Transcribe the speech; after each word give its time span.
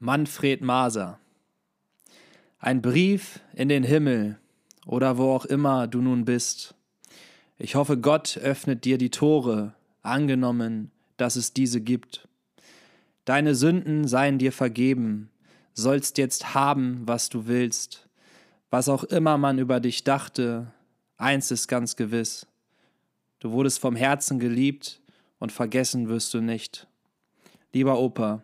Manfred 0.00 0.62
Maser. 0.62 1.18
Ein 2.60 2.82
Brief 2.82 3.40
in 3.52 3.68
den 3.68 3.82
Himmel 3.82 4.38
oder 4.86 5.18
wo 5.18 5.32
auch 5.32 5.44
immer 5.44 5.88
du 5.88 6.00
nun 6.00 6.24
bist. 6.24 6.76
Ich 7.58 7.74
hoffe, 7.74 7.98
Gott 7.98 8.36
öffnet 8.36 8.84
dir 8.84 8.96
die 8.96 9.10
Tore, 9.10 9.74
angenommen, 10.02 10.92
dass 11.16 11.34
es 11.34 11.52
diese 11.52 11.80
gibt. 11.80 12.28
Deine 13.24 13.56
Sünden 13.56 14.06
seien 14.06 14.38
dir 14.38 14.52
vergeben, 14.52 15.30
sollst 15.74 16.16
jetzt 16.16 16.54
haben, 16.54 17.02
was 17.04 17.28
du 17.28 17.48
willst. 17.48 18.08
Was 18.70 18.88
auch 18.88 19.02
immer 19.02 19.36
man 19.36 19.58
über 19.58 19.80
dich 19.80 20.04
dachte, 20.04 20.72
eins 21.16 21.50
ist 21.50 21.66
ganz 21.66 21.96
gewiss. 21.96 22.46
Du 23.40 23.50
wurdest 23.50 23.80
vom 23.80 23.96
Herzen 23.96 24.38
geliebt 24.38 25.00
und 25.40 25.50
vergessen 25.50 26.08
wirst 26.08 26.32
du 26.34 26.40
nicht. 26.40 26.86
Lieber 27.72 27.98
Opa, 27.98 28.42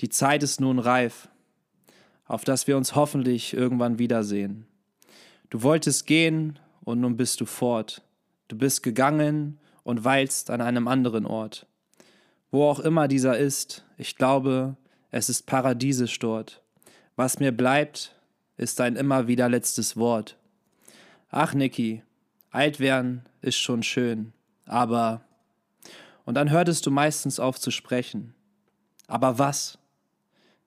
die 0.00 0.08
Zeit 0.08 0.42
ist 0.42 0.60
nun 0.60 0.78
reif, 0.78 1.28
auf 2.26 2.44
dass 2.44 2.66
wir 2.66 2.76
uns 2.76 2.94
hoffentlich 2.94 3.54
irgendwann 3.54 3.98
wiedersehen. 3.98 4.66
Du 5.50 5.62
wolltest 5.62 6.06
gehen 6.06 6.58
und 6.82 7.00
nun 7.00 7.16
bist 7.16 7.40
du 7.40 7.46
fort. 7.46 8.02
Du 8.48 8.58
bist 8.58 8.82
gegangen 8.82 9.58
und 9.82 10.04
weilst 10.04 10.50
an 10.50 10.60
einem 10.60 10.88
anderen 10.88 11.26
Ort. 11.26 11.66
Wo 12.50 12.64
auch 12.64 12.80
immer 12.80 13.08
dieser 13.08 13.38
ist, 13.38 13.84
ich 13.96 14.16
glaube, 14.16 14.76
es 15.10 15.28
ist 15.28 15.46
paradiesisch 15.46 16.18
dort. 16.18 16.62
Was 17.16 17.38
mir 17.38 17.52
bleibt, 17.52 18.14
ist 18.56 18.80
dein 18.80 18.96
immer 18.96 19.28
wieder 19.28 19.48
letztes 19.48 19.96
Wort. 19.96 20.36
Ach, 21.30 21.54
Niki, 21.54 22.02
alt 22.50 22.80
werden 22.80 23.24
ist 23.40 23.58
schon 23.58 23.82
schön, 23.82 24.32
aber. 24.66 25.22
Und 26.24 26.34
dann 26.34 26.50
hörtest 26.50 26.86
du 26.86 26.90
meistens 26.90 27.38
auf 27.38 27.60
zu 27.60 27.70
sprechen. 27.70 28.34
Aber 29.06 29.38
was? 29.38 29.78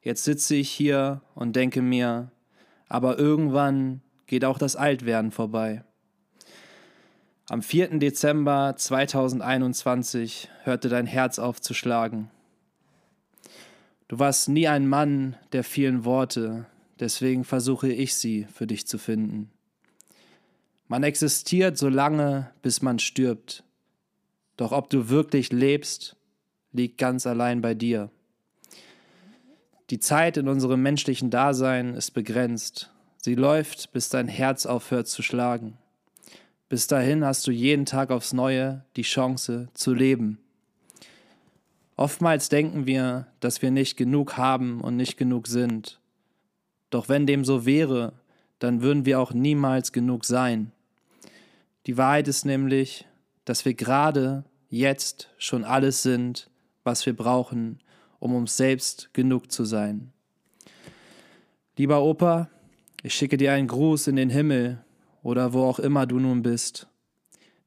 Jetzt 0.07 0.23
sitze 0.23 0.55
ich 0.55 0.69
hier 0.69 1.19
und 1.35 1.57
denke 1.57 1.81
mir, 1.81 2.31
aber 2.87 3.19
irgendwann 3.19 3.99
geht 4.25 4.45
auch 4.45 4.57
das 4.57 4.77
Altwerden 4.77 5.31
vorbei. 5.31 5.83
Am 7.49 7.61
4. 7.61 7.99
Dezember 7.99 8.73
2021 8.77 10.47
hörte 10.63 10.87
dein 10.87 11.07
Herz 11.07 11.39
auf 11.39 11.59
zu 11.59 11.73
schlagen. 11.73 12.31
Du 14.07 14.17
warst 14.17 14.47
nie 14.47 14.69
ein 14.69 14.87
Mann 14.87 15.35
der 15.51 15.65
vielen 15.65 16.05
Worte, 16.05 16.67
deswegen 17.01 17.43
versuche 17.43 17.91
ich 17.91 18.15
sie 18.15 18.45
für 18.45 18.65
dich 18.65 18.87
zu 18.87 18.97
finden. 18.97 19.51
Man 20.87 21.03
existiert 21.03 21.77
so 21.77 21.89
lange, 21.89 22.49
bis 22.61 22.81
man 22.81 22.99
stirbt. 22.99 23.65
Doch 24.55 24.71
ob 24.71 24.89
du 24.89 25.09
wirklich 25.09 25.51
lebst, 25.51 26.15
liegt 26.71 26.97
ganz 26.97 27.27
allein 27.27 27.59
bei 27.59 27.73
dir. 27.73 28.09
Die 29.89 29.99
Zeit 29.99 30.35
in 30.35 30.49
unserem 30.49 30.81
menschlichen 30.81 31.29
Dasein 31.29 31.93
ist 31.93 32.11
begrenzt. 32.11 32.91
Sie 33.17 33.35
läuft, 33.35 33.93
bis 33.93 34.09
dein 34.09 34.27
Herz 34.27 34.65
aufhört 34.65 35.07
zu 35.07 35.21
schlagen. 35.21 35.77
Bis 36.67 36.87
dahin 36.87 37.23
hast 37.23 37.47
du 37.47 37.51
jeden 37.51 37.85
Tag 37.85 38.11
aufs 38.11 38.33
Neue 38.33 38.83
die 38.97 39.03
Chance 39.03 39.69
zu 39.73 39.93
leben. 39.93 40.39
Oftmals 41.95 42.49
denken 42.49 42.85
wir, 42.85 43.27
dass 43.39 43.61
wir 43.61 43.71
nicht 43.71 43.95
genug 43.95 44.35
haben 44.35 44.81
und 44.81 44.97
nicht 44.97 45.15
genug 45.15 45.47
sind. 45.47 46.01
Doch 46.89 47.07
wenn 47.07 47.25
dem 47.25 47.45
so 47.45 47.65
wäre, 47.65 48.11
dann 48.59 48.81
würden 48.81 49.05
wir 49.05 49.21
auch 49.21 49.33
niemals 49.33 49.93
genug 49.93 50.25
sein. 50.25 50.73
Die 51.85 51.97
Wahrheit 51.97 52.27
ist 52.27 52.45
nämlich, 52.45 53.05
dass 53.45 53.63
wir 53.63 53.73
gerade 53.73 54.43
jetzt 54.69 55.29
schon 55.37 55.63
alles 55.63 56.03
sind, 56.03 56.49
was 56.83 57.05
wir 57.05 57.15
brauchen, 57.15 57.79
um 58.19 58.35
uns 58.35 58.57
selbst 58.57 59.13
genug 59.13 59.51
zu 59.51 59.65
sein. 59.65 60.11
Lieber 61.77 62.01
Opa, 62.01 62.49
ich 63.03 63.13
schicke 63.13 63.37
dir 63.37 63.53
einen 63.53 63.67
Gruß 63.67 64.07
in 64.07 64.15
den 64.15 64.29
Himmel 64.29 64.83
oder 65.21 65.53
wo 65.53 65.63
auch 65.63 65.79
immer 65.79 66.05
du 66.05 66.19
nun 66.19 66.41
bist. 66.41 66.87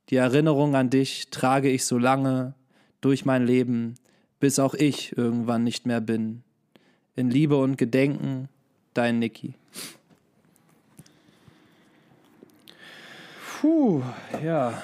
Die 0.08 0.16
Erinnerung 0.16 0.74
an 0.74 0.90
dich 0.90 1.30
trage 1.30 1.70
ich 1.70 1.84
so 1.84 1.96
lange 1.96 2.54
durch 3.00 3.24
mein 3.24 3.46
Leben, 3.46 3.94
bis 4.40 4.58
auch 4.58 4.74
ich 4.74 5.16
irgendwann 5.16 5.62
nicht 5.62 5.86
mehr 5.86 6.00
bin. 6.00 6.42
In 7.14 7.30
Liebe 7.30 7.56
und 7.56 7.76
Gedenken, 7.76 8.48
dein 8.94 9.20
Niki. 9.20 9.54
Puh, 13.60 14.02
ja. 14.42 14.82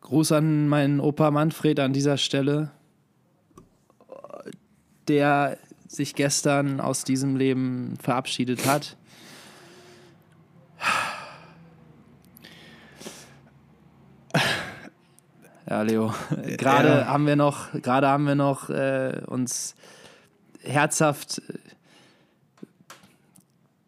Gruß 0.00 0.32
an 0.32 0.68
meinen 0.68 1.00
Opa 1.00 1.30
Manfred 1.30 1.78
an 1.78 1.92
dieser 1.92 2.18
Stelle 2.18 2.72
der 5.10 5.58
sich 5.88 6.14
gestern 6.14 6.80
aus 6.80 7.02
diesem 7.02 7.34
Leben 7.34 7.98
verabschiedet 8.00 8.64
hat. 8.66 8.96
Ja, 15.68 15.82
Leo. 15.82 16.14
Gerade 16.56 16.88
ja. 16.88 17.06
haben 17.06 17.26
wir 17.26 17.34
noch, 17.34 17.72
gerade 17.72 18.06
haben 18.06 18.26
wir 18.26 18.36
noch 18.36 18.70
äh, 18.70 19.20
uns 19.26 19.74
herzhaft 20.62 21.42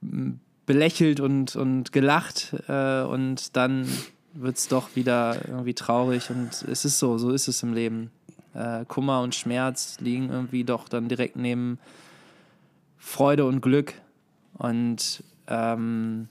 äh, 0.03 0.33
belächelt 0.66 1.21
und, 1.21 1.54
und 1.54 1.93
gelacht 1.93 2.54
äh, 2.69 3.03
und 3.03 3.56
dann 3.56 3.87
wird 4.33 4.56
es 4.59 4.66
doch 4.66 4.97
wieder 4.97 5.37
irgendwie 5.47 5.75
traurig 5.75 6.31
und 6.31 6.62
es 6.69 6.84
ist 6.84 6.99
so, 6.99 7.19
so 7.19 7.31
ist 7.31 7.47
es 7.47 7.62
im 7.62 7.75
Leben 7.75 8.10
äh, 8.54 8.84
Kummer 8.86 9.20
und 9.20 9.34
Schmerz 9.34 9.98
liegen 10.00 10.30
irgendwie 10.30 10.64
doch 10.64 10.88
dann 10.88 11.08
direkt 11.08 11.36
neben 11.36 11.78
Freude 12.98 13.44
und 13.46 13.60
Glück. 13.60 13.94
Und 14.58 15.24
ähm, 15.48 16.28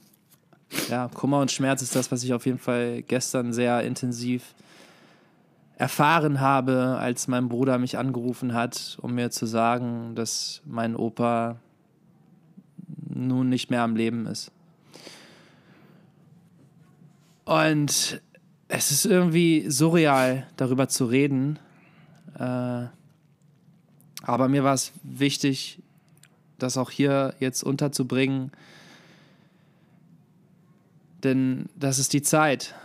ja, 0.90 1.10
Kummer 1.14 1.40
und 1.40 1.52
Schmerz 1.52 1.82
ist 1.82 1.96
das, 1.96 2.12
was 2.12 2.24
ich 2.24 2.34
auf 2.34 2.46
jeden 2.46 2.60
Fall 2.60 3.02
gestern 3.02 3.54
sehr 3.54 3.82
intensiv 3.82 4.56
erfahren 5.78 6.40
habe, 6.40 6.98
als 7.00 7.28
mein 7.28 7.50
Bruder 7.50 7.80
mich 7.80 7.98
angerufen 7.98 8.54
hat, 8.54 8.98
um 9.02 9.16
mir 9.16 9.32
zu 9.32 9.48
sagen, 9.48 10.14
dass 10.16 10.62
mein 10.66 10.96
Opa 10.96 11.58
nun 13.10 13.50
nicht 13.50 13.72
mehr 13.72 13.82
am 13.82 13.96
Leben 13.96 14.28
ist. 14.28 14.52
Und 17.46 18.22
es 18.68 18.92
ist 18.92 19.06
irgendwie 19.06 19.70
surreal, 19.70 20.48
darüber 20.56 20.88
zu 20.88 21.06
reden, 21.06 21.60
äh, 22.38 22.88
aber 24.24 24.48
mir 24.48 24.64
war 24.64 24.74
es 24.74 24.92
wichtig, 25.04 25.82
das 26.60 26.78
auch 26.78 26.92
hier 26.92 27.34
jetzt 27.40 27.64
unterzubringen, 27.64 28.52
denn 31.24 31.70
das 31.76 32.00
ist 32.00 32.14
die 32.14 32.22
Zeit. 32.22 32.76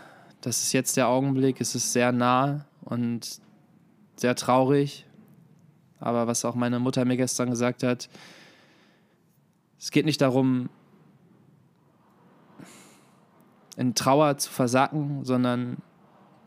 Das 0.40 0.62
ist 0.62 0.72
jetzt 0.72 0.96
der 0.96 1.08
Augenblick. 1.08 1.60
Es 1.60 1.74
ist 1.74 1.92
sehr 1.92 2.12
nah 2.12 2.66
und 2.82 3.40
sehr 4.16 4.34
traurig. 4.34 5.06
Aber 5.98 6.26
was 6.26 6.44
auch 6.44 6.54
meine 6.54 6.78
Mutter 6.78 7.04
mir 7.04 7.16
gestern 7.16 7.50
gesagt 7.50 7.82
hat, 7.82 8.08
es 9.78 9.90
geht 9.90 10.04
nicht 10.04 10.20
darum, 10.20 10.68
in 13.76 13.94
Trauer 13.94 14.38
zu 14.38 14.50
versacken, 14.50 15.24
sondern 15.24 15.78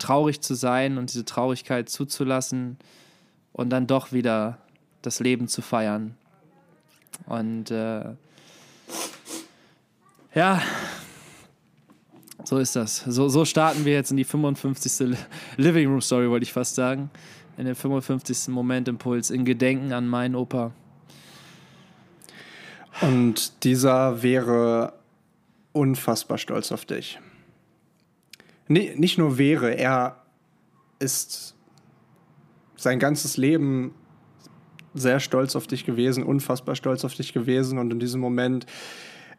traurig 0.00 0.40
zu 0.40 0.54
sein 0.54 0.98
und 0.98 1.12
diese 1.12 1.24
Traurigkeit 1.24 1.88
zuzulassen 1.88 2.78
und 3.52 3.70
dann 3.70 3.86
doch 3.86 4.12
wieder 4.12 4.58
das 5.02 5.20
Leben 5.20 5.48
zu 5.48 5.62
feiern. 5.62 6.16
Und 7.26 7.70
äh, 7.70 8.04
ja, 10.34 10.62
so 12.44 12.58
ist 12.58 12.76
das. 12.76 12.98
So, 13.06 13.28
so 13.28 13.44
starten 13.44 13.84
wir 13.84 13.92
jetzt 13.92 14.10
in 14.10 14.16
die 14.16 14.24
55. 14.24 15.16
Living 15.56 15.88
Room 15.88 16.00
Story, 16.00 16.28
wollte 16.30 16.44
ich 16.44 16.52
fast 16.52 16.74
sagen. 16.74 17.10
In 17.56 17.66
den 17.66 17.74
55. 17.74 18.48
Momentimpuls 18.48 19.30
in 19.30 19.44
Gedenken 19.44 19.92
an 19.92 20.08
meinen 20.08 20.34
Opa. 20.34 20.72
Und 23.02 23.64
dieser 23.64 24.22
wäre 24.22 24.94
unfassbar 25.72 26.38
stolz 26.38 26.72
auf 26.72 26.84
dich 26.84 27.18
nicht 28.70 29.18
nur 29.18 29.36
wäre, 29.36 29.76
er 29.76 30.22
ist 31.00 31.56
sein 32.76 32.98
ganzes 32.98 33.36
Leben 33.36 33.94
sehr 34.94 35.20
stolz 35.20 35.56
auf 35.56 35.66
dich 35.66 35.84
gewesen, 35.84 36.22
unfassbar 36.22 36.76
stolz 36.76 37.04
auf 37.04 37.14
dich 37.14 37.32
gewesen. 37.32 37.78
Und 37.78 37.92
in 37.92 38.00
diesem 38.00 38.20
Moment, 38.20 38.66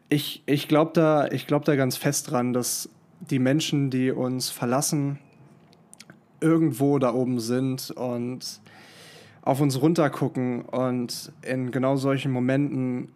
ich, 0.08 0.42
ich 0.46 0.68
glaube 0.68 0.92
da, 0.94 1.28
glaub 1.46 1.64
da 1.64 1.76
ganz 1.76 1.96
fest 1.96 2.30
dran, 2.30 2.52
dass 2.52 2.88
die 3.20 3.38
Menschen, 3.38 3.90
die 3.90 4.10
uns 4.10 4.50
verlassen, 4.50 5.18
irgendwo 6.40 6.98
da 6.98 7.14
oben 7.14 7.40
sind 7.40 7.90
und 7.90 8.60
auf 9.42 9.60
uns 9.60 9.80
runtergucken 9.80 10.62
und 10.62 11.32
in 11.42 11.70
genau 11.70 11.96
solchen 11.96 12.32
Momenten 12.32 13.08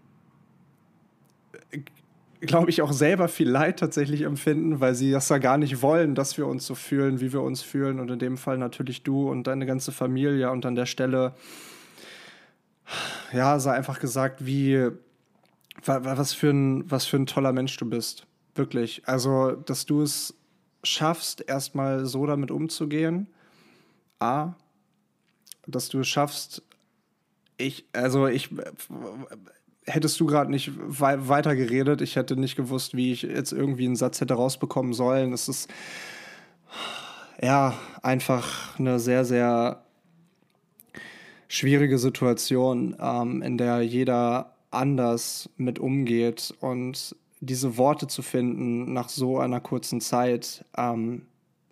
glaube 2.41 2.71
ich, 2.71 2.83
auch 2.83 2.93
selber 2.93 3.29
viel 3.29 3.49
Leid 3.49 3.79
tatsächlich 3.79 4.23
empfinden, 4.23 4.81
weil 4.81 4.95
sie 4.95 5.11
das 5.11 5.29
ja 5.29 5.39
gar 5.39 5.59
nicht 5.59 5.83
wollen, 5.83 6.15
dass 6.15 6.37
wir 6.37 6.47
uns 6.47 6.67
so 6.67 6.75
fühlen, 6.75 7.21
wie 7.21 7.33
wir 7.33 7.43
uns 7.43 7.63
fühlen. 7.63 8.01
Und 8.01 8.11
in 8.11 8.19
dem 8.19 8.37
Fall 8.37 8.59
natürlich 8.59 9.03
du 9.03 9.31
und 9.31 9.47
deine 9.47 9.67
ganze 9.67 9.93
Familie. 9.93 10.51
Und 10.51 10.67
an 10.67 10.75
der 10.75 10.87
Stelle 10.87 11.35
ja, 13.33 13.59
sei 13.59 13.73
einfach 13.73 14.01
gesagt, 14.01 14.47
wie, 14.47 14.91
was 15.85 16.33
für 16.33 16.51
ein, 16.51 16.91
was 16.91 17.07
für 17.07 17.17
ein 17.17 17.27
toller 17.27 17.53
Mensch 17.53 17.77
du 17.77 17.89
bist. 17.89 18.27
Wirklich. 18.55 19.03
Also, 19.07 19.53
dass 19.53 19.87
du 19.87 20.03
es 20.03 20.35
schaffst, 20.83 21.47
erstmal 21.47 22.07
so 22.07 22.27
damit 22.27 22.51
umzugehen. 22.51 23.29
A, 24.19 24.55
dass 25.67 25.89
du 25.89 26.01
es 26.01 26.09
schaffst, 26.09 26.63
ich, 27.59 27.87
also 27.93 28.27
ich, 28.29 28.51
hättest 29.87 30.19
du 30.21 30.27
gerade 30.27 30.51
nicht 30.51 30.73
wei 30.77 31.29
weiter 31.29 31.55
geredet, 31.55 32.01
ich 32.01 32.17
hätte 32.17 32.37
nicht 32.37 32.57
gewusst, 32.57 32.97
wie 32.97 33.13
ich 33.13 33.23
jetzt 33.23 33.53
irgendwie 33.53 33.87
einen 33.87 33.97
Satz 33.97 34.21
hätte 34.21 34.35
rausbekommen 34.35 34.93
sollen. 34.93 35.33
Es 35.33 35.49
ist 35.49 35.71
ja 37.41 37.75
einfach 38.03 38.79
eine 38.79 38.99
sehr, 38.99 39.25
sehr 39.25 39.83
schwierige 41.49 41.99
Situation, 41.99 42.97
ähm, 43.01 43.43
in 43.43 43.57
der 43.59 43.83
jeder 43.83 44.55
anders 44.71 45.49
mit 45.57 45.79
umgeht 45.79 46.53
und 46.61 47.15
diese 47.41 47.77
Worte 47.77 48.09
zu 48.09 48.23
finden 48.23 48.93
nach 48.93 49.09
so 49.09 49.39
einer 49.39 49.61
kurzen 49.61 50.01
Zeit 50.01 50.65
ähm, 50.77 51.23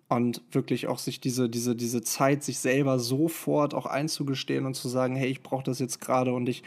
und 0.07 0.41
wirklich 0.51 0.87
auch 0.87 0.99
sich 0.99 1.19
diese, 1.19 1.49
diese, 1.49 1.75
diese 1.75 2.01
Zeit 2.01 2.43
sich 2.43 2.59
selber 2.59 2.99
sofort 2.99 3.73
auch 3.73 3.85
einzugestehen 3.85 4.65
und 4.65 4.75
zu 4.75 4.87
sagen, 4.87 5.15
hey, 5.15 5.29
ich 5.29 5.43
brauche 5.43 5.63
das 5.63 5.79
jetzt 5.79 5.99
gerade 5.99 6.33
und 6.33 6.47
ich 6.47 6.63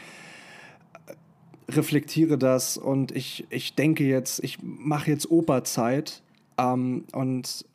reflektiere 1.75 2.37
das 2.37 2.77
und 2.77 3.11
ich, 3.11 3.45
ich 3.49 3.75
denke 3.75 4.03
jetzt, 4.03 4.43
ich 4.43 4.59
mache 4.61 5.11
jetzt 5.11 5.29
Operzeit 5.29 6.21
ähm, 6.57 7.05
und 7.11 7.65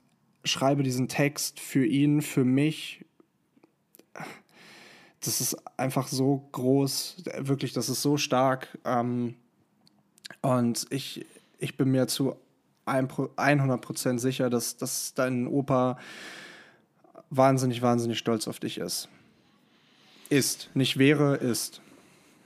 schreibe 0.44 0.82
diesen 0.82 1.08
Text 1.08 1.61
für 1.61 1.87
ihn, 1.87 2.23
für 2.23 2.44
mich. 2.44 3.05
Das 5.20 5.41
ist 5.41 5.56
einfach 5.79 6.08
so 6.08 6.46
groß, 6.52 7.25
wirklich, 7.38 7.73
das 7.73 7.88
ist 7.88 8.02
so 8.02 8.17
stark. 8.17 8.79
Ähm, 8.85 9.35
und 10.43 10.87
ich, 10.90 11.25
ich 11.58 11.76
bin 11.76 11.90
mir 11.90 12.06
zu 12.06 12.37
100% 12.87 14.19
sicher, 14.19 14.50
dass, 14.50 14.76
dass 14.76 15.14
dein 15.14 15.47
Opa 15.47 15.99
wahnsinnig, 17.31 17.81
wahnsinnig 17.81 18.19
stolz 18.19 18.47
auf 18.49 18.61
dich 18.61 18.79
ist. 18.79 19.08
Ist. 20.29 20.70
Nicht 20.75 20.99
wäre, 20.99 21.37
ist. 21.37 21.81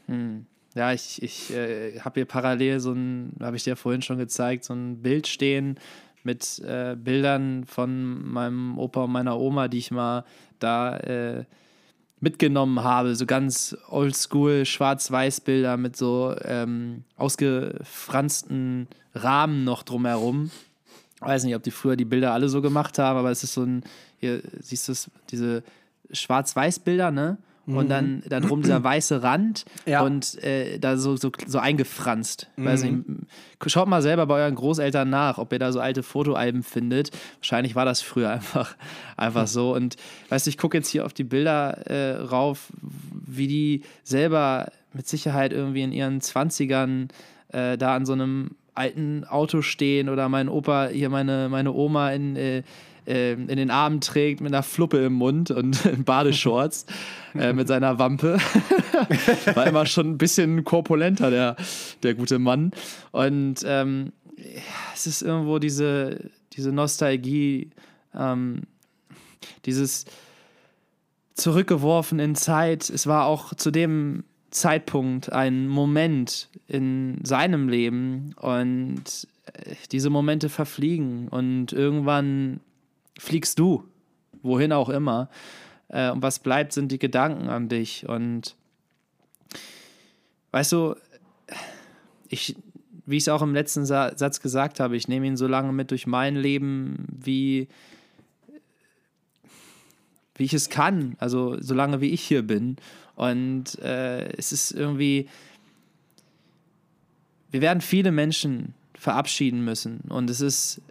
Hm. 0.06 0.47
Ja, 0.75 0.93
ich, 0.93 1.23
ich 1.23 1.53
äh, 1.53 2.00
habe 2.00 2.20
hier 2.20 2.25
parallel 2.26 2.81
so 2.81 2.93
ein, 2.93 3.32
habe 3.41 3.56
ich 3.56 3.65
dir 3.65 3.76
vorhin 3.76 4.03
schon 4.03 4.19
gezeigt, 4.19 4.65
so 4.65 4.75
ein 4.75 5.03
Bild 5.03 5.26
stehen 5.26 5.79
mit 6.25 6.59
äh, 6.61 6.94
Bildern 6.97 7.65
von 7.65 8.31
meinem 8.31 8.79
Opa 8.79 9.05
und 9.05 9.12
meiner 9.12 9.38
Oma, 9.38 9.69
die 9.69 9.79
ich 9.79 9.91
mal 9.91 10.25
da 10.59 10.97
äh, 10.99 11.44
mitgenommen 12.20 12.82
habe. 12.82 13.15
So 13.15 13.26
ganz 13.26 13.76
oldschool 13.88 14.65
Schwarz-Weiß-Bilder 14.65 15.76
mit 15.76 15.97
so 15.97 16.35
ähm, 16.43 17.05
ausgefransten 17.17 18.88
Rahmen 19.15 19.65
noch 19.65 19.82
drumherum. 19.82 20.50
Ich 21.17 21.23
weiß 21.23 21.44
nicht, 21.44 21.56
ob 21.56 21.62
die 21.62 21.70
früher 21.70 21.97
die 21.97 22.05
Bilder 22.05 22.32
alle 22.32 22.49
so 22.49 22.62
gemacht 22.62 22.99
haben, 22.99 23.19
aber 23.19 23.31
es 23.31 23.43
ist 23.43 23.55
so 23.55 23.62
ein, 23.62 23.82
hier 24.19 24.43
siehst 24.61 24.88
du 24.88 24.93
diese 25.31 25.62
Schwarz-Weiß-Bilder, 26.12 27.11
ne? 27.11 27.38
Und 27.76 27.85
mhm. 27.85 27.88
dann 27.88 28.23
dann 28.29 28.43
drum 28.44 28.62
dieser 28.62 28.82
weiße 28.82 29.23
Rand 29.23 29.65
ja. 29.87 30.03
und 30.03 30.43
äh, 30.43 30.79
da 30.79 30.97
so, 30.97 31.17
so, 31.17 31.31
so 31.47 31.59
eingefranst. 31.59 32.49
Mhm. 32.56 32.65
Weiß 32.65 32.82
nicht, 32.85 32.97
schaut 33.67 33.88
mal 33.88 34.03
selber 34.03 34.26
bei 34.26 34.37
euren 34.43 34.55
Großeltern 34.55 35.09
nach, 35.09 35.38
ob 35.38 35.53
ihr 35.53 35.59
da 35.59 35.73
so 35.73 35.81
alte 35.81 36.03
Fotoalben 36.03 36.62
findet. 36.62 37.11
Wahrscheinlich 37.41 37.75
war 37.75 37.85
das 37.85 38.00
früher 38.00 38.31
einfach, 38.32 38.76
einfach 39.17 39.43
mhm. 39.43 39.49
so. 39.49 39.75
Und 39.75 39.97
weißt 40.31 40.47
du, 40.47 40.50
ich 40.50 40.59
gucke 40.59 40.76
jetzt 40.76 40.88
hier 40.88 41.05
auf 41.05 41.12
die 41.12 41.25
Bilder 41.25 41.87
äh, 41.87 42.17
rauf, 42.17 42.73
wie 42.81 43.49
die 43.49 43.82
selber 44.03 44.73
mit 44.93 45.06
Sicherheit 45.06 45.53
irgendwie 45.53 45.82
in 45.82 45.93
ihren 45.93 46.20
20ern 46.20 47.09
äh, 47.53 47.76
da 47.76 47.94
an 47.94 48.06
so 48.06 48.15
einem 48.15 48.50
alten 48.75 49.25
Auto 49.25 49.61
stehen 49.61 50.09
oder 50.09 50.29
mein 50.29 50.49
Opa, 50.49 50.88
hier 50.88 51.11
meine, 51.11 51.49
meine 51.50 51.73
Oma 51.73 52.12
in 52.12 52.37
äh, 52.37 52.62
in 53.08 53.56
den 53.56 53.70
Armen 53.70 54.00
trägt 54.00 54.40
mit 54.40 54.52
einer 54.52 54.62
Fluppe 54.62 54.99
im 54.99 55.14
Mund 55.14 55.50
und 55.50 55.84
in 55.87 56.05
Badeshorts 56.05 56.84
äh, 57.34 57.52
mit 57.52 57.69
seiner 57.69 57.99
Wampe. 57.99 58.38
War 59.55 59.66
immer 59.66 59.87
schon 59.87 60.10
ein 60.10 60.19
bisschen 60.19 60.64
korpulenter, 60.64 61.31
der, 61.31 61.56
der 62.02 62.14
gute 62.14 62.38
Mann. 62.38 62.72
Und 63.12 63.62
ähm, 63.64 64.12
es 64.94 65.06
ist 65.06 65.22
irgendwo 65.22 65.58
diese, 65.58 66.31
diese 66.52 66.70
Nostalgie, 66.70 67.70
ähm, 68.14 68.62
dieses 69.64 70.05
zurückgeworfen 71.34 72.19
in 72.19 72.34
Zeit. 72.34 72.90
Es 72.90 73.06
war 73.06 73.26
auch 73.26 73.55
zu 73.55 73.70
dem 73.70 74.25
Zeitpunkt 74.50 75.32
ein 75.32 75.69
Moment 75.69 76.49
in 76.66 77.20
seinem 77.25 77.69
Leben 77.69 78.34
und 78.40 79.05
äh, 79.46 79.75
diese 79.93 80.10
Momente 80.10 80.49
verfliegen 80.49 81.28
und 81.28 81.72
irgendwann 81.72 82.60
fliegst 83.19 83.59
du, 83.59 83.85
wohin 84.43 84.73
auch 84.73 84.88
immer. 84.88 85.29
Äh, 85.88 86.11
und 86.11 86.23
was 86.23 86.38
bleibt, 86.38 86.73
sind 86.73 86.91
die 86.91 86.99
Gedanken 86.99 87.49
an 87.49 87.69
dich. 87.69 88.09
Und 88.09 88.56
weißt 90.53 90.73
du, 90.73 90.94
ich, 92.29 92.56
wie 93.05 93.17
ich 93.17 93.25
es 93.25 93.29
auch 93.29 93.43
im 93.43 93.55
letzten 93.55 93.85
Sa 93.85 94.17
Satz 94.17 94.41
gesagt 94.41 94.81
habe, 94.81 94.97
ich 94.97 95.09
nehme 95.09 95.26
ihn 95.26 95.37
so 95.37 95.47
lange 95.47 95.73
mit 95.73 95.91
durch 95.91 96.06
mein 96.06 96.37
Leben, 96.37 97.06
wie, 97.11 97.69
wie 100.37 100.44
ich 100.44 100.55
es 100.55 100.70
kann, 100.70 101.17
also 101.19 101.61
so 101.61 101.75
lange 101.75 102.00
wie 102.00 102.11
ich 102.11 102.23
hier 102.23 102.43
bin. 102.43 102.76
Und 103.17 103.79
äh, 103.81 104.29
es 104.37 104.53
ist 104.53 104.70
irgendwie, 104.70 105.29
wir 107.50 107.61
werden 107.61 107.81
viele 107.81 108.12
Menschen 108.12 108.75
verabschieden 108.94 109.65
müssen. 109.65 110.00
Und 110.09 110.31
es 110.31 110.41
ist 110.41 110.82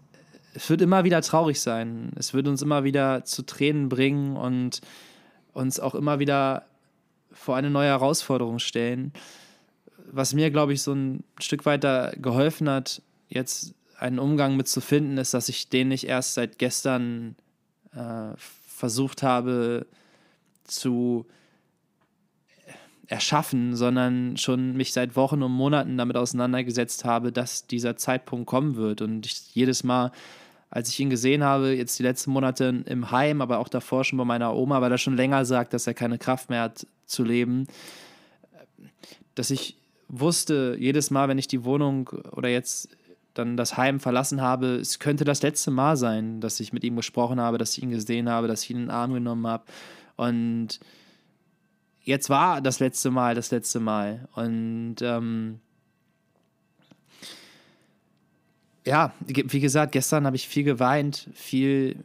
es 0.58 0.72
wird 0.72 0.82
immer 0.82 1.04
wieder 1.04 1.22
traurig 1.22 1.62
sein. 1.62 2.12
Es 2.16 2.34
wird 2.34 2.48
uns 2.48 2.64
immer 2.64 2.84
wieder 2.84 3.24
zu 3.24 3.44
Tränen 3.44 3.90
bringen 3.90 4.36
und 4.36 4.82
uns 5.54 5.80
auch 5.80 5.94
immer 5.94 6.18
wieder 6.18 6.66
vor 7.32 7.56
eine 7.56 7.70
neue 7.70 7.90
Herausforderung 7.90 8.58
stellen. 8.58 9.14
Was 10.12 10.34
mir, 10.34 10.50
glaube 10.50 10.74
ich, 10.74 10.82
so 10.82 10.94
ein 10.94 11.24
Stück 11.40 11.68
weiter 11.68 12.12
geholfen 12.18 12.68
hat, 12.70 13.04
jetzt 13.30 13.76
einen 14.00 14.18
Umgang 14.18 14.58
mit 14.58 14.68
zu 14.68 14.82
finden, 14.82 15.20
ist, 15.20 15.36
dass 15.36 15.48
ich 15.48 15.70
den 15.70 15.90
nicht 15.90 16.06
erst 16.06 16.34
seit 16.34 16.58
gestern 16.58 17.36
äh, 17.94 18.32
versucht 18.36 19.22
habe 19.22 19.86
zu 20.64 21.28
erschaffen, 23.06 23.76
sondern 23.76 24.38
schon 24.38 24.76
mich 24.76 24.92
seit 24.92 25.16
Wochen 25.16 25.44
und 25.44 25.52
Monaten 25.52 25.98
damit 26.00 26.18
auseinandergesetzt 26.18 27.06
habe, 27.06 27.32
dass 27.32 27.68
dieser 27.68 27.96
Zeitpunkt 27.96 28.48
kommen 28.48 28.76
wird 28.76 29.04
und 29.04 29.28
ich 29.28 29.54
jedes 29.54 29.84
Mal 29.84 30.12
als 30.70 30.90
ich 30.90 31.00
ihn 31.00 31.10
gesehen 31.10 31.44
habe, 31.44 31.74
jetzt 31.74 31.98
die 31.98 32.04
letzten 32.04 32.32
Monate 32.32 32.84
im 32.86 33.12
Heim, 33.12 33.42
aber 33.42 33.60
auch 33.60 33.70
davor 33.70 34.04
schon 34.04 34.18
bei 34.18 34.26
meiner 34.26 34.56
Oma, 34.56 34.82
weil 34.82 34.92
er 34.92 34.98
schon 34.98 35.16
länger 35.16 35.46
sagt, 35.46 35.74
dass 35.74 35.88
er 35.88 35.94
keine 35.94 36.18
Kraft 36.18 36.50
mehr 36.50 36.64
hat 36.64 36.86
zu 37.06 37.24
leben, 37.24 37.68
dass 39.36 39.50
ich 39.50 39.78
wusste, 40.10 40.76
jedes 40.80 41.12
Mal, 41.12 41.28
wenn 41.30 41.38
ich 41.38 41.48
die 41.48 41.64
Wohnung 41.64 42.10
oder 42.32 42.50
jetzt 42.50 42.90
dann 43.34 43.56
das 43.56 43.78
Heim 43.78 44.00
verlassen 44.00 44.42
habe, 44.42 44.76
es 44.76 45.00
könnte 45.00 45.24
das 45.24 45.42
letzte 45.42 45.72
Mal 45.72 45.96
sein, 45.96 46.42
dass 46.42 46.60
ich 46.60 46.74
mit 46.74 46.84
ihm 46.84 46.96
gesprochen 46.96 47.40
habe, 47.40 47.58
dass 47.58 47.78
ich 47.78 47.84
ihn 47.84 47.92
gesehen 47.92 48.30
habe, 48.30 48.48
dass 48.48 48.64
ich 48.64 48.72
ihn 48.72 48.78
in 48.78 48.84
den 48.84 48.92
Arm 48.92 49.14
genommen 49.14 49.46
habe. 49.46 49.64
Und 50.16 50.80
jetzt 52.02 52.30
war 52.30 52.62
das 52.62 52.80
letzte 52.80 53.12
Mal 53.12 53.36
das 53.36 53.52
letzte 53.52 53.80
Mal. 53.80 54.28
Und 54.34 54.96
ähm, 55.02 55.60
ja, 58.88 59.12
wie 59.26 59.60
gesagt, 59.60 59.92
gestern 59.92 60.26
habe 60.26 60.36
ich 60.36 60.48
viel 60.48 60.64
geweint, 60.64 61.30
viel 61.34 62.04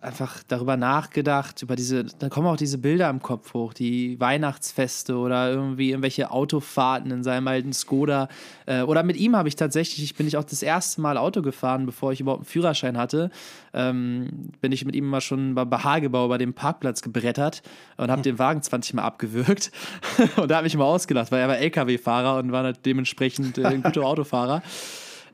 einfach 0.00 0.42
darüber 0.48 0.76
nachgedacht, 0.76 1.62
über 1.62 1.76
diese, 1.76 2.04
da 2.04 2.30
kommen 2.30 2.46
auch 2.46 2.56
diese 2.56 2.78
Bilder 2.78 3.10
im 3.10 3.20
Kopf 3.20 3.52
hoch, 3.52 3.74
die 3.74 4.18
Weihnachtsfeste 4.18 5.16
oder 5.16 5.50
irgendwie 5.50 5.90
irgendwelche 5.90 6.30
Autofahrten 6.30 7.10
in 7.10 7.22
seinem 7.22 7.46
alten 7.48 7.72
Skoda. 7.74 8.28
Äh, 8.64 8.82
oder 8.82 9.02
mit 9.02 9.16
ihm 9.16 9.36
habe 9.36 9.48
ich 9.48 9.56
tatsächlich, 9.56 10.02
ich 10.02 10.14
bin 10.14 10.26
ich 10.26 10.38
auch 10.38 10.44
das 10.44 10.62
erste 10.62 11.02
Mal 11.02 11.18
Auto 11.18 11.42
gefahren, 11.42 11.84
bevor 11.84 12.12
ich 12.12 12.20
überhaupt 12.20 12.40
einen 12.40 12.46
Führerschein 12.46 12.96
hatte. 12.96 13.30
Ähm, 13.74 14.52
bin 14.62 14.72
ich 14.72 14.86
mit 14.86 14.96
ihm 14.96 15.06
mal 15.06 15.20
schon 15.20 15.54
beim 15.54 15.70
Hagebau 15.70 16.24
über 16.24 16.38
den 16.38 16.54
Parkplatz 16.54 17.02
gebrettert 17.02 17.62
und 17.98 18.10
habe 18.10 18.20
hm. 18.20 18.24
den 18.24 18.38
Wagen 18.38 18.62
20 18.62 18.94
Mal 18.94 19.02
abgewürgt. 19.02 19.70
und 20.36 20.50
da 20.50 20.56
habe 20.56 20.66
ich 20.66 20.76
mal 20.76 20.84
ausgelacht, 20.84 21.30
weil 21.30 21.40
er 21.40 21.48
war 21.48 21.58
LKW-Fahrer 21.58 22.38
und 22.38 22.52
war 22.52 22.72
dementsprechend 22.72 23.58
äh, 23.58 23.66
ein 23.66 23.82
guter 23.82 24.02
Autofahrer. 24.06 24.62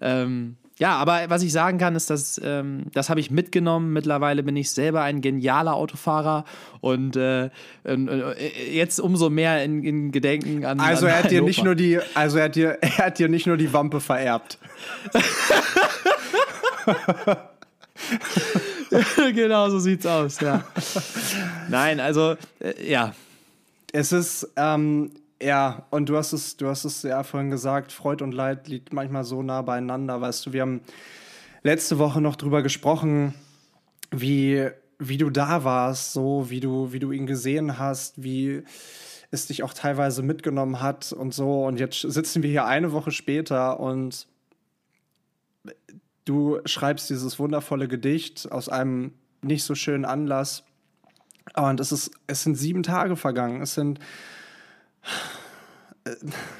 Ähm, 0.00 0.56
ja, 0.78 0.90
aber 0.96 1.30
was 1.30 1.42
ich 1.42 1.52
sagen 1.52 1.78
kann, 1.78 1.96
ist, 1.96 2.10
dass 2.10 2.38
ähm, 2.44 2.84
das 2.92 3.08
habe 3.08 3.18
ich 3.18 3.30
mitgenommen. 3.30 3.94
Mittlerweile 3.94 4.42
bin 4.42 4.56
ich 4.56 4.70
selber 4.70 5.00
ein 5.02 5.22
genialer 5.22 5.72
Autofahrer 5.74 6.44
und 6.82 7.16
äh, 7.16 7.46
äh, 7.84 8.72
jetzt 8.72 9.00
umso 9.00 9.30
mehr 9.30 9.64
in, 9.64 9.82
in 9.82 10.12
Gedenken 10.12 10.66
an. 10.66 10.78
Also 10.78 11.06
an 11.06 11.12
er 11.12 11.24
hat 11.24 11.30
dir 11.30 11.40
nicht 11.40 11.64
nur 11.64 11.74
die, 11.74 11.98
also 12.14 12.36
er 12.36 12.44
hat 12.44 12.56
dir, 12.56 12.76
er 12.82 12.98
hat 12.98 13.18
dir 13.18 13.30
nicht 13.30 13.46
nur 13.46 13.56
die 13.56 13.72
Wampe 13.72 14.02
vererbt. 14.02 14.58
genau, 19.34 19.70
so 19.70 19.78
sieht's 19.78 20.04
aus, 20.04 20.40
ja. 20.40 20.62
Nein, 21.70 22.00
also 22.00 22.36
äh, 22.60 22.90
ja. 22.90 23.14
Es 23.92 24.12
ist, 24.12 24.46
ähm, 24.56 25.12
Ja, 25.42 25.86
und 25.90 26.08
du 26.08 26.16
hast 26.16 26.32
es, 26.32 26.56
du 26.56 26.68
hast 26.68 26.84
es 26.84 27.02
ja 27.02 27.22
vorhin 27.22 27.50
gesagt, 27.50 27.92
Freud 27.92 28.24
und 28.24 28.32
Leid 28.32 28.68
liegt 28.68 28.92
manchmal 28.92 29.24
so 29.24 29.42
nah 29.42 29.60
beieinander, 29.62 30.20
weißt 30.20 30.46
du, 30.46 30.52
wir 30.52 30.62
haben 30.62 30.80
letzte 31.62 31.98
Woche 31.98 32.20
noch 32.20 32.36
drüber 32.36 32.62
gesprochen, 32.62 33.34
wie, 34.10 34.68
wie 34.98 35.18
du 35.18 35.28
da 35.28 35.64
warst, 35.64 36.12
so 36.12 36.48
wie 36.48 36.60
du, 36.60 36.92
wie 36.92 37.00
du 37.00 37.12
ihn 37.12 37.26
gesehen 37.26 37.78
hast, 37.78 38.22
wie 38.22 38.62
es 39.30 39.46
dich 39.46 39.62
auch 39.62 39.74
teilweise 39.74 40.22
mitgenommen 40.22 40.80
hat 40.80 41.12
und 41.12 41.34
so. 41.34 41.66
Und 41.66 41.78
jetzt 41.78 42.00
sitzen 42.00 42.42
wir 42.42 42.50
hier 42.50 42.64
eine 42.64 42.92
Woche 42.92 43.10
später 43.10 43.78
und 43.80 44.26
du 46.24 46.60
schreibst 46.64 47.10
dieses 47.10 47.38
wundervolle 47.38 47.88
Gedicht 47.88 48.50
aus 48.50 48.68
einem 48.68 49.12
nicht 49.42 49.64
so 49.64 49.74
schönen 49.74 50.04
Anlass. 50.04 50.64
Und 51.54 51.80
es, 51.80 51.92
ist, 51.92 52.10
es 52.26 52.42
sind 52.42 52.56
sieben 52.56 52.82
Tage 52.82 53.16
vergangen. 53.16 53.62
Es 53.62 53.74
sind, 53.74 54.00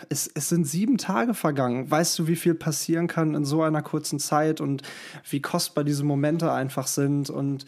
es, 0.09 0.31
es 0.35 0.49
sind 0.49 0.67
sieben 0.67 0.99
Tage 0.99 1.35
vergangen. 1.35 1.91
Weißt 1.91 2.19
du, 2.19 2.27
wie 2.27 2.37
viel 2.37 2.55
passieren 2.55 3.07
kann 3.07 3.35
in 3.35 3.45
so 3.45 3.63
einer 3.63 3.83
kurzen 3.83 4.19
Zeit 4.19 4.61
und 4.61 4.83
wie 5.29 5.41
kostbar 5.41 5.85
diese 5.85 6.05
Momente 6.05 6.53
einfach 6.53 6.87
sind? 6.87 7.31
Und 7.31 7.67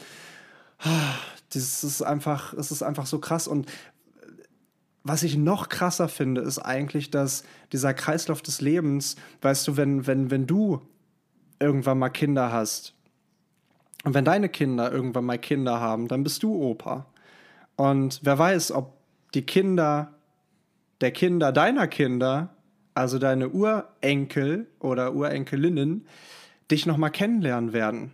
das 1.52 1.84
ist 1.84 2.02
einfach, 2.02 2.52
es 2.54 2.70
ist 2.70 2.82
einfach 2.82 3.06
so 3.06 3.18
krass. 3.18 3.48
Und 3.48 3.70
was 5.04 5.22
ich 5.22 5.36
noch 5.36 5.68
krasser 5.68 6.08
finde, 6.08 6.40
ist 6.40 6.58
eigentlich, 6.58 7.10
dass 7.10 7.44
dieser 7.72 7.94
Kreislauf 7.94 8.42
des 8.42 8.60
Lebens, 8.60 9.16
weißt 9.42 9.68
du, 9.68 9.76
wenn, 9.76 10.06
wenn, 10.06 10.30
wenn 10.30 10.46
du 10.46 10.82
irgendwann 11.60 11.98
mal 11.98 12.10
Kinder 12.10 12.52
hast 12.52 12.94
und 14.04 14.14
wenn 14.14 14.24
deine 14.24 14.48
Kinder 14.48 14.92
irgendwann 14.92 15.24
mal 15.24 15.38
Kinder 15.38 15.80
haben, 15.80 16.08
dann 16.08 16.22
bist 16.22 16.42
du 16.42 16.54
Opa. 16.54 17.06
Und 17.76 18.20
wer 18.22 18.38
weiß, 18.38 18.72
ob 18.72 18.94
die 19.34 19.42
Kinder 19.42 20.17
der 21.00 21.12
Kinder 21.12 21.52
deiner 21.52 21.86
Kinder, 21.86 22.54
also 22.94 23.18
deine 23.18 23.50
Urenkel 23.50 24.66
oder 24.80 25.14
Urenkelinnen, 25.14 26.06
dich 26.70 26.86
nochmal 26.86 27.10
kennenlernen 27.10 27.72
werden. 27.72 28.12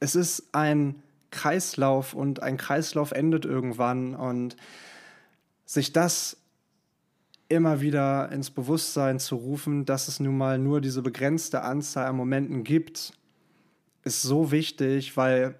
Es 0.00 0.14
ist 0.14 0.54
ein 0.54 1.02
Kreislauf 1.30 2.14
und 2.14 2.42
ein 2.42 2.56
Kreislauf 2.56 3.12
endet 3.12 3.44
irgendwann 3.44 4.14
und 4.14 4.56
sich 5.66 5.92
das 5.92 6.38
immer 7.48 7.80
wieder 7.80 8.30
ins 8.30 8.50
Bewusstsein 8.50 9.18
zu 9.18 9.36
rufen, 9.36 9.84
dass 9.84 10.08
es 10.08 10.20
nun 10.20 10.36
mal 10.36 10.58
nur 10.58 10.80
diese 10.80 11.02
begrenzte 11.02 11.62
Anzahl 11.62 12.06
an 12.06 12.16
Momenten 12.16 12.64
gibt, 12.64 13.12
ist 14.04 14.22
so 14.22 14.50
wichtig, 14.50 15.16
weil 15.16 15.58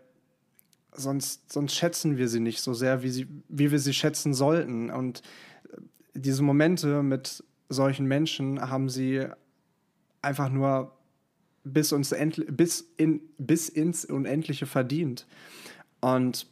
sonst, 0.92 1.52
sonst 1.52 1.74
schätzen 1.74 2.16
wir 2.16 2.28
sie 2.28 2.40
nicht 2.40 2.60
so 2.60 2.74
sehr, 2.74 3.02
wie, 3.02 3.10
sie, 3.10 3.26
wie 3.48 3.70
wir 3.70 3.78
sie 3.78 3.94
schätzen 3.94 4.34
sollten. 4.34 4.90
Und 4.90 5.22
diese 6.14 6.42
Momente 6.42 7.02
mit 7.02 7.44
solchen 7.68 8.06
Menschen 8.06 8.60
haben 8.60 8.88
sie 8.88 9.26
einfach 10.22 10.48
nur 10.48 10.92
bis, 11.64 11.92
uns 11.92 12.14
bis, 12.48 12.88
in, 12.96 13.20
bis 13.38 13.68
ins 13.68 14.04
Unendliche 14.04 14.66
verdient. 14.66 15.26
Und 16.00 16.46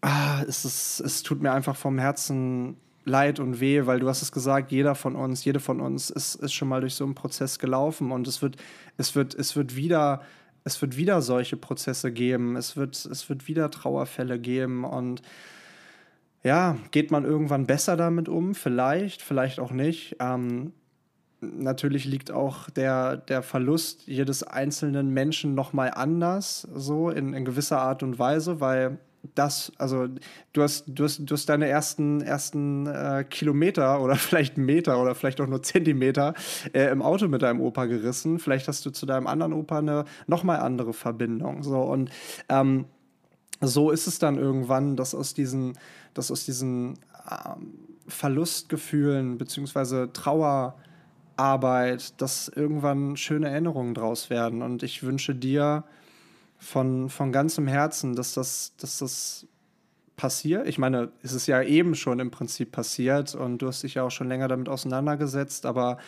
ah, 0.00 0.42
es, 0.48 0.64
ist, 0.64 1.00
es 1.00 1.22
tut 1.22 1.40
mir 1.40 1.52
einfach 1.52 1.76
vom 1.76 1.98
Herzen 1.98 2.76
leid 3.04 3.40
und 3.40 3.60
weh, 3.60 3.86
weil 3.86 4.00
du 4.00 4.08
hast 4.08 4.22
es 4.22 4.32
gesagt, 4.32 4.70
jeder 4.70 4.94
von 4.94 5.16
uns, 5.16 5.44
jede 5.44 5.60
von 5.60 5.80
uns 5.80 6.10
ist, 6.10 6.36
ist 6.36 6.52
schon 6.52 6.68
mal 6.68 6.80
durch 6.80 6.94
so 6.94 7.04
einen 7.04 7.14
Prozess 7.14 7.58
gelaufen. 7.58 8.12
Und 8.12 8.28
es 8.28 8.42
wird, 8.42 8.56
es 8.96 9.14
wird, 9.14 9.34
es 9.34 9.56
wird 9.56 9.76
wieder, 9.76 10.22
es 10.64 10.80
wird 10.80 10.96
wieder 10.96 11.20
solche 11.22 11.56
Prozesse 11.56 12.12
geben, 12.12 12.56
es 12.56 12.76
wird, 12.76 13.04
es 13.04 13.28
wird 13.28 13.48
wieder 13.48 13.70
Trauerfälle 13.70 14.38
geben. 14.38 14.84
Und 14.84 15.22
ja, 16.42 16.76
geht 16.90 17.10
man 17.10 17.24
irgendwann 17.24 17.66
besser 17.66 17.96
damit 17.96 18.28
um? 18.28 18.54
Vielleicht, 18.54 19.22
vielleicht 19.22 19.60
auch 19.60 19.70
nicht. 19.70 20.16
Ähm, 20.18 20.72
natürlich 21.40 22.04
liegt 22.04 22.30
auch 22.30 22.70
der, 22.70 23.16
der 23.16 23.42
Verlust 23.42 24.06
jedes 24.06 24.42
einzelnen 24.42 25.10
Menschen 25.10 25.54
nochmal 25.54 25.92
anders, 25.94 26.66
so 26.74 27.10
in, 27.10 27.34
in 27.34 27.44
gewisser 27.44 27.80
Art 27.80 28.02
und 28.02 28.18
Weise, 28.18 28.60
weil 28.60 28.98
das, 29.34 29.72
also 29.78 30.08
du 30.52 30.62
hast, 30.62 30.84
du 30.88 31.04
hast, 31.04 31.20
du 31.20 31.34
hast 31.34 31.48
deine 31.48 31.68
ersten, 31.68 32.22
ersten 32.22 32.86
äh, 32.86 33.24
Kilometer 33.28 34.00
oder 34.02 34.16
vielleicht 34.16 34.58
Meter 34.58 35.00
oder 35.00 35.14
vielleicht 35.14 35.40
auch 35.40 35.46
nur 35.46 35.62
Zentimeter 35.62 36.34
äh, 36.72 36.90
im 36.90 37.02
Auto 37.02 37.28
mit 37.28 37.42
deinem 37.42 37.60
Opa 37.60 37.86
gerissen. 37.86 38.38
Vielleicht 38.38 38.68
hast 38.68 38.84
du 38.84 38.90
zu 38.90 39.06
deinem 39.06 39.26
anderen 39.26 39.52
Opa 39.52 39.78
eine 39.78 40.04
nochmal 40.26 40.58
andere 40.58 40.92
Verbindung. 40.92 41.62
So 41.62 41.82
und 41.82 42.10
ähm, 42.48 42.86
so 43.60 43.92
ist 43.92 44.08
es 44.08 44.18
dann 44.18 44.38
irgendwann, 44.38 44.96
dass 44.96 45.14
aus 45.14 45.34
diesen, 45.34 45.74
dass 46.14 46.30
aus 46.30 46.44
diesen 46.44 46.98
ähm, 47.30 47.74
Verlustgefühlen 48.08 49.38
bzw. 49.38 50.08
Trauerarbeit, 50.12 52.20
dass 52.20 52.48
irgendwann 52.48 53.16
schöne 53.16 53.48
Erinnerungen 53.48 53.94
draus 53.94 54.30
werden. 54.30 54.62
Und 54.62 54.82
ich 54.82 55.02
wünsche 55.02 55.34
dir, 55.34 55.84
von, 56.62 57.10
von 57.10 57.32
ganzem 57.32 57.66
Herzen, 57.66 58.14
dass 58.14 58.34
das, 58.34 58.74
dass 58.76 58.98
das 58.98 59.46
passiert. 60.16 60.68
Ich 60.68 60.78
meine, 60.78 61.10
es 61.20 61.32
ist 61.32 61.48
ja 61.48 61.60
eben 61.60 61.96
schon 61.96 62.20
im 62.20 62.30
Prinzip 62.30 62.70
passiert 62.70 63.34
und 63.34 63.58
du 63.58 63.66
hast 63.66 63.82
dich 63.82 63.94
ja 63.94 64.04
auch 64.04 64.12
schon 64.12 64.28
länger 64.28 64.46
damit 64.46 64.68
auseinandergesetzt, 64.68 65.66
aber 65.66 65.98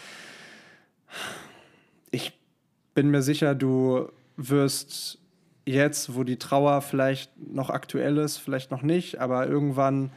ich 2.13 2.39
bin 2.95 3.11
mir 3.11 3.23
sicher, 3.23 3.57
du 3.57 4.09
wirst 4.37 5.19
jetzt, 5.67 6.15
wo 6.15 6.25
die 6.25 6.39
Trauer 6.39 6.81
vielleicht 6.83 7.31
noch 7.39 7.71
aktuell 7.71 8.19
ist, 8.19 8.39
vielleicht 8.39 8.71
noch 8.71 8.83
nicht, 8.83 9.21
aber 9.21 9.47
irgendwann, 9.47 10.11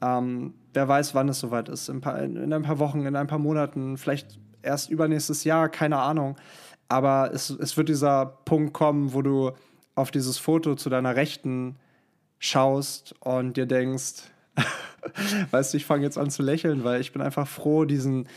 ähm, 0.00 0.54
wer 0.72 0.88
weiß, 0.88 1.14
wann 1.14 1.28
es 1.28 1.40
soweit 1.40 1.68
ist, 1.68 1.88
in, 1.88 2.00
paar, 2.00 2.20
in 2.22 2.52
ein 2.52 2.62
paar 2.62 2.78
Wochen, 2.78 3.04
in 3.04 3.16
ein 3.16 3.26
paar 3.26 3.38
Monaten, 3.38 3.96
vielleicht 3.96 4.38
erst 4.62 4.90
übernächstes 4.90 5.44
Jahr, 5.44 5.68
keine 5.68 5.98
Ahnung. 5.98 6.36
Aber 6.88 7.30
es, 7.32 7.50
es 7.50 7.76
wird 7.76 7.88
dieser 7.88 8.26
Punkt 8.26 8.72
kommen, 8.72 9.12
wo 9.12 9.22
du 9.22 9.52
auf 9.94 10.10
dieses 10.10 10.38
Foto 10.38 10.74
zu 10.74 10.90
deiner 10.90 11.16
Rechten 11.16 11.76
schaust 12.38 13.14
und 13.20 13.56
dir 13.56 13.66
denkst, 13.66 14.30
weißt 15.50 15.72
du, 15.72 15.76
ich 15.78 15.86
fange 15.86 16.04
jetzt 16.04 16.18
an 16.18 16.30
zu 16.30 16.42
lächeln, 16.42 16.84
weil 16.84 17.00
ich 17.00 17.12
bin 17.12 17.22
einfach 17.22 17.48
froh, 17.48 17.84
diesen, 17.84 18.28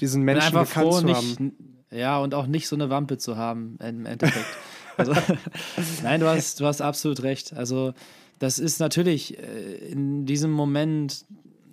diesen 0.00 0.22
Menschen 0.22 0.52
bekannt 0.52 0.86
froh, 0.86 1.00
zu 1.00 1.06
nicht, 1.06 1.16
haben. 1.16 1.52
Ja, 1.90 2.18
und 2.18 2.34
auch 2.34 2.46
nicht 2.46 2.68
so 2.68 2.76
eine 2.76 2.90
Wampe 2.90 3.18
zu 3.18 3.36
haben 3.36 3.78
im 3.80 4.06
Endeffekt. 4.06 4.46
also, 4.96 5.12
nein, 6.02 6.20
du 6.20 6.26
hast, 6.26 6.60
du 6.60 6.66
hast 6.66 6.80
absolut 6.80 7.22
recht. 7.22 7.52
Also, 7.54 7.94
das 8.38 8.58
ist 8.58 8.80
natürlich 8.80 9.38
äh, 9.38 9.90
in 9.90 10.26
diesem 10.26 10.50
Moment 10.50 11.24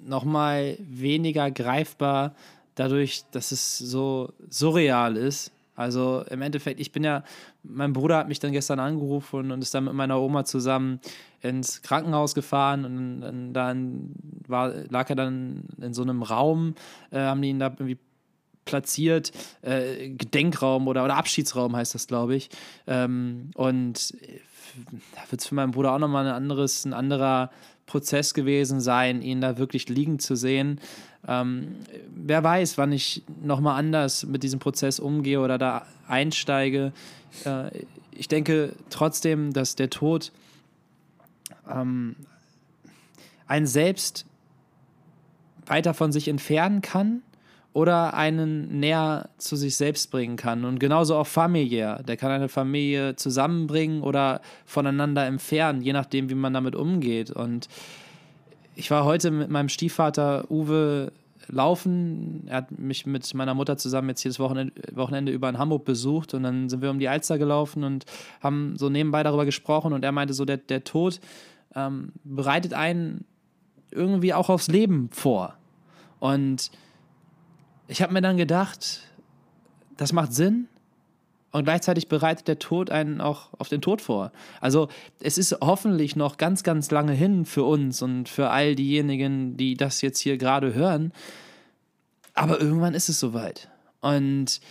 nochmal 0.06 0.78
weniger 0.80 1.52
greifbar, 1.52 2.36
dadurch, 2.76 3.24
dass 3.32 3.52
es 3.52 3.78
so 3.78 4.34
surreal 4.50 5.18
ist. 5.18 5.52
Also 5.76 6.24
im 6.30 6.42
Endeffekt, 6.42 6.80
ich 6.80 6.92
bin 6.92 7.04
ja, 7.04 7.24
mein 7.64 7.94
Bruder 7.94 8.18
hat 8.18 8.28
mich 8.28 8.40
dann 8.40 8.52
gestern 8.52 8.80
angerufen 8.80 9.52
und 9.52 9.62
ist 9.62 9.74
dann 9.74 9.86
mit 9.86 9.94
meiner 9.94 10.22
Oma 10.22 10.46
zusammen 10.46 11.00
ins 11.42 11.82
Krankenhaus 11.82 12.36
gefahren 12.36 12.86
und 12.86 13.54
dann 13.54 14.12
war, 14.48 14.72
lag 14.90 15.10
er 15.10 15.16
dann 15.16 15.64
in 15.82 15.94
so 15.94 16.04
einem 16.04 16.22
Raum, 16.22 16.76
äh, 17.10 17.20
haben 17.20 17.42
die 17.42 17.50
ihn 17.50 17.60
da 17.60 17.68
irgendwie 17.68 17.98
platziert, 18.66 19.32
äh, 19.62 20.10
Gedenkraum 20.10 20.88
oder, 20.88 21.04
oder 21.04 21.16
Abschiedsraum 21.16 21.76
heißt 21.76 21.96
das, 21.96 22.08
glaube 22.08 22.36
ich. 22.36 22.50
Ähm, 22.88 23.52
und 23.56 24.14
da 25.16 25.32
wird 25.32 25.42
es 25.42 25.48
für 25.48 25.56
meinen 25.56 25.72
Bruder 25.72 25.94
auch 25.94 26.00
nochmal 26.00 26.26
ein 26.26 26.34
anderes, 26.34 26.86
ein 26.86 26.94
anderer 26.94 27.52
Prozess 27.86 28.34
gewesen 28.34 28.80
sein, 28.80 29.22
ihn 29.22 29.42
da 29.42 29.58
wirklich 29.58 29.90
liegen 29.90 30.20
zu 30.20 30.36
sehen. 30.36 30.80
Ähm, 31.28 31.76
wer 32.16 32.44
weiß, 32.44 32.78
wann 32.78 32.92
ich 32.92 33.24
nochmal 33.42 33.78
anders 33.78 34.26
mit 34.26 34.44
diesem 34.44 34.60
Prozess 34.60 35.00
umgehe 35.00 35.40
oder 35.40 35.58
da 35.58 35.86
einsteige. 36.08 36.94
Äh, 37.46 37.86
ich 38.12 38.28
denke 38.28 38.74
trotzdem, 38.90 39.54
dass 39.54 39.76
der 39.76 39.90
Tod 39.90 40.32
ähm, 41.70 42.16
einen 43.48 43.68
selbst 43.68 44.26
weiter 45.66 45.94
von 45.94 46.12
sich 46.12 46.28
entfernen 46.28 46.82
kann 46.82 47.22
oder 47.74 48.14
einen 48.14 48.80
näher 48.80 49.30
zu 49.38 49.56
sich 49.56 49.76
selbst 49.76 50.12
bringen 50.12 50.36
kann. 50.36 50.64
Und 50.64 50.80
genauso 50.80 51.16
auch 51.16 51.28
familiär. 51.28 52.04
Der 52.08 52.18
kann 52.18 52.32
eine 52.32 52.50
Familie 52.50 53.16
zusammenbringen 53.16 54.02
oder 54.02 54.42
voneinander 54.66 55.26
entfernen, 55.26 55.82
je 55.82 55.94
nachdem, 55.94 56.30
wie 56.30 56.36
man 56.36 56.54
damit 56.54 56.76
umgeht. 56.76 57.32
Und 57.32 57.68
ich 58.76 58.92
war 58.92 59.06
heute 59.06 59.32
mit 59.32 59.50
meinem 59.50 59.70
Stiefvater 59.70 60.50
Uwe 60.52 61.12
laufen. 61.48 62.44
Er 62.48 62.58
hat 62.58 62.78
mich 62.78 63.06
mit 63.06 63.34
meiner 63.34 63.54
Mutter 63.54 63.78
zusammen 63.78 64.10
jetzt 64.10 64.24
jedes 64.24 64.40
Wochenende, 64.40 64.74
Wochenende 64.94 65.32
über 65.32 65.50
in 65.50 65.58
Hamburg 65.58 65.84
besucht 65.84 66.34
und 66.34 66.44
dann 66.44 66.70
sind 66.70 66.82
wir 66.82 66.90
um 66.90 67.00
die 67.00 67.10
Alster 67.10 67.38
gelaufen 67.38 67.84
und 67.84 68.06
haben 68.42 68.76
so 68.78 68.90
nebenbei 68.90 69.24
darüber 69.24 69.46
gesprochen 69.46 69.94
und 69.94 70.06
er 70.06 70.12
meinte 70.12 70.34
so, 70.34 70.46
der, 70.46 70.58
der 70.58 70.84
Tod 70.84 71.20
ähm, 71.76 72.14
bereitet 72.24 72.74
einen 72.74 73.26
irgendwie 73.92 74.34
auch 74.34 74.50
aufs 74.50 74.68
Leben 74.68 75.10
vor. 75.12 75.56
Und 76.20 76.72
ich 77.94 78.02
habe 78.02 78.12
mir 78.12 78.22
dann 78.22 78.38
gedacht, 78.38 79.02
das 79.98 80.14
macht 80.14 80.34
Sinn, 80.34 80.68
und 81.52 81.66
gleichzeitig 81.66 82.08
bereitet 82.08 82.48
der 82.48 82.58
Tod 82.58 82.90
einen 82.90 83.22
auch 83.22 83.50
auf 83.60 83.70
den 83.70 83.80
Tod 83.80 84.02
vor. 84.02 84.32
Also 84.60 84.88
es 85.20 85.38
ist 85.38 85.56
hoffentlich 85.62 86.16
noch 86.16 86.38
ganz, 86.38 86.64
ganz 86.64 86.90
lange 86.90 87.12
hin 87.14 87.46
für 87.46 87.64
uns 87.64 88.02
und 88.02 88.28
für 88.28 88.50
all 88.50 88.74
diejenigen, 88.74 89.56
die 89.56 89.76
das 89.76 90.02
jetzt 90.02 90.18
hier 90.18 90.40
gerade 90.40 90.74
hören. 90.74 91.14
Aber 92.34 92.60
irgendwann 92.60 92.96
ist 92.96 93.08
es 93.08 93.20
soweit. 93.20 93.70
Und 94.02 94.62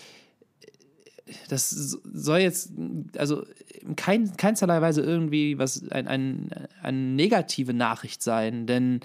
das 1.48 1.70
soll 1.70 2.40
jetzt, 2.40 2.72
also 3.16 3.46
in 3.80 3.94
kein, 3.94 4.36
keinsterlei 4.36 4.80
Weise 4.80 5.02
irgendwie 5.02 5.58
was 5.58 5.88
ein, 5.92 6.08
ein, 6.08 6.50
eine 6.82 6.98
negative 6.98 7.74
Nachricht 7.74 8.24
sein, 8.24 8.66
denn 8.66 8.98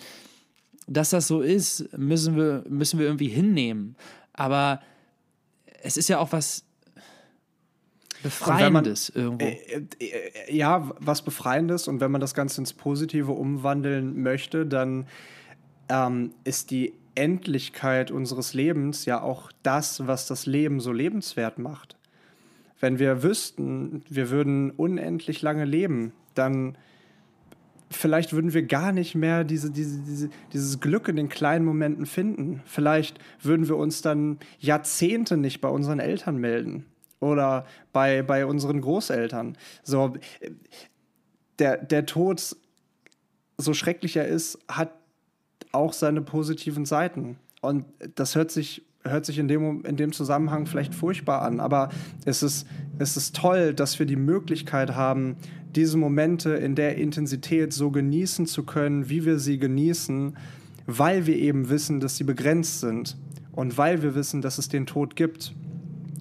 dass 0.87 1.09
das 1.11 1.27
so 1.27 1.41
ist, 1.41 1.95
müssen 1.97 2.35
wir, 2.35 2.63
müssen 2.67 2.97
wir 2.99 3.05
irgendwie 3.05 3.27
hinnehmen. 3.27 3.95
Aber 4.33 4.81
es 5.83 5.97
ist 5.97 6.07
ja 6.07 6.19
auch 6.19 6.31
was 6.31 6.63
Befreiendes 8.23 9.13
man, 9.13 9.23
irgendwo. 9.23 9.45
Äh, 9.45 9.85
äh, 9.99 10.55
ja, 10.55 10.89
was 10.99 11.21
Befreiendes. 11.21 11.87
Und 11.87 11.99
wenn 11.99 12.11
man 12.11 12.21
das 12.21 12.33
Ganze 12.33 12.61
ins 12.61 12.73
Positive 12.73 13.31
umwandeln 13.31 14.21
möchte, 14.21 14.65
dann 14.65 15.07
ähm, 15.89 16.33
ist 16.43 16.71
die 16.71 16.93
Endlichkeit 17.15 18.11
unseres 18.11 18.53
Lebens 18.53 19.05
ja 19.05 19.21
auch 19.21 19.51
das, 19.63 20.07
was 20.07 20.27
das 20.27 20.45
Leben 20.45 20.79
so 20.79 20.91
lebenswert 20.91 21.59
macht. 21.59 21.95
Wenn 22.79 22.99
wir 22.99 23.23
wüssten, 23.23 24.03
wir 24.07 24.29
würden 24.29 24.71
unendlich 24.71 25.41
lange 25.41 25.65
leben, 25.65 26.13
dann 26.35 26.77
vielleicht 27.89 28.33
würden 28.33 28.53
wir 28.53 28.63
gar 28.63 28.91
nicht 28.91 29.15
mehr 29.15 29.43
diese, 29.43 29.71
diese, 29.71 29.99
diese, 29.99 30.29
dieses 30.53 30.79
Glück 30.79 31.07
in 31.07 31.15
den 31.15 31.29
kleinen 31.29 31.65
Momenten 31.65 32.05
finden. 32.05 32.61
Vielleicht 32.65 33.19
würden 33.41 33.67
wir 33.67 33.77
uns 33.77 34.01
dann 34.01 34.39
Jahrzehnte 34.59 35.37
nicht 35.37 35.61
bei 35.61 35.69
unseren 35.69 35.99
Eltern 35.99 36.37
melden 36.37 36.85
oder 37.19 37.65
bei, 37.93 38.21
bei 38.21 38.45
unseren 38.45 38.81
Großeltern. 38.81 39.57
So, 39.83 40.13
der, 41.59 41.77
der 41.77 42.05
Tod, 42.05 42.55
so 43.57 43.73
schrecklich 43.73 44.17
er 44.17 44.27
ist, 44.27 44.59
hat 44.67 44.91
auch 45.71 45.93
seine 45.93 46.21
positiven 46.21 46.85
Seiten. 46.85 47.37
Und 47.61 47.85
das 48.15 48.35
hört 48.35 48.51
sich, 48.51 48.85
hört 49.03 49.25
sich 49.25 49.39
in, 49.39 49.47
dem, 49.47 49.83
in 49.85 49.97
dem 49.97 50.11
Zusammenhang 50.11 50.65
vielleicht 50.65 50.93
furchtbar 50.93 51.41
an, 51.41 51.59
aber 51.59 51.89
es 52.25 52.43
ist, 52.43 52.67
es 52.99 53.17
ist 53.17 53.35
toll, 53.35 53.73
dass 53.73 53.97
wir 53.99 54.05
die 54.05 54.15
Möglichkeit 54.15 54.95
haben, 54.95 55.37
diese 55.77 55.97
Momente 55.97 56.51
in 56.55 56.73
der 56.73 56.97
Intensität 56.97 57.71
so 57.71 57.91
genießen 57.91 58.47
zu 58.47 58.63
können, 58.63 59.09
wie 59.09 59.25
wir 59.25 59.37
sie 59.37 59.59
genießen, 59.59 60.35
weil 60.87 61.27
wir 61.27 61.37
eben 61.37 61.69
wissen, 61.69 61.99
dass 61.99 62.17
sie 62.17 62.23
begrenzt 62.23 62.79
sind 62.79 63.15
und 63.51 63.77
weil 63.77 64.01
wir 64.01 64.15
wissen, 64.15 64.41
dass 64.41 64.57
es 64.57 64.69
den 64.69 64.87
Tod 64.87 65.15
gibt. 65.15 65.53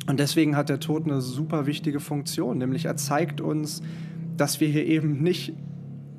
Und 0.07 0.21
deswegen 0.21 0.57
hat 0.57 0.69
der 0.69 0.79
Tod 0.79 1.05
eine 1.05 1.23
super 1.23 1.67
wichtige 1.67 2.01
Funktion, 2.01 2.59
nämlich 2.59 2.85
er 2.85 2.97
zeigt 2.97 3.41
uns, 3.41 3.83
dass 4.37 4.61
wir 4.61 4.69
hier 4.69 4.85
eben 4.85 5.23
nicht 5.23 5.55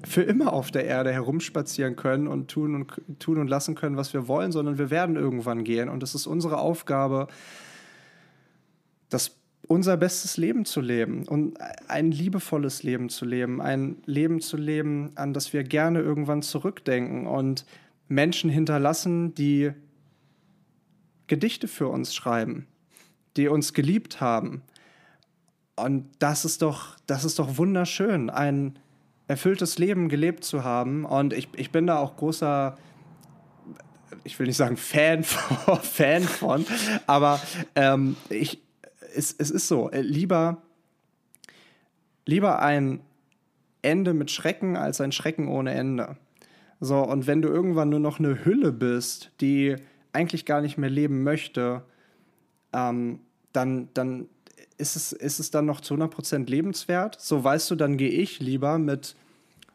für 0.03 0.24
immer 0.24 0.51
auf 0.51 0.72
der 0.72 0.86
Erde 0.86 1.12
herumspazieren 1.12 1.96
können 1.96 2.27
und 2.27 2.50
tun 2.50 2.75
und 2.75 3.20
tun 3.20 3.38
und 3.38 3.48
lassen 3.48 3.75
können, 3.75 3.98
was 3.98 4.13
wir 4.13 4.27
wollen, 4.27 4.51
sondern 4.51 4.77
wir 4.77 4.89
werden 4.89 5.15
irgendwann 5.15 5.63
gehen. 5.63 5.89
Und 5.89 6.01
es 6.01 6.15
ist 6.15 6.25
unsere 6.27 6.58
Aufgabe, 6.58 7.27
das 9.10 9.38
unser 9.68 9.98
bestes 9.98 10.38
Leben 10.38 10.66
zu 10.66 10.82
leben 10.82 11.28
und 11.28 11.58
ein 11.88 12.12
liebevolles 12.12 12.84
Leben 12.84 13.10
zu 13.10 13.26
leben, 13.26 13.62
ein 13.62 13.98
Leben 14.06 14.40
zu 14.42 14.58
leben, 14.58 15.12
an 15.16 15.34
das 15.34 15.54
wir 15.54 15.64
gerne 15.64 16.00
irgendwann 16.00 16.42
zurückdenken 16.42 17.28
und 17.28 17.66
Menschen 18.08 18.50
hinterlassen, 18.50 19.34
die 19.36 19.72
Gedichte 21.28 21.68
für 21.68 21.90
uns 21.90 22.16
schreiben, 22.16 22.68
die 23.36 23.50
uns 23.50 23.74
geliebt 23.74 24.22
haben. 24.22 24.62
Und 25.76 26.10
das 26.20 26.46
ist 26.46 26.62
doch, 26.62 26.96
das 27.06 27.26
ist 27.26 27.38
doch 27.38 27.58
wunderschön, 27.58 28.30
ein 28.30 28.80
erfülltes 29.28 29.78
Leben 29.78 30.08
gelebt 30.10 30.44
zu 30.44 30.64
haben. 30.64 31.06
Und 31.06 31.34
ich, 31.34 31.50
ich 31.56 31.72
bin 31.72 31.86
da 31.86 32.00
auch 32.00 32.16
großer, 32.16 32.78
ich 34.24 34.40
will 34.40 34.48
nicht 34.48 34.58
sagen 34.58 34.78
Fan 34.78 35.24
von, 35.26 35.80
Fan 35.82 36.24
von 36.24 36.66
aber 37.06 37.42
ähm, 37.76 38.16
ich, 38.30 38.62
es, 39.18 39.36
es 39.38 39.51
ist 39.51 39.68
so, 39.68 39.90
äh, 39.90 40.01
lieber, 40.01 40.62
lieber 42.25 42.62
ein 42.62 43.01
Ende 43.82 44.14
mit 44.14 44.32
Schrecken 44.32 44.77
als 44.77 45.01
ein 45.01 45.12
Schrecken 45.12 45.48
ohne 45.48 45.72
Ende. 45.72 46.18
So, 46.80 47.00
und 47.00 47.25
wenn 47.25 47.42
du 47.42 47.50
irgendwann 47.50 47.90
nur 47.90 48.00
noch 48.00 48.20
eine 48.20 48.46
Hülle 48.46 48.72
bist, 48.72 49.32
die 49.42 49.75
eigentlich 50.14 50.46
gar 50.46 50.62
nicht 50.62 50.77
mehr 50.77 50.90
leben 50.90 51.24
möchte, 51.24 51.84
ähm, 52.74 53.20
dann, 53.53 53.90
dann 53.94 54.27
ist 54.77 54.96
es, 54.96 55.12
ist 55.12 55.40
es 55.40 55.50
dann 55.51 55.66
noch 55.66 55.82
zu 55.82 55.96
100% 55.96 56.48
lebenswert? 56.50 57.20
So 57.20 57.44
weißt 57.44 57.72
du, 57.72 57.75
dann 57.75 57.98
gehe 57.98 58.12
ich 58.12 58.40
lieber 58.40 58.77
mit 58.77 59.16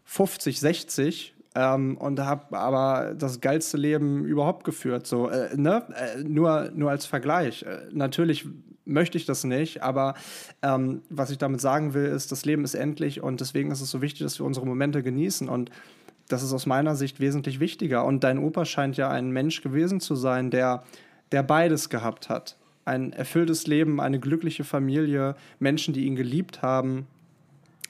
50, 0.04 0.60
60 0.60 1.34
ähm, 1.54 1.96
und 1.96 2.20
habe 2.20 2.56
aber 2.56 3.14
das 3.14 3.40
geilste 3.40 3.76
Leben 3.76 4.24
überhaupt 4.24 4.64
geführt. 4.64 5.06
So, 5.06 5.28
äh, 5.28 5.56
ne? 5.56 5.84
Äh, 5.96 6.22
nur, 6.22 6.70
nur 6.74 6.90
als 6.90 7.06
Vergleich. 7.06 7.64
Äh, 7.64 7.88
natürlich 7.92 8.46
möchte 8.84 9.18
ich 9.18 9.26
das 9.26 9.44
nicht, 9.44 9.82
aber 9.82 10.14
ähm, 10.62 11.02
was 11.08 11.30
ich 11.30 11.38
damit 11.38 11.60
sagen 11.60 11.94
will, 11.94 12.06
ist, 12.06 12.32
das 12.32 12.44
Leben 12.44 12.64
ist 12.64 12.74
endlich 12.74 13.22
und 13.22 13.40
deswegen 13.40 13.70
ist 13.70 13.80
es 13.80 13.90
so 13.90 14.02
wichtig, 14.02 14.22
dass 14.22 14.38
wir 14.38 14.46
unsere 14.46 14.66
Momente 14.66 15.02
genießen 15.02 15.48
und 15.48 15.70
das 16.28 16.42
ist 16.42 16.52
aus 16.52 16.66
meiner 16.66 16.96
Sicht 16.96 17.20
wesentlich 17.20 17.60
wichtiger. 17.60 18.04
Und 18.04 18.24
dein 18.24 18.38
Opa 18.38 18.64
scheint 18.64 18.96
ja 18.96 19.10
ein 19.10 19.30
Mensch 19.32 19.60
gewesen 19.60 20.00
zu 20.00 20.14
sein, 20.14 20.50
der, 20.50 20.82
der 21.30 21.42
beides 21.42 21.90
gehabt 21.90 22.28
hat 22.28 22.56
ein 22.84 23.12
erfülltes 23.12 23.66
Leben, 23.66 24.00
eine 24.00 24.18
glückliche 24.18 24.64
Familie, 24.64 25.36
Menschen, 25.58 25.94
die 25.94 26.06
ihn 26.06 26.16
geliebt 26.16 26.62
haben. 26.62 27.06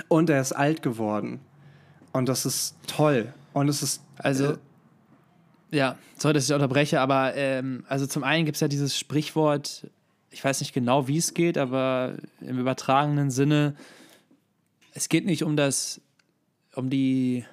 Und 0.08 0.30
er 0.30 0.40
ist 0.40 0.52
alt 0.52 0.82
geworden. 0.82 1.40
Und 2.12 2.28
das 2.28 2.44
ist 2.44 2.76
toll. 2.86 3.32
Und 3.52 3.68
es 3.68 3.82
ist. 3.82 4.02
Also. 4.18 4.52
Äh, 4.52 4.56
ja, 5.70 5.96
sorry, 6.18 6.34
dass 6.34 6.48
ich 6.48 6.54
unterbreche, 6.54 7.00
aber 7.00 7.34
ähm, 7.34 7.84
also 7.88 8.06
zum 8.06 8.24
einen 8.24 8.44
gibt 8.44 8.56
es 8.56 8.60
ja 8.60 8.68
dieses 8.68 8.98
Sprichwort, 8.98 9.86
ich 10.32 10.42
weiß 10.42 10.60
nicht 10.60 10.72
genau, 10.72 11.06
wie 11.08 11.18
es 11.18 11.34
geht, 11.34 11.58
aber 11.58 12.16
im 12.40 12.58
übertragenen 12.58 13.30
Sinne, 13.30 13.76
es 14.94 15.08
geht 15.08 15.26
nicht 15.26 15.44
um 15.44 15.56
das, 15.56 16.00
um 16.74 16.90
die 16.90 17.44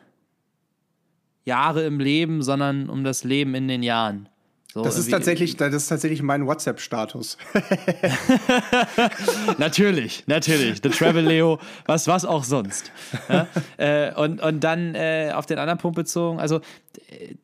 Jahre 1.46 1.84
im 1.86 2.00
Leben, 2.00 2.42
sondern 2.42 2.90
um 2.90 3.04
das 3.04 3.24
Leben 3.24 3.54
in 3.56 3.68
den 3.68 3.84
Jahren. 3.84 4.30
So, 4.72 4.84
das, 4.84 5.00
ist 5.00 5.10
tatsächlich, 5.10 5.58
das 5.58 5.74
ist 5.74 5.88
tatsächlich 5.88 6.22
mein 6.22 6.46
WhatsApp-Status. 6.46 7.40
natürlich, 9.58 10.24
natürlich. 10.28 10.80
The 10.84 10.90
Travel 10.90 11.26
Leo, 11.26 11.58
was, 11.88 12.08
was 12.08 12.24
auch 12.24 12.44
sonst. 12.44 12.92
Ja? 13.30 13.48
äh, 13.78 14.14
und, 14.14 14.40
und 14.42 14.64
dann 14.64 14.94
äh, 14.94 15.32
auf 15.34 15.48
den 15.48 15.58
anderen 15.58 15.80
Punkt 15.80 15.96
bezogen, 15.96 16.40
also 16.40 16.62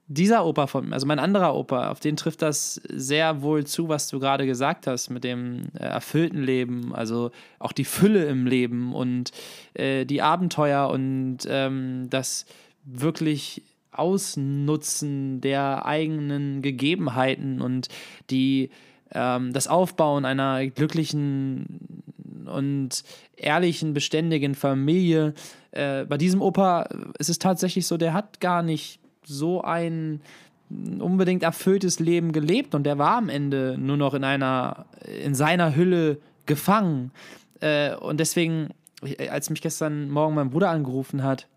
dieser 0.08 0.46
Opa 0.46 0.68
von, 0.68 0.94
also 0.94 1.08
mein 1.08 1.20
anderer 1.20 1.56
Opa, 1.56 1.90
auf 1.90 2.00
den 2.00 2.16
trifft 2.16 2.42
das 2.42 2.82
sehr 2.90 3.42
wohl 3.42 3.66
zu, 3.66 3.90
was 3.90 4.08
du 4.08 4.20
gerade 4.20 4.46
gesagt 4.46 4.86
hast, 4.86 5.10
mit 5.10 5.24
dem 5.24 5.70
äh, 5.74 5.84
erfüllten 5.84 6.44
Leben, 6.44 6.94
also 6.94 7.32
auch 7.60 7.72
die 7.72 7.86
Fülle 7.86 8.26
im 8.26 8.46
Leben 8.46 8.94
und 8.94 9.32
äh, 9.74 10.06
die 10.06 10.22
Abenteuer 10.22 10.90
und 10.90 11.40
ähm, 11.48 12.08
das 12.10 12.46
wirklich 12.84 13.64
Ausnutzen 14.00 15.42
der 15.42 15.86
eigenen 15.86 16.62
Gegebenheiten 16.62 17.62
und 17.62 17.90
die, 18.30 18.70
ähm, 19.12 19.54
das 19.54 19.68
Aufbauen 19.68 20.26
einer 20.26 20.68
glücklichen 20.68 22.14
und 22.46 23.04
ehrlichen, 23.36 23.94
beständigen 23.94 24.56
Familie. 24.56 25.34
Äh, 25.72 26.06
bei 26.06 26.18
diesem 26.18 26.42
Opa 26.42 26.88
ist 27.18 27.30
es 27.30 27.40
tatsächlich 27.40 27.88
so, 27.88 27.98
der 27.98 28.14
hat 28.14 28.40
gar 28.40 28.62
nicht 28.62 29.00
so 29.24 29.62
ein 29.62 30.22
unbedingt 30.70 31.44
erfülltes 31.44 32.00
Leben 32.00 32.32
gelebt 32.32 32.74
und 32.74 32.84
der 32.84 32.98
war 32.98 33.18
am 33.18 33.30
Ende 33.30 33.78
nur 33.78 33.98
noch 33.98 34.14
in 34.14 34.24
einer, 34.24 34.86
in 35.24 35.36
seiner 35.36 35.76
Hülle 35.76 36.20
gefangen. 36.46 37.12
Äh, 37.60 37.96
und 37.96 38.20
deswegen, 38.20 38.70
als 39.30 39.50
mich 39.50 39.62
gestern 39.62 40.10
Morgen 40.10 40.36
mein 40.36 40.50
Bruder 40.50 40.70
angerufen 40.70 41.24
hat, 41.24 41.48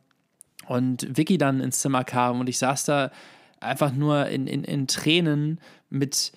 und 0.68 1.16
Vicky 1.16 1.38
dann 1.38 1.60
ins 1.60 1.80
Zimmer 1.80 2.04
kam 2.04 2.40
und 2.40 2.48
ich 2.48 2.58
saß 2.58 2.84
da 2.84 3.10
einfach 3.58 3.92
nur 3.92 4.26
in, 4.26 4.46
in, 4.46 4.64
in 4.64 4.86
Tränen 4.86 5.60
mit 5.88 6.32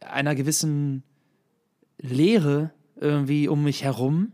einer 0.00 0.34
gewissen 0.34 1.04
Leere 1.98 2.72
irgendwie 2.96 3.48
um 3.48 3.62
mich 3.62 3.84
herum. 3.84 4.32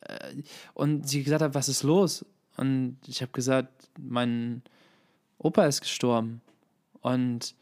Äh, 0.00 0.42
und 0.74 1.08
sie 1.08 1.24
gesagt 1.24 1.42
hat, 1.42 1.54
was 1.54 1.68
ist 1.68 1.82
los? 1.82 2.24
Und 2.56 2.98
ich 3.06 3.20
habe 3.20 3.32
gesagt, 3.32 3.88
mein 3.98 4.62
Opa 5.38 5.66
ist 5.66 5.80
gestorben. 5.80 6.40
Und, 7.00 7.56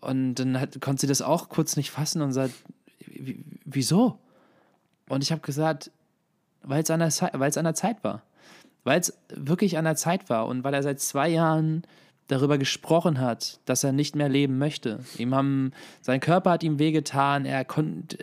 und 0.00 0.36
dann 0.36 0.60
hat, 0.60 0.80
konnte 0.80 1.02
sie 1.02 1.06
das 1.08 1.22
auch 1.22 1.48
kurz 1.48 1.76
nicht 1.76 1.90
fassen 1.90 2.22
und 2.22 2.32
sagt, 2.32 2.54
wieso? 3.64 4.18
Und 5.08 5.24
ich 5.24 5.32
habe 5.32 5.42
gesagt, 5.42 5.90
weil 6.62 6.82
es 6.84 6.90
an, 6.90 7.02
an 7.02 7.64
der 7.64 7.74
Zeit 7.74 8.04
war 8.04 8.22
weil 8.84 9.00
es 9.00 9.18
wirklich 9.28 9.76
an 9.78 9.84
der 9.84 9.96
Zeit 9.96 10.30
war 10.30 10.46
und 10.46 10.62
weil 10.62 10.74
er 10.74 10.82
seit 10.82 11.00
zwei 11.00 11.28
Jahren 11.28 11.82
darüber 12.28 12.56
gesprochen 12.56 13.20
hat, 13.20 13.60
dass 13.66 13.84
er 13.84 13.92
nicht 13.92 14.16
mehr 14.16 14.28
leben 14.28 14.56
möchte. 14.56 15.00
Ihm 15.18 15.34
haben, 15.34 15.72
sein 16.00 16.20
Körper 16.20 16.52
hat 16.52 16.62
ihm 16.62 16.78
wehgetan, 16.78 17.44
er 17.44 17.64
konnte 17.64 18.18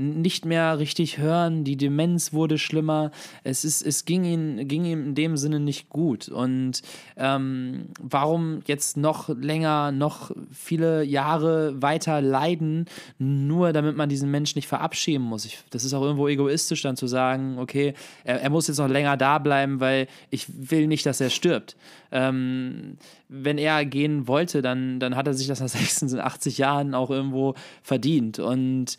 nicht 0.00 0.46
mehr 0.46 0.78
richtig 0.78 1.18
hören, 1.18 1.62
die 1.62 1.76
Demenz 1.76 2.32
wurde 2.32 2.58
schlimmer, 2.58 3.10
es, 3.44 3.64
ist, 3.64 3.82
es 3.82 4.04
ging, 4.04 4.24
ihm, 4.24 4.66
ging 4.66 4.84
ihm 4.84 5.04
in 5.04 5.14
dem 5.14 5.36
Sinne 5.36 5.60
nicht 5.60 5.90
gut. 5.90 6.28
Und 6.28 6.80
ähm, 7.16 7.88
warum 8.00 8.60
jetzt 8.66 8.96
noch 8.96 9.28
länger, 9.28 9.92
noch 9.92 10.30
viele 10.50 11.04
Jahre 11.04 11.80
weiter 11.82 12.20
leiden, 12.22 12.86
nur 13.18 13.72
damit 13.72 13.96
man 13.96 14.08
diesen 14.08 14.30
Menschen 14.30 14.58
nicht 14.58 14.68
verabschieden 14.68 15.22
muss? 15.22 15.44
Ich, 15.44 15.58
das 15.70 15.84
ist 15.84 15.92
auch 15.92 16.02
irgendwo 16.02 16.28
egoistisch 16.28 16.82
dann 16.82 16.96
zu 16.96 17.06
sagen, 17.06 17.58
okay, 17.58 17.94
er, 18.24 18.40
er 18.40 18.50
muss 18.50 18.68
jetzt 18.68 18.78
noch 18.78 18.88
länger 18.88 19.16
da 19.16 19.38
bleiben, 19.38 19.80
weil 19.80 20.06
ich 20.30 20.46
will 20.70 20.86
nicht, 20.86 21.04
dass 21.04 21.20
er 21.20 21.30
stirbt. 21.30 21.76
Ähm, 22.10 22.96
wenn 23.28 23.58
er 23.58 23.84
gehen 23.84 24.26
wollte, 24.26 24.62
dann, 24.62 24.98
dann 24.98 25.14
hat 25.14 25.26
er 25.26 25.34
sich 25.34 25.46
das 25.46 25.60
nach 25.60 25.68
86 25.68 26.58
Jahren 26.58 26.94
auch 26.94 27.10
irgendwo 27.10 27.54
verdient. 27.82 28.38
Und 28.38 28.96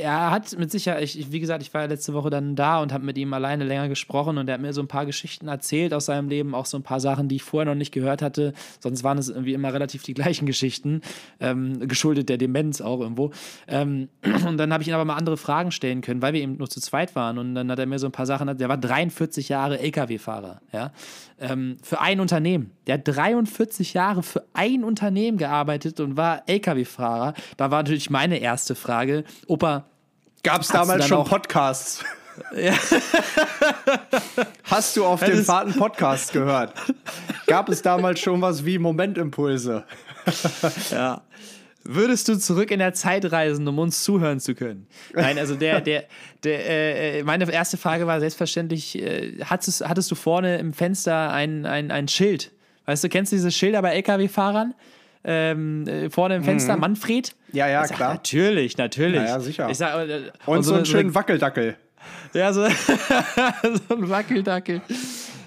er 0.00 0.30
hat 0.30 0.58
mit 0.58 0.70
Sicherheit, 0.70 1.02
ich, 1.02 1.30
wie 1.30 1.40
gesagt, 1.40 1.62
ich 1.62 1.72
war 1.72 1.82
ja 1.82 1.86
letzte 1.86 2.14
Woche 2.14 2.30
dann 2.30 2.56
da 2.56 2.82
und 2.82 2.92
habe 2.92 3.04
mit 3.04 3.16
ihm 3.16 3.32
alleine 3.32 3.64
länger 3.64 3.88
gesprochen 3.88 4.38
und 4.38 4.48
er 4.48 4.54
hat 4.54 4.60
mir 4.60 4.72
so 4.72 4.80
ein 4.80 4.88
paar 4.88 5.06
Geschichten 5.06 5.48
erzählt 5.48 5.94
aus 5.94 6.06
seinem 6.06 6.28
Leben, 6.28 6.54
auch 6.54 6.66
so 6.66 6.76
ein 6.76 6.82
paar 6.82 7.00
Sachen, 7.00 7.28
die 7.28 7.36
ich 7.36 7.42
vorher 7.42 7.70
noch 7.70 7.78
nicht 7.78 7.92
gehört 7.92 8.22
hatte. 8.22 8.52
Sonst 8.80 9.04
waren 9.04 9.18
es 9.18 9.28
irgendwie 9.28 9.54
immer 9.54 9.72
relativ 9.72 10.02
die 10.02 10.14
gleichen 10.14 10.46
Geschichten, 10.46 11.02
ähm, 11.40 11.86
geschuldet 11.86 12.28
der 12.28 12.38
Demenz 12.38 12.80
auch 12.80 13.00
irgendwo. 13.00 13.30
Ähm, 13.68 14.08
und 14.46 14.56
dann 14.56 14.72
habe 14.72 14.82
ich 14.82 14.88
ihn 14.88 14.94
aber 14.94 15.04
mal 15.04 15.16
andere 15.16 15.36
Fragen 15.36 15.70
stellen 15.70 16.00
können, 16.00 16.20
weil 16.22 16.32
wir 16.32 16.40
eben 16.40 16.56
nur 16.56 16.68
zu 16.68 16.80
zweit 16.80 17.14
waren. 17.14 17.38
Und 17.38 17.54
dann 17.54 17.70
hat 17.70 17.78
er 17.78 17.86
mir 17.86 17.98
so 17.98 18.06
ein 18.06 18.12
paar 18.12 18.26
Sachen, 18.26 18.56
der 18.56 18.68
war 18.68 18.78
43 18.78 19.48
Jahre 19.48 19.78
LKW-Fahrer, 19.78 20.60
ja, 20.72 20.92
ähm, 21.40 21.76
für 21.82 22.00
ein 22.00 22.20
Unternehmen. 22.20 22.72
Der 22.86 22.94
hat 22.94 23.02
43 23.04 23.94
Jahre 23.94 24.22
für 24.22 24.44
ein 24.52 24.84
Unternehmen 24.84 25.38
gearbeitet 25.38 26.00
und 26.00 26.16
war 26.16 26.42
LKW-Fahrer. 26.46 27.34
Da 27.56 27.70
war 27.70 27.82
natürlich 27.82 28.10
meine 28.10 28.38
erste 28.38 28.74
Frage, 28.74 29.24
Opa. 29.46 29.84
Gab 30.42 30.62
es 30.62 30.68
damals 30.68 31.06
schon 31.06 31.24
Podcasts? 31.24 32.04
Ja. 32.56 32.74
Hast 34.64 34.96
du 34.96 35.04
auf 35.04 35.22
dem 35.22 35.44
Fahrten 35.44 35.72
Podcast 35.74 36.32
gehört? 36.32 36.74
Gab 37.46 37.68
es 37.68 37.80
damals 37.82 38.20
schon 38.20 38.40
was 38.40 38.64
wie 38.64 38.78
Momentimpulse? 38.78 39.84
ja. 40.90 41.22
Würdest 41.84 42.28
du 42.28 42.38
zurück 42.38 42.70
in 42.70 42.78
der 42.78 42.94
Zeit 42.94 43.30
reisen, 43.30 43.68
um 43.68 43.78
uns 43.78 44.02
zuhören 44.02 44.40
zu 44.40 44.54
können? 44.54 44.86
Nein, 45.12 45.38
also 45.38 45.54
der, 45.54 45.82
der, 45.82 46.04
der 46.42 47.18
äh, 47.18 47.22
meine 47.24 47.50
erste 47.52 47.76
Frage 47.76 48.06
war 48.06 48.20
selbstverständlich, 48.20 48.98
äh, 48.98 49.38
hattest, 49.44 49.86
hattest 49.86 50.10
du 50.10 50.14
vorne 50.14 50.56
im 50.56 50.72
Fenster 50.72 51.30
ein, 51.30 51.66
ein, 51.66 51.90
ein 51.90 52.08
Schild? 52.08 52.52
Weißt 52.86 53.04
du, 53.04 53.08
kennst 53.10 53.32
du 53.32 53.36
diese 53.36 53.50
Schilder 53.50 53.82
bei 53.82 53.94
LKW-Fahrern? 53.96 54.74
Ähm, 55.24 55.86
äh, 55.86 56.10
vorne 56.10 56.36
im 56.36 56.44
Fenster, 56.44 56.74
mhm. 56.74 56.80
Manfred? 56.80 57.34
Ja, 57.52 57.68
ja, 57.68 57.86
sag, 57.86 57.96
klar. 57.96 58.14
Natürlich, 58.14 58.76
natürlich. 58.76 59.16
Ja, 59.22 59.26
ja 59.26 59.40
sicher. 59.40 59.70
Ich 59.70 59.78
sag, 59.78 60.08
äh, 60.08 60.30
und, 60.46 60.56
und, 60.58 60.62
so, 60.62 60.70
so 60.70 60.76
einen 60.76 60.86
schönen 60.86 61.10
so, 61.10 61.14
Wackeldackel. 61.14 61.76
Ja, 62.34 62.52
so, 62.52 62.66
so 63.88 63.94
ein 63.96 64.10
Wackeldackel. 64.10 64.82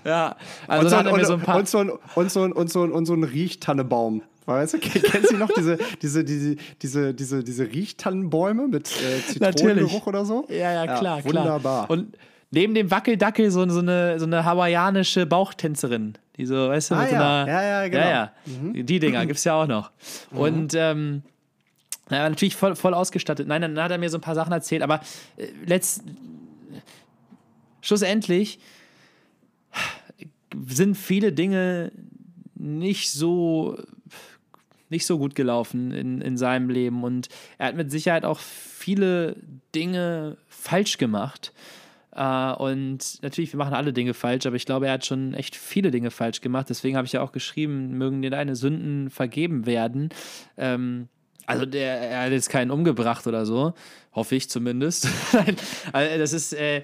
Ja, 0.04 0.36
also 0.68 0.86
und 0.86 0.90
so, 0.90 0.96
ein, 0.96 1.08
und, 1.08 1.26
so 1.26 1.34
ein 1.34 1.42
paar 1.42 1.58
und 1.58 1.68
so 1.68 1.80
ein, 1.80 1.90
und 2.16 2.32
so 2.32 2.44
ein, 2.44 2.52
und 2.54 2.72
so 2.72 2.84
ein, 2.84 2.92
und 2.92 3.06
so 3.06 3.14
ein 3.14 3.24
Riechtannebaum. 3.24 4.24
Weißt 4.48 4.76
du, 4.76 4.80
kennst 4.80 5.32
du 5.32 5.38
noch 5.38 5.50
diese, 5.56 5.78
diese, 6.02 6.24
diese, 6.24 6.56
diese, 6.82 7.14
diese, 7.14 7.44
diese 7.44 7.66
Riechtannenbäume 7.66 8.70
mit 8.70 8.90
äh, 8.90 9.22
Zitronengeruch 9.22 10.08
oder 10.08 10.24
so? 10.24 10.46
Ja, 10.48 10.86
ja, 10.86 10.98
klar, 10.98 11.18
ja, 11.20 11.26
wunderbar. 11.26 11.86
Klar. 11.86 11.90
Und 11.90 12.18
neben 12.52 12.74
dem 12.74 12.90
Wackeldackel 12.90 13.52
so, 13.52 13.68
so, 13.70 13.80
eine, 13.80 14.18
so 14.20 14.26
eine 14.26 14.46
hawaiianische 14.46 15.26
Bauchtänzerin. 15.26 16.14
Die 16.38 16.46
so, 16.46 16.70
weißt 16.70 16.92
du, 16.92 16.96
ah, 16.96 17.02
mit 17.02 17.12
ja. 17.12 17.18
so 17.18 17.24
einer. 17.24 17.48
Ja, 17.48 17.64
ja, 17.64 17.88
genau. 17.88 18.04
Ja, 18.04 18.10
ja. 18.10 18.32
Mhm. 18.46 18.86
Die 18.86 19.00
Dinger 19.00 19.26
gibt 19.26 19.38
es 19.38 19.44
ja 19.44 19.62
auch 19.62 19.68
noch. 19.68 19.92
Mhm. 20.32 20.38
Und 20.38 20.74
ähm, 20.76 21.24
naja, 22.10 22.30
natürlich 22.30 22.56
voll, 22.56 22.76
voll 22.76 22.94
ausgestattet. 22.94 23.48
Nein, 23.48 23.62
dann 23.62 23.80
hat 23.80 23.92
er 23.92 23.98
mir 23.98 24.10
so 24.10 24.18
ein 24.18 24.22
paar 24.22 24.36
Sachen 24.36 24.54
erzählt, 24.54 24.82
aber 24.82 25.02
äh, 25.36 25.48
letzt, 25.66 26.04
schlussendlich 27.82 28.60
sind 30.68 30.96
viele 30.96 31.34
Dinge 31.34 31.92
nicht 32.56 33.12
so 33.12 33.78
nicht 34.90 35.06
so 35.06 35.18
gut 35.18 35.36
gelaufen 35.36 35.92
in, 35.92 36.22
in 36.22 36.38
seinem 36.38 36.70
Leben 36.70 37.04
und 37.04 37.28
er 37.58 37.68
hat 37.68 37.76
mit 37.76 37.92
Sicherheit 37.92 38.24
auch 38.24 38.40
viele 38.40 39.36
Dinge 39.76 40.38
falsch 40.48 40.98
gemacht. 40.98 41.52
Uh, 42.20 42.56
und 42.58 43.22
natürlich, 43.22 43.54
wir 43.54 43.60
machen 43.60 43.76
alle 43.76 43.94
Dinge 43.94 44.16
falsch, 44.16 44.48
aber 44.48 44.56
ich 44.56 44.66
glaube, 44.66 44.88
er 44.88 44.94
hat 44.94 45.06
schon 45.06 45.36
echt 45.36 45.56
viele 45.56 45.92
Dinge 45.92 46.10
falsch 46.10 46.42
gemacht. 46.42 46.68
Deswegen 46.68 46.98
habe 46.98 47.06
ich 47.06 47.14
ja 47.14 47.22
auch 47.22 47.32
geschrieben, 47.32 47.96
mögen 47.96 48.24
dir 48.24 48.32
deine 48.32 48.56
Sünden 48.56 49.12
vergeben 49.12 49.68
werden. 49.68 50.10
Ähm, 50.58 51.10
also 51.46 51.68
der, 51.68 52.02
er 52.02 52.24
hat 52.24 52.32
jetzt 52.32 52.50
keinen 52.50 52.72
umgebracht 52.72 53.28
oder 53.28 53.46
so, 53.46 53.74
hoffe 54.14 54.36
ich 54.36 54.50
zumindest. 54.50 55.08
also 55.94 56.18
das 56.18 56.34
ist, 56.34 56.54
äh, 56.54 56.82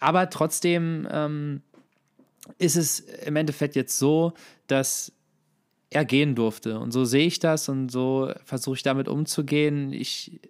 aber 0.00 0.30
trotzdem 0.30 1.06
ähm, 1.10 1.60
ist 2.58 2.76
es 2.76 3.00
im 3.00 3.36
Endeffekt 3.36 3.76
jetzt 3.76 3.98
so, 3.98 4.32
dass 4.66 5.12
er 5.90 6.06
gehen 6.06 6.34
durfte. 6.34 6.78
Und 6.78 6.90
so 6.92 7.04
sehe 7.04 7.26
ich 7.26 7.38
das 7.38 7.68
und 7.68 7.90
so 7.90 8.32
versuche 8.44 8.76
ich 8.76 8.82
damit 8.82 9.08
umzugehen. 9.08 9.92
Ich 9.92 10.40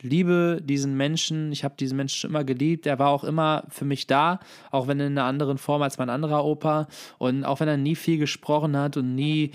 liebe 0.00 0.60
diesen 0.62 0.96
Menschen, 0.96 1.52
ich 1.52 1.64
habe 1.64 1.74
diesen 1.78 1.96
Menschen 1.96 2.16
schon 2.18 2.30
immer 2.30 2.44
geliebt. 2.44 2.86
Er 2.86 2.98
war 2.98 3.08
auch 3.08 3.24
immer 3.24 3.64
für 3.68 3.84
mich 3.84 4.06
da, 4.06 4.40
auch 4.70 4.88
wenn 4.88 5.00
in 5.00 5.18
einer 5.18 5.24
anderen 5.24 5.58
Form 5.58 5.82
als 5.82 5.98
mein 5.98 6.10
anderer 6.10 6.44
Opa. 6.44 6.88
Und 7.18 7.44
auch 7.44 7.60
wenn 7.60 7.68
er 7.68 7.76
nie 7.76 7.96
viel 7.96 8.18
gesprochen 8.18 8.76
hat 8.76 8.96
und 8.96 9.14
nie 9.14 9.52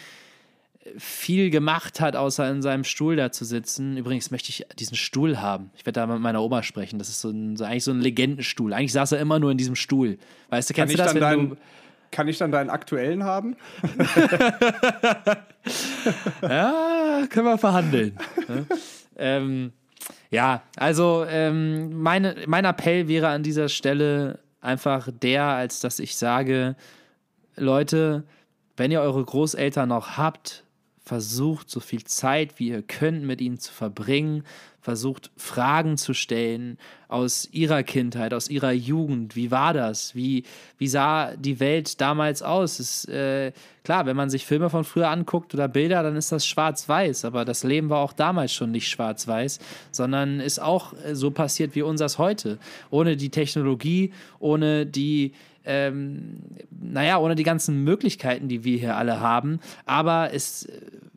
viel 0.97 1.49
gemacht 1.49 2.01
hat, 2.01 2.15
außer 2.15 2.49
in 2.49 2.61
seinem 2.61 2.83
Stuhl 2.83 3.15
da 3.15 3.31
zu 3.31 3.45
sitzen. 3.45 3.97
Übrigens 3.97 4.31
möchte 4.31 4.49
ich 4.49 4.65
diesen 4.77 4.97
Stuhl 4.97 5.39
haben. 5.39 5.71
Ich 5.75 5.85
werde 5.85 6.01
da 6.01 6.07
mit 6.07 6.19
meiner 6.19 6.41
Oma 6.41 6.61
sprechen. 6.61 6.99
Das 6.99 7.07
ist 7.09 7.21
so, 7.21 7.29
ein, 7.29 7.55
so 7.55 7.63
eigentlich 7.63 7.85
so 7.85 7.91
ein 7.91 8.01
Legendenstuhl. 8.01 8.73
Eigentlich 8.73 8.91
saß 8.91 9.13
er 9.13 9.19
immer 9.19 9.39
nur 9.39 9.51
in 9.51 9.57
diesem 9.57 9.75
Stuhl. 9.75 10.17
Weißt 10.49 10.69
du, 10.69 10.73
kennst 10.73 10.95
Kann 10.97 11.13
du 11.15 11.19
das, 11.19 11.31
wenn 11.31 11.49
du 11.49 11.57
kann 12.11 12.27
ich 12.27 12.37
dann 12.37 12.51
deinen 12.51 12.69
aktuellen 12.69 13.23
haben? 13.23 13.55
ja, 16.43 17.23
können 17.27 17.47
wir 17.47 17.57
verhandeln. 17.57 18.15
ähm, 19.17 19.73
ja, 20.29 20.63
also 20.77 21.25
ähm, 21.27 22.01
meine, 22.01 22.35
mein 22.47 22.65
Appell 22.65 23.07
wäre 23.07 23.27
an 23.27 23.43
dieser 23.43 23.69
Stelle 23.69 24.39
einfach 24.61 25.09
der, 25.11 25.43
als 25.43 25.79
dass 25.79 25.99
ich 25.99 26.15
sage, 26.15 26.75
Leute, 27.55 28.23
wenn 28.77 28.91
ihr 28.91 29.01
eure 29.01 29.23
Großeltern 29.23 29.89
noch 29.89 30.17
habt, 30.17 30.63
versucht 31.03 31.69
so 31.69 31.79
viel 31.79 32.03
Zeit, 32.05 32.59
wie 32.59 32.69
ihr 32.69 32.81
könnt, 32.81 33.23
mit 33.23 33.41
ihnen 33.41 33.59
zu 33.59 33.73
verbringen, 33.73 34.43
versucht 34.83 35.31
Fragen 35.37 35.95
zu 35.97 36.13
stellen 36.13 36.77
aus 37.07 37.47
ihrer 37.51 37.83
Kindheit, 37.83 38.33
aus 38.33 38.49
ihrer 38.49 38.73
Jugend. 38.73 39.35
Wie 39.37 39.49
war 39.49 39.73
das? 39.73 40.13
Wie, 40.13 40.43
wie 40.77 40.89
sah 40.89 41.35
die 41.37 41.61
Welt 41.61 42.01
damals 42.01 42.43
aus? 42.43 42.81
Ist, 42.81 43.07
äh, 43.07 43.53
klar, 43.85 44.05
wenn 44.05 44.17
man 44.17 44.29
sich 44.29 44.45
Filme 44.45 44.69
von 44.69 44.83
früher 44.83 45.09
anguckt 45.09 45.53
oder 45.53 45.69
Bilder, 45.69 46.03
dann 46.03 46.17
ist 46.17 46.33
das 46.33 46.45
schwarz-weiß, 46.45 47.23
aber 47.23 47.45
das 47.45 47.63
Leben 47.63 47.89
war 47.89 47.99
auch 47.99 48.11
damals 48.11 48.51
schon 48.53 48.71
nicht 48.71 48.89
schwarz-weiß, 48.89 49.59
sondern 49.91 50.41
ist 50.41 50.61
auch 50.61 50.93
so 51.13 51.31
passiert 51.31 51.75
wie 51.75 51.81
unseres 51.81 52.17
heute. 52.17 52.59
Ohne 52.89 53.15
die 53.15 53.29
Technologie, 53.29 54.11
ohne 54.39 54.85
die 54.85 55.31
ähm, 55.65 56.41
naja, 56.69 57.19
ohne 57.19 57.35
die 57.35 57.43
ganzen 57.43 57.85
Möglichkeiten, 57.85 58.49
die 58.49 58.65
wir 58.65 58.77
hier 58.77 58.97
alle 58.97 59.21
haben. 59.21 59.61
Aber 59.85 60.33
es 60.33 60.67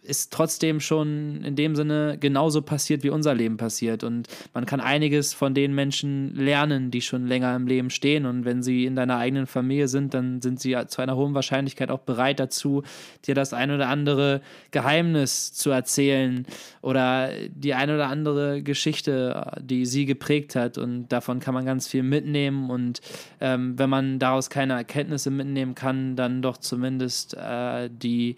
ist 0.06 0.32
trotzdem 0.32 0.80
schon 0.80 1.42
in 1.44 1.56
dem 1.56 1.76
Sinne 1.76 2.16
genauso 2.18 2.62
passiert, 2.62 3.02
wie 3.02 3.10
unser 3.10 3.34
Leben 3.34 3.56
passiert. 3.56 4.04
Und 4.04 4.28
man 4.54 4.64
kann 4.64 4.80
einiges 4.80 5.34
von 5.34 5.52
den 5.52 5.74
Menschen 5.74 6.34
lernen, 6.34 6.90
die 6.90 7.02
schon 7.02 7.26
länger 7.26 7.54
im 7.56 7.66
Leben 7.66 7.90
stehen. 7.90 8.24
Und 8.24 8.44
wenn 8.44 8.62
sie 8.62 8.86
in 8.86 8.96
deiner 8.96 9.18
eigenen 9.18 9.46
Familie 9.46 9.88
sind, 9.88 10.14
dann 10.14 10.40
sind 10.40 10.60
sie 10.60 10.76
zu 10.86 11.02
einer 11.02 11.16
hohen 11.16 11.34
Wahrscheinlichkeit 11.34 11.90
auch 11.90 12.00
bereit 12.00 12.40
dazu, 12.40 12.82
dir 13.26 13.34
das 13.34 13.52
ein 13.52 13.70
oder 13.70 13.88
andere 13.88 14.40
Geheimnis 14.70 15.52
zu 15.52 15.70
erzählen 15.70 16.46
oder 16.82 17.30
die 17.48 17.74
ein 17.74 17.90
oder 17.90 18.08
andere 18.08 18.62
Geschichte, 18.62 19.52
die 19.60 19.86
sie 19.86 20.06
geprägt 20.06 20.54
hat. 20.54 20.78
Und 20.78 21.08
davon 21.08 21.40
kann 21.40 21.54
man 21.54 21.66
ganz 21.66 21.88
viel 21.88 22.02
mitnehmen. 22.02 22.70
Und 22.70 23.00
ähm, 23.40 23.78
wenn 23.78 23.90
man 23.90 24.18
daraus 24.18 24.50
keine 24.50 24.74
Erkenntnisse 24.74 25.30
mitnehmen 25.30 25.74
kann, 25.74 26.16
dann 26.16 26.42
doch 26.42 26.58
zumindest 26.58 27.34
äh, 27.34 27.90
die 27.90 28.36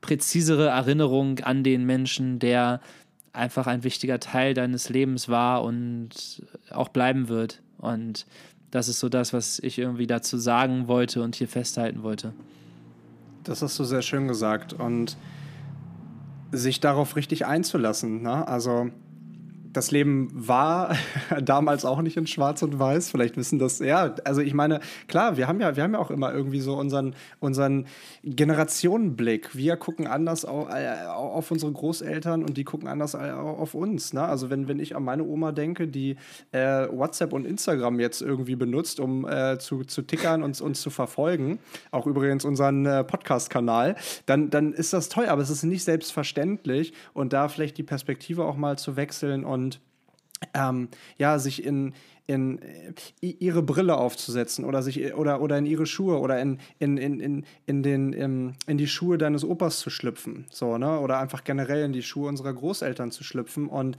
präzisere 0.00 0.68
Erinnerung 0.68 1.40
an 1.40 1.64
den 1.64 1.84
Menschen, 1.84 2.38
der 2.38 2.80
einfach 3.32 3.66
ein 3.66 3.84
wichtiger 3.84 4.20
Teil 4.20 4.54
deines 4.54 4.88
Lebens 4.88 5.28
war 5.28 5.62
und 5.62 6.42
auch 6.70 6.88
bleiben 6.88 7.28
wird. 7.28 7.62
Und 7.78 8.26
das 8.70 8.88
ist 8.88 9.00
so 9.00 9.08
das, 9.08 9.32
was 9.32 9.58
ich 9.60 9.78
irgendwie 9.78 10.06
dazu 10.06 10.38
sagen 10.38 10.88
wollte 10.88 11.22
und 11.22 11.36
hier 11.36 11.48
festhalten 11.48 12.02
wollte. 12.02 12.32
Das 13.44 13.62
hast 13.62 13.78
du 13.78 13.84
sehr 13.84 14.02
schön 14.02 14.28
gesagt. 14.28 14.72
Und 14.72 15.16
sich 16.52 16.80
darauf 16.80 17.16
richtig 17.16 17.46
einzulassen. 17.46 18.22
Ne? 18.22 18.46
Also 18.46 18.90
das 19.78 19.92
Leben 19.92 20.28
war 20.34 20.96
damals 21.40 21.84
auch 21.84 22.02
nicht 22.02 22.16
in 22.16 22.26
Schwarz 22.26 22.62
und 22.62 22.78
Weiß. 22.78 23.10
Vielleicht 23.10 23.36
wissen 23.36 23.60
das, 23.60 23.78
ja, 23.78 24.14
also 24.24 24.40
ich 24.40 24.52
meine, 24.52 24.80
klar, 25.06 25.36
wir 25.36 25.46
haben 25.46 25.60
ja, 25.60 25.76
wir 25.76 25.84
haben 25.84 25.92
ja 25.92 26.00
auch 26.00 26.10
immer 26.10 26.34
irgendwie 26.34 26.60
so 26.60 26.76
unseren, 26.76 27.14
unseren 27.38 27.86
Generationenblick. 28.24 29.56
Wir 29.56 29.76
gucken 29.76 30.08
anders 30.08 30.44
auf, 30.44 30.68
äh, 30.70 31.06
auf 31.06 31.50
unsere 31.52 31.70
Großeltern 31.70 32.42
und 32.42 32.56
die 32.56 32.64
gucken 32.64 32.88
anders 32.88 33.14
auf 33.14 33.74
uns. 33.74 34.12
Ne? 34.12 34.22
Also 34.22 34.50
wenn, 34.50 34.66
wenn 34.66 34.80
ich 34.80 34.96
an 34.96 35.04
meine 35.04 35.22
Oma 35.22 35.52
denke, 35.52 35.86
die 35.86 36.16
äh, 36.50 36.88
WhatsApp 36.90 37.32
und 37.32 37.46
Instagram 37.46 38.00
jetzt 38.00 38.20
irgendwie 38.20 38.56
benutzt, 38.56 38.98
um 38.98 39.28
äh, 39.28 39.58
zu, 39.58 39.84
zu 39.84 40.02
tickern 40.02 40.42
und 40.42 40.60
uns 40.60 40.80
zu 40.80 40.90
verfolgen, 40.90 41.60
auch 41.92 42.06
übrigens 42.06 42.44
unseren 42.44 42.84
äh, 42.84 43.04
Podcast-Kanal, 43.04 43.94
dann, 44.26 44.50
dann 44.50 44.72
ist 44.72 44.92
das 44.92 45.08
toll, 45.08 45.26
aber 45.26 45.42
es 45.42 45.50
ist 45.50 45.62
nicht 45.62 45.84
selbstverständlich 45.84 46.92
und 47.14 47.32
da 47.32 47.48
vielleicht 47.48 47.78
die 47.78 47.84
Perspektive 47.84 48.44
auch 48.44 48.56
mal 48.56 48.76
zu 48.76 48.96
wechseln 48.96 49.44
und 49.44 49.67
ähm, 50.54 50.88
ja, 51.16 51.38
sich 51.38 51.64
in, 51.64 51.94
in 52.26 52.60
äh, 53.22 53.26
ihre 53.26 53.62
Brille 53.62 53.96
aufzusetzen 53.96 54.64
oder 54.64 54.82
sich 54.82 55.14
oder, 55.14 55.40
oder 55.40 55.58
in 55.58 55.66
ihre 55.66 55.86
Schuhe 55.86 56.18
oder 56.18 56.40
in, 56.40 56.58
in, 56.78 56.96
in, 56.96 57.20
in, 57.20 57.44
in, 57.66 57.82
den, 57.82 58.12
in, 58.12 58.54
in 58.66 58.78
die 58.78 58.86
Schuhe 58.86 59.18
deines 59.18 59.44
Opas 59.44 59.80
zu 59.80 59.90
schlüpfen. 59.90 60.46
So, 60.50 60.78
ne? 60.78 61.00
Oder 61.00 61.18
einfach 61.18 61.44
generell 61.44 61.84
in 61.84 61.92
die 61.92 62.02
Schuhe 62.02 62.28
unserer 62.28 62.52
Großeltern 62.52 63.10
zu 63.10 63.24
schlüpfen 63.24 63.68
und 63.68 63.96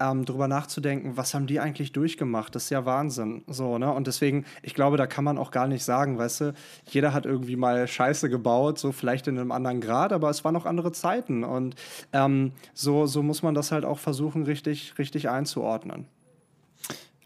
ähm, 0.00 0.24
drüber 0.24 0.48
nachzudenken, 0.48 1.16
was 1.16 1.34
haben 1.34 1.46
die 1.46 1.60
eigentlich 1.60 1.92
durchgemacht? 1.92 2.54
Das 2.54 2.64
ist 2.64 2.70
ja 2.70 2.84
Wahnsinn. 2.84 3.42
So, 3.46 3.78
ne? 3.78 3.92
Und 3.92 4.06
deswegen, 4.06 4.44
ich 4.62 4.74
glaube, 4.74 4.96
da 4.96 5.06
kann 5.06 5.24
man 5.24 5.38
auch 5.38 5.50
gar 5.50 5.68
nicht 5.68 5.84
sagen, 5.84 6.18
weißt 6.18 6.40
du, 6.40 6.54
jeder 6.86 7.12
hat 7.12 7.26
irgendwie 7.26 7.56
mal 7.56 7.86
Scheiße 7.86 8.28
gebaut, 8.28 8.78
so 8.78 8.92
vielleicht 8.92 9.28
in 9.28 9.38
einem 9.38 9.52
anderen 9.52 9.80
Grad, 9.80 10.12
aber 10.12 10.30
es 10.30 10.44
waren 10.44 10.54
noch 10.54 10.66
andere 10.66 10.92
Zeiten. 10.92 11.44
Und 11.44 11.76
ähm, 12.12 12.52
so, 12.72 13.06
so 13.06 13.22
muss 13.22 13.42
man 13.42 13.54
das 13.54 13.72
halt 13.72 13.84
auch 13.84 13.98
versuchen, 13.98 14.44
richtig, 14.44 14.94
richtig 14.98 15.28
einzuordnen. 15.28 16.06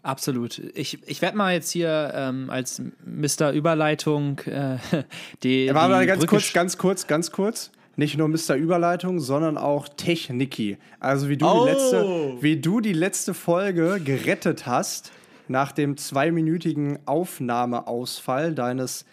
Absolut. 0.01 0.59
Ich, 0.75 0.99
ich 1.07 1.21
werde 1.21 1.37
mal 1.37 1.53
jetzt 1.53 1.71
hier 1.71 2.11
ähm, 2.15 2.49
als 2.49 2.81
Mr. 3.05 3.51
Überleitung 3.51 4.39
äh, 4.39 4.77
die. 5.43 5.65
Ja, 5.65 5.75
warte 5.75 5.89
mal 5.89 6.05
ganz 6.05 6.19
Brücke 6.19 6.35
kurz, 6.35 6.53
ganz 6.53 6.77
kurz, 6.77 7.07
ganz 7.07 7.31
kurz 7.31 7.71
nicht 7.99 8.17
nur 8.17 8.27
Mr. 8.27 8.55
Überleitung, 8.55 9.19
sondern 9.19 9.57
auch 9.57 9.87
Techniki. 9.87 10.77
Also 10.99 11.29
wie 11.29 11.37
du, 11.37 11.45
oh. 11.45 11.65
die 11.65 11.71
letzte, 11.71 12.37
wie 12.41 12.57
du 12.57 12.79
die 12.79 12.93
letzte 12.93 13.33
Folge 13.35 13.99
gerettet 14.03 14.65
hast 14.65 15.11
nach 15.47 15.71
dem 15.71 15.97
zweiminütigen 15.97 16.99
Aufnahmeausfall 17.05 18.55
deines 18.55 19.05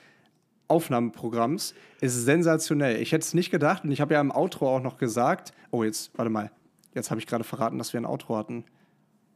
Aufnahmeprogramms, 0.69 1.75
ist 2.01 2.25
sensationell. 2.25 3.01
Ich 3.03 3.13
hätte 3.13 3.25
es 3.25 3.35
nicht 3.35 3.51
gedacht 3.51 3.85
und 3.85 3.93
ich 3.93 4.01
habe 4.01 4.15
ja 4.15 4.21
im 4.21 4.31
Outro 4.31 4.77
auch 4.77 4.83
noch 4.83 4.99
gesagt, 4.99 5.53
oh 5.71 5.85
jetzt, 5.85 6.17
warte 6.17 6.31
mal, 6.31 6.51
jetzt 6.95 7.11
habe 7.11 7.21
ich 7.21 7.27
gerade 7.27 7.45
verraten, 7.45 7.79
dass 7.79 7.93
wir 7.93 8.01
ein 8.01 8.07
Outro 8.07 8.37
hatten 8.37 8.65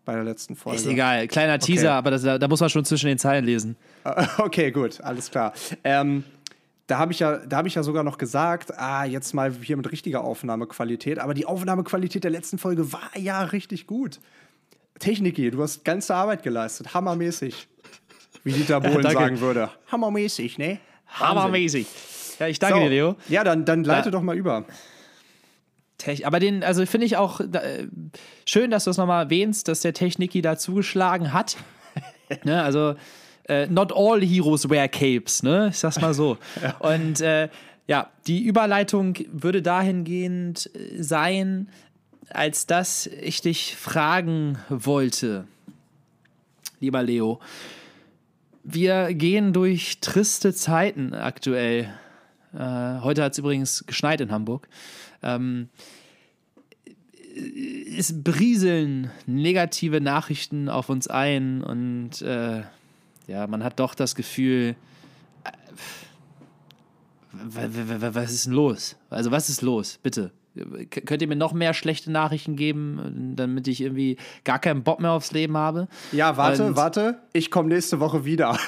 bei 0.04 0.14
der 0.14 0.24
letzten 0.24 0.56
Folge. 0.56 0.78
Ist 0.78 0.86
egal, 0.86 1.28
kleiner 1.28 1.58
Teaser, 1.58 1.88
okay. 1.88 1.96
aber 1.96 2.10
das, 2.10 2.22
da 2.22 2.48
muss 2.48 2.60
man 2.60 2.70
schon 2.70 2.84
zwischen 2.84 3.06
den 3.06 3.18
Zeilen 3.18 3.44
lesen. 3.44 3.76
Okay, 4.38 4.70
gut, 4.70 5.00
alles 5.02 5.30
klar. 5.30 5.52
Ähm, 5.84 6.24
da 6.90 6.98
habe 6.98 7.12
ich, 7.12 7.20
ja, 7.20 7.40
hab 7.53 7.66
ich 7.66 7.76
ja 7.76 7.83
sogar 7.85 8.03
noch 8.03 8.18
gesagt, 8.18 8.76
ah, 8.76 9.05
jetzt 9.05 9.33
mal 9.33 9.53
hier 9.62 9.76
mit 9.76 9.90
richtiger 9.92 10.24
Aufnahmequalität. 10.24 11.20
Aber 11.20 11.35
die 11.35 11.46
Aufnahmequalität 11.46 12.24
der 12.24 12.33
letzten 12.33 12.59
Folge 12.59 12.92
war 12.92 13.11
ja 13.16 13.42
richtig 13.42 13.87
gut. 13.87 14.18
Techniki, 14.98 15.50
du 15.50 15.62
hast 15.62 15.85
ganze 15.85 16.14
Arbeit 16.14 16.42
geleistet. 16.42 16.92
Hammermäßig. 16.92 17.68
Wie 18.42 18.53
Dieter 18.53 18.81
Bohlen 18.81 19.05
ja, 19.05 19.11
sagen 19.12 19.40
würde. 19.40 19.70
Hammermäßig, 19.92 20.59
ne? 20.59 20.81
Hammermäßig. 21.07 21.87
Ja, 22.40 22.48
ich 22.48 22.59
danke 22.59 22.79
so. 22.79 22.83
dir, 22.83 22.90
Leo. 22.90 23.16
Ja, 23.29 23.44
dann, 23.44 23.64
dann 23.64 23.85
leite 23.85 24.09
ja. 24.09 24.11
doch 24.11 24.22
mal 24.22 24.37
über. 24.37 24.64
Aber 26.24 26.40
den, 26.40 26.64
also 26.64 26.85
finde 26.87 27.07
ich 27.07 27.18
auch 27.18 27.40
äh, 27.40 27.87
schön, 28.46 28.70
dass 28.70 28.85
du 28.85 28.90
es 28.90 28.96
nochmal 28.96 29.24
erwähnst, 29.24 29.68
dass 29.68 29.81
der 29.81 29.92
Techniki 29.92 30.42
da 30.42 30.57
zugeschlagen 30.57 31.33
hat. 31.33 31.57
ne, 32.44 32.62
also 32.62 32.94
äh, 33.50 33.66
not 33.66 33.92
all 33.92 34.20
heroes 34.22 34.70
wear 34.70 34.88
capes, 34.88 35.42
ne? 35.42 35.68
Ich 35.70 35.78
sag's 35.78 36.00
mal 36.00 36.14
so. 36.14 36.38
ja. 36.62 36.76
Und 36.78 37.20
äh, 37.20 37.48
ja, 37.88 38.08
die 38.28 38.44
Überleitung 38.44 39.16
würde 39.32 39.60
dahingehend 39.60 40.70
äh, 40.74 41.02
sein, 41.02 41.68
als 42.28 42.66
dass 42.66 43.06
ich 43.06 43.40
dich 43.40 43.74
fragen 43.74 44.58
wollte, 44.68 45.48
lieber 46.78 47.02
Leo. 47.02 47.40
Wir 48.62 49.12
gehen 49.14 49.52
durch 49.52 49.98
triste 50.00 50.54
Zeiten 50.54 51.12
aktuell. 51.12 51.92
Äh, 52.54 53.00
heute 53.00 53.24
hat 53.24 53.32
es 53.32 53.38
übrigens 53.38 53.84
geschneit 53.84 54.20
in 54.20 54.30
Hamburg. 54.30 54.68
Ähm, 55.24 55.70
es 57.98 58.22
brieseln 58.22 59.10
negative 59.26 60.00
Nachrichten 60.00 60.68
auf 60.68 60.88
uns 60.88 61.08
ein 61.08 61.64
und 61.64 62.22
äh, 62.22 62.62
ja, 63.26 63.46
man 63.46 63.64
hat 63.64 63.80
doch 63.80 63.94
das 63.94 64.14
Gefühl, 64.14 64.76
äh, 65.44 65.50
was 67.33 68.33
ist 68.33 68.46
denn 68.46 68.52
los? 68.52 68.96
Also, 69.09 69.30
was 69.30 69.48
ist 69.48 69.62
los? 69.62 69.98
Bitte. 70.02 70.33
Könnt 70.90 71.22
ihr 71.22 71.28
mir 71.28 71.37
noch 71.37 71.52
mehr 71.52 71.74
schlechte 71.74 72.11
Nachrichten 72.11 72.56
geben, 72.56 73.35
damit 73.37 73.68
ich 73.68 73.80
irgendwie 73.80 74.16
gar 74.42 74.59
keinen 74.59 74.83
Bock 74.83 74.98
mehr 74.98 75.12
aufs 75.12 75.30
Leben 75.30 75.56
habe? 75.56 75.87
Ja, 76.11 76.37
warte, 76.37 76.66
Und 76.66 76.76
warte. 76.76 77.20
Ich 77.33 77.52
komme 77.52 77.68
nächste 77.68 78.00
Woche 78.00 78.24
wieder. 78.24 78.59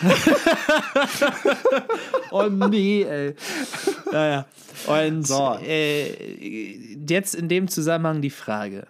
oh 2.30 2.44
nee, 2.44 3.02
ey. 3.02 3.34
Naja. 4.12 4.46
Und 4.86 5.26
so. 5.26 5.58
äh, 5.60 6.94
jetzt 7.04 7.34
in 7.34 7.48
dem 7.48 7.66
Zusammenhang 7.66 8.22
die 8.22 8.30
Frage. 8.30 8.86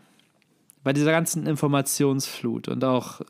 Bei 0.84 0.92
dieser 0.92 1.12
ganzen 1.12 1.46
Informationsflut 1.46 2.68
und 2.68 2.84
auch 2.84 3.22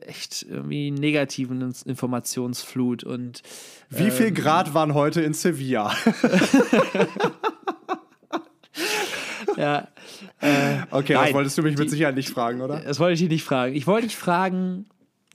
echt 0.00 0.46
irgendwie 0.48 0.90
negativen 0.90 1.74
Informationsflut 1.84 3.04
und 3.04 3.42
wie 3.90 4.04
ähm, 4.04 4.12
viel 4.12 4.32
Grad 4.32 4.74
waren 4.74 4.94
heute 4.94 5.20
in 5.20 5.34
Sevilla? 5.34 5.94
ja. 9.56 9.88
Äh, 10.40 10.78
okay, 10.90 11.14
nein, 11.14 11.24
das 11.26 11.34
wolltest 11.34 11.58
du 11.58 11.62
mich 11.62 11.76
mit 11.76 11.90
Sicherheit 11.90 12.14
nicht 12.14 12.30
fragen, 12.30 12.60
oder? 12.60 12.80
Das 12.80 12.98
wollte 13.00 13.14
ich 13.14 13.20
dich 13.20 13.28
nicht 13.28 13.44
fragen. 13.44 13.74
Ich 13.74 13.86
wollte 13.86 14.06
dich 14.06 14.16
fragen, 14.16 14.86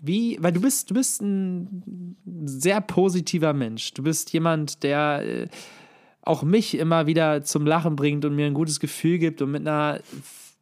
wie, 0.02 0.38
weil 0.41 0.52
du 0.52 0.62
bist, 0.62 0.89
du 0.89 0.95
bist 0.95 1.21
ein 1.21 2.15
sehr 2.45 2.82
positiver 2.82 3.54
Mensch. 3.54 3.93
Du 3.93 4.04
bist 4.04 4.34
jemand, 4.34 4.84
der 4.84 5.23
äh, 5.26 5.47
auch 6.21 6.43
mich 6.43 6.78
immer 6.78 7.06
wieder 7.08 7.43
zum 7.43 7.65
Lachen 7.65 7.95
bringt 7.95 8.26
und 8.26 8.36
mir 8.36 8.45
ein 8.45 8.54
gutes 8.54 8.80
Gefühl 8.80 9.17
gibt 9.17 9.41
und 9.41 9.52
mit 9.52 9.62
einer 9.67 9.99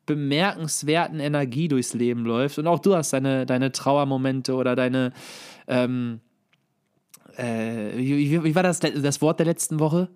bemerkenswerten 0.06 1.20
Energie 1.20 1.68
durchs 1.68 1.94
Leben 1.94 2.26
läuft. 2.26 2.58
Und 2.58 2.68
auch 2.68 2.80
du 2.80 2.96
hast 2.96 3.14
deine, 3.14 3.46
deine 3.46 3.72
Trauermomente 3.72 4.56
oder 4.56 4.76
deine. 4.76 5.14
Ähm, 5.68 6.22
äh, 7.38 7.98
wie, 7.98 8.44
wie, 8.44 8.56
war 8.56 8.64
das, 8.64 8.80
das 8.80 9.22
Wort 9.22 9.40
der 9.40 9.46
letzten 9.46 9.80
Woche? 9.80 10.10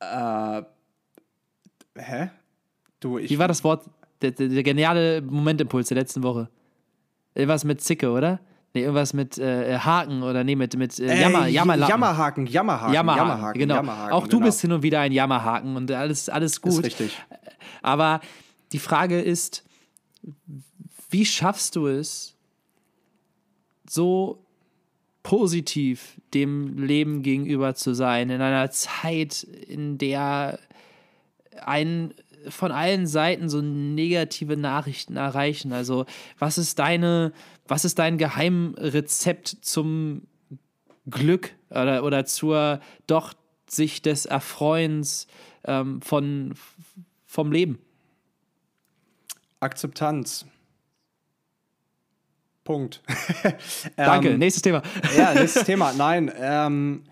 Äh, 0.00 0.62
hä? 1.96 2.30
Du, 3.00 3.18
ich. 3.18 3.30
Wie 3.30 3.38
war 3.38 3.48
das 3.48 3.64
Wort, 3.64 3.88
der, 4.20 4.32
der, 4.32 4.48
der 4.48 4.62
geniale 4.62 5.22
Momentimpuls 5.22 5.88
der 5.88 5.98
letzten 5.98 6.22
Woche? 6.22 6.48
Irgendwas 7.34 7.64
mit 7.64 7.80
Zicke, 7.80 8.10
oder? 8.10 8.40
Nee, 8.74 8.82
irgendwas 8.82 9.12
mit 9.12 9.36
äh, 9.38 9.78
Haken 9.78 10.22
oder 10.22 10.44
nee, 10.44 10.56
mit, 10.56 10.76
mit 10.76 10.98
äh, 10.98 11.20
Jammer, 11.20 11.46
Jammerlappen. 11.46 11.90
Jammerhaken, 11.90 12.46
Jammerhaken, 12.46 12.94
Jammerhaken, 12.94 13.28
Jammerhaken 13.28 13.58
genau. 13.58 13.74
Jammerhaken, 13.74 14.12
Auch 14.12 14.26
du 14.26 14.38
genau. 14.38 14.46
bist 14.46 14.60
hin 14.62 14.72
und 14.72 14.82
wieder 14.82 15.00
ein 15.00 15.12
Jammerhaken 15.12 15.76
und 15.76 15.90
alles, 15.90 16.30
alles 16.30 16.60
gut. 16.62 16.72
Ist 16.72 16.84
richtig. 16.84 17.18
Aber 17.82 18.20
die 18.72 18.78
Frage 18.78 19.20
ist, 19.20 19.64
wie 21.10 21.26
schaffst 21.26 21.76
du 21.76 21.86
es, 21.86 22.34
so 23.88 24.42
positiv 25.22 26.20
dem 26.32 26.78
Leben 26.78 27.22
gegenüber 27.22 27.74
zu 27.74 27.94
sein, 27.94 28.30
in 28.30 28.40
einer 28.40 28.70
Zeit, 28.70 29.42
in 29.42 29.98
der 29.98 30.58
einen 31.60 32.14
von 32.48 32.72
allen 32.72 33.06
Seiten 33.06 33.48
so 33.48 33.60
negative 33.60 34.56
Nachrichten 34.56 35.16
erreichen. 35.16 35.72
Also, 35.72 36.06
was 36.38 36.58
ist 36.58 36.78
deine, 36.78 37.32
was 37.72 37.86
ist 37.86 37.98
dein 37.98 38.18
Geheimrezept 38.18 39.48
zum 39.62 40.26
Glück 41.08 41.54
oder, 41.70 42.04
oder 42.04 42.26
zur 42.26 42.80
doch 43.06 43.32
sich 43.66 44.02
des 44.02 44.26
Erfreuens 44.26 45.26
ähm, 45.64 46.02
von, 46.02 46.52
vom 47.24 47.50
Leben? 47.50 47.78
Akzeptanz. 49.60 50.44
Punkt. 52.62 53.02
Danke, 53.96 54.32
ähm, 54.32 54.38
nächstes 54.38 54.60
Thema. 54.60 54.82
ja, 55.16 55.32
nächstes 55.34 55.64
Thema. 55.64 55.94
Nein, 55.94 56.30
ähm, 56.38 57.04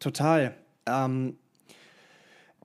total. 0.00 0.54
Ähm, 0.84 1.38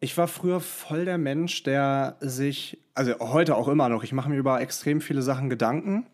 ich 0.02 0.18
war 0.18 0.28
früher 0.28 0.60
voll 0.60 1.06
der 1.06 1.20
Mensch, 1.20 1.64
der 1.64 2.18
sich, 2.20 2.80
also 2.96 3.18
heute 3.20 3.56
auch 3.56 3.70
immer 3.70 3.88
noch, 3.88 4.04
ich 4.04 4.12
mache 4.12 4.28
mir 4.28 4.36
über 4.36 4.60
extrem 4.60 5.00
viele 5.00 5.22
Sachen 5.22 5.50
Gedanken, 5.50 6.06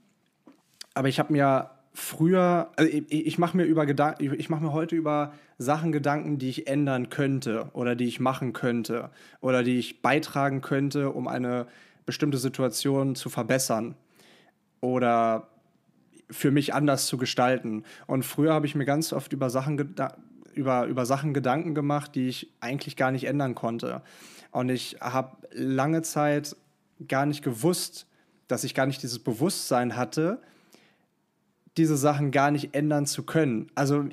aber 0.96 1.10
ich 1.10 1.20
habe 1.20 1.32
mir 1.32 1.70
früher, 1.94 2.72
also 2.76 2.92
ich, 2.92 3.12
ich 3.12 3.38
mache 3.38 3.56
mir 3.56 3.64
über 3.66 3.86
Gedanken, 3.86 4.34
ich 4.34 4.50
mache 4.50 4.64
mir 4.64 4.74
heute 4.74 4.96
über 4.96 5.34
Sachen 5.58 5.92
Gedanken, 5.92 6.38
die 6.40 6.50
ich 6.50 6.68
ändern 6.68 7.10
könnte 7.10 7.70
oder 7.74 7.96
die 7.96 8.06
ich 8.06 8.20
machen 8.20 8.54
könnte 8.54 9.12
oder 9.40 9.64
die 9.64 9.78
ich 9.78 10.02
beitragen 10.02 10.62
könnte, 10.62 11.12
um 11.12 11.28
eine 11.28 11.68
bestimmte 12.06 12.38
Situation 12.38 13.16
zu 13.16 13.30
verbessern 13.30 13.96
oder 14.82 15.50
für 16.30 16.52
mich 16.52 16.74
anders 16.74 17.08
zu 17.08 17.18
gestalten. 17.18 17.84
Und 18.08 18.24
früher 18.24 18.54
habe 18.54 18.66
ich 18.66 18.76
mir 18.76 18.86
ganz 18.86 19.14
oft 19.14 19.32
über 19.32 19.50
Sachen, 19.50 19.96
über, 20.54 20.86
über 20.86 21.06
Sachen 21.06 21.34
Gedanken 21.34 21.76
gemacht, 21.76 22.16
die 22.16 22.28
ich 22.28 22.52
eigentlich 22.60 22.96
gar 22.96 23.12
nicht 23.12 23.26
ändern 23.26 23.56
konnte. 23.56 24.02
Und 24.52 24.70
ich 24.70 24.98
habe 25.02 25.38
lange 25.52 26.02
Zeit 26.02 26.56
gar 27.08 27.26
nicht 27.26 27.44
gewusst, 27.44 28.08
dass 28.48 28.64
ich 28.64 28.74
gar 28.74 28.86
nicht 28.86 29.02
dieses 29.02 29.20
Bewusstsein 29.20 29.96
hatte, 29.96 30.42
diese 31.78 31.98
Sachen 31.98 32.32
gar 32.32 32.52
nicht 32.52 32.74
ändern 32.74 33.06
zu 33.06 33.24
können. 33.24 33.70
Also 33.76 34.06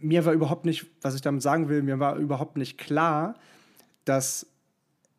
mir 0.00 0.24
war 0.24 0.32
überhaupt 0.32 0.64
nicht, 0.64 0.86
was 1.02 1.14
ich 1.14 1.20
damit 1.20 1.42
sagen 1.42 1.68
will, 1.68 1.82
mir 1.82 1.98
war 1.98 2.16
überhaupt 2.16 2.56
nicht 2.56 2.78
klar, 2.78 3.34
dass 4.04 4.46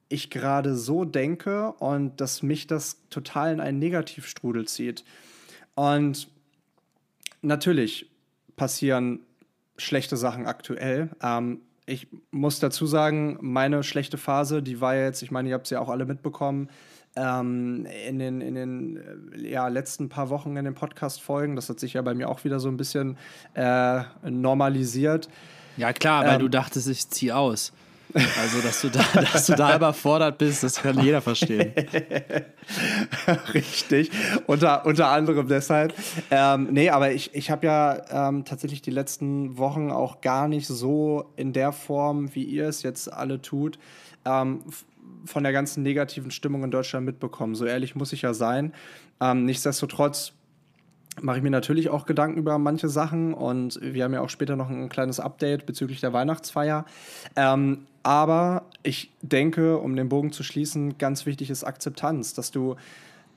ich 0.09 0.29
gerade 0.29 0.75
so 0.75 1.05
denke 1.05 1.71
und 1.73 2.19
dass 2.19 2.43
mich 2.43 2.67
das 2.67 2.97
total 3.09 3.53
in 3.53 3.59
einen 3.59 3.79
Negativstrudel 3.79 4.67
zieht. 4.67 5.05
Und 5.75 6.27
natürlich 7.41 8.09
passieren 8.55 9.21
schlechte 9.77 10.17
Sachen 10.17 10.45
aktuell. 10.45 11.09
Ähm, 11.21 11.61
ich 11.85 12.07
muss 12.31 12.59
dazu 12.59 12.85
sagen, 12.85 13.37
meine 13.41 13.83
schlechte 13.83 14.17
Phase, 14.17 14.61
die 14.61 14.81
war 14.81 14.95
jetzt, 14.95 15.21
ich 15.21 15.31
meine, 15.31 15.49
ihr 15.49 15.55
habt 15.55 15.65
es 15.65 15.71
ja 15.71 15.79
auch 15.79 15.89
alle 15.89 16.05
mitbekommen, 16.05 16.69
ähm, 17.15 17.85
in 18.07 18.19
den, 18.19 18.41
in 18.41 18.55
den 18.55 18.97
äh, 19.33 19.49
ja, 19.49 19.67
letzten 19.67 20.09
paar 20.09 20.29
Wochen 20.29 20.55
in 20.55 20.65
den 20.65 20.75
Podcast-Folgen. 20.75 21.55
Das 21.55 21.69
hat 21.69 21.79
sich 21.79 21.93
ja 21.93 22.01
bei 22.01 22.13
mir 22.13 22.29
auch 22.29 22.43
wieder 22.43 22.59
so 22.59 22.69
ein 22.69 22.77
bisschen 22.77 23.17
äh, 23.53 24.01
normalisiert. 24.23 25.29
Ja, 25.77 25.93
klar, 25.93 26.25
weil 26.25 26.35
ähm, 26.35 26.39
du 26.39 26.47
dachtest, 26.49 26.87
ich 26.87 27.09
ziehe 27.09 27.35
aus. 27.35 27.73
Also, 28.13 28.61
dass 28.61 28.81
du 28.81 28.89
da, 28.89 29.03
dass 29.33 29.45
du 29.45 29.55
da 29.55 29.75
überfordert 29.75 30.37
bist, 30.37 30.63
das 30.63 30.81
kann 30.81 30.99
jeder 30.99 31.21
verstehen. 31.21 31.73
Richtig. 33.53 34.11
Unter, 34.47 34.85
unter 34.85 35.07
anderem 35.07 35.47
deshalb. 35.47 35.93
Ähm, 36.29 36.67
nee, 36.71 36.89
aber 36.89 37.11
ich, 37.11 37.33
ich 37.33 37.49
habe 37.51 37.65
ja 37.65 38.29
ähm, 38.29 38.45
tatsächlich 38.45 38.81
die 38.81 38.91
letzten 38.91 39.57
Wochen 39.57 39.91
auch 39.91 40.21
gar 40.21 40.47
nicht 40.47 40.67
so 40.67 41.31
in 41.35 41.53
der 41.53 41.71
Form, 41.71 42.33
wie 42.35 42.43
ihr 42.43 42.67
es 42.67 42.83
jetzt 42.83 43.11
alle 43.11 43.41
tut, 43.41 43.79
ähm, 44.25 44.61
von 45.25 45.43
der 45.43 45.53
ganzen 45.53 45.83
negativen 45.83 46.31
Stimmung 46.31 46.63
in 46.63 46.71
Deutschland 46.71 47.05
mitbekommen. 47.05 47.55
So 47.55 47.65
ehrlich 47.65 47.95
muss 47.95 48.13
ich 48.13 48.21
ja 48.23 48.33
sein. 48.33 48.73
Ähm, 49.19 49.45
nichtsdestotrotz 49.45 50.33
mache 51.21 51.37
ich 51.37 51.43
mir 51.43 51.51
natürlich 51.51 51.89
auch 51.89 52.05
Gedanken 52.05 52.39
über 52.39 52.57
manche 52.57 52.87
Sachen 52.87 53.33
und 53.33 53.79
wir 53.81 54.03
haben 54.03 54.13
ja 54.13 54.21
auch 54.21 54.29
später 54.29 54.55
noch 54.55 54.69
ein 54.69 54.89
kleines 54.89 55.19
Update 55.19 55.65
bezüglich 55.65 55.99
der 55.99 56.13
Weihnachtsfeier. 56.13 56.85
Ähm, 57.35 57.85
aber 58.03 58.65
ich 58.81 59.11
denke, 59.21 59.77
um 59.77 59.95
den 59.95 60.09
Bogen 60.09 60.31
zu 60.31 60.43
schließen, 60.43 60.97
ganz 60.97 61.25
wichtig 61.25 61.49
ist 61.49 61.63
Akzeptanz, 61.63 62.33
dass 62.33 62.51
du 62.51 62.75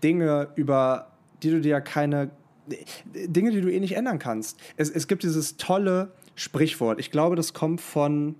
Dinge 0.03 0.49
über 0.55 1.09
die 1.43 1.51
du 1.51 1.61
dir 1.61 1.81
keine 1.81 2.31
Dinge, 3.15 3.51
die 3.51 3.61
du 3.61 3.71
eh 3.71 3.79
nicht 3.79 3.97
ändern 3.97 4.19
kannst. 4.19 4.59
Es, 4.77 4.89
es 4.89 5.07
gibt 5.07 5.23
dieses 5.23 5.59
tolle 5.59 6.13
Sprichwort. 6.35 6.99
Ich 6.99 7.11
glaube, 7.11 7.37
das 7.37 7.53
kommt 7.53 7.81
von 7.83 8.37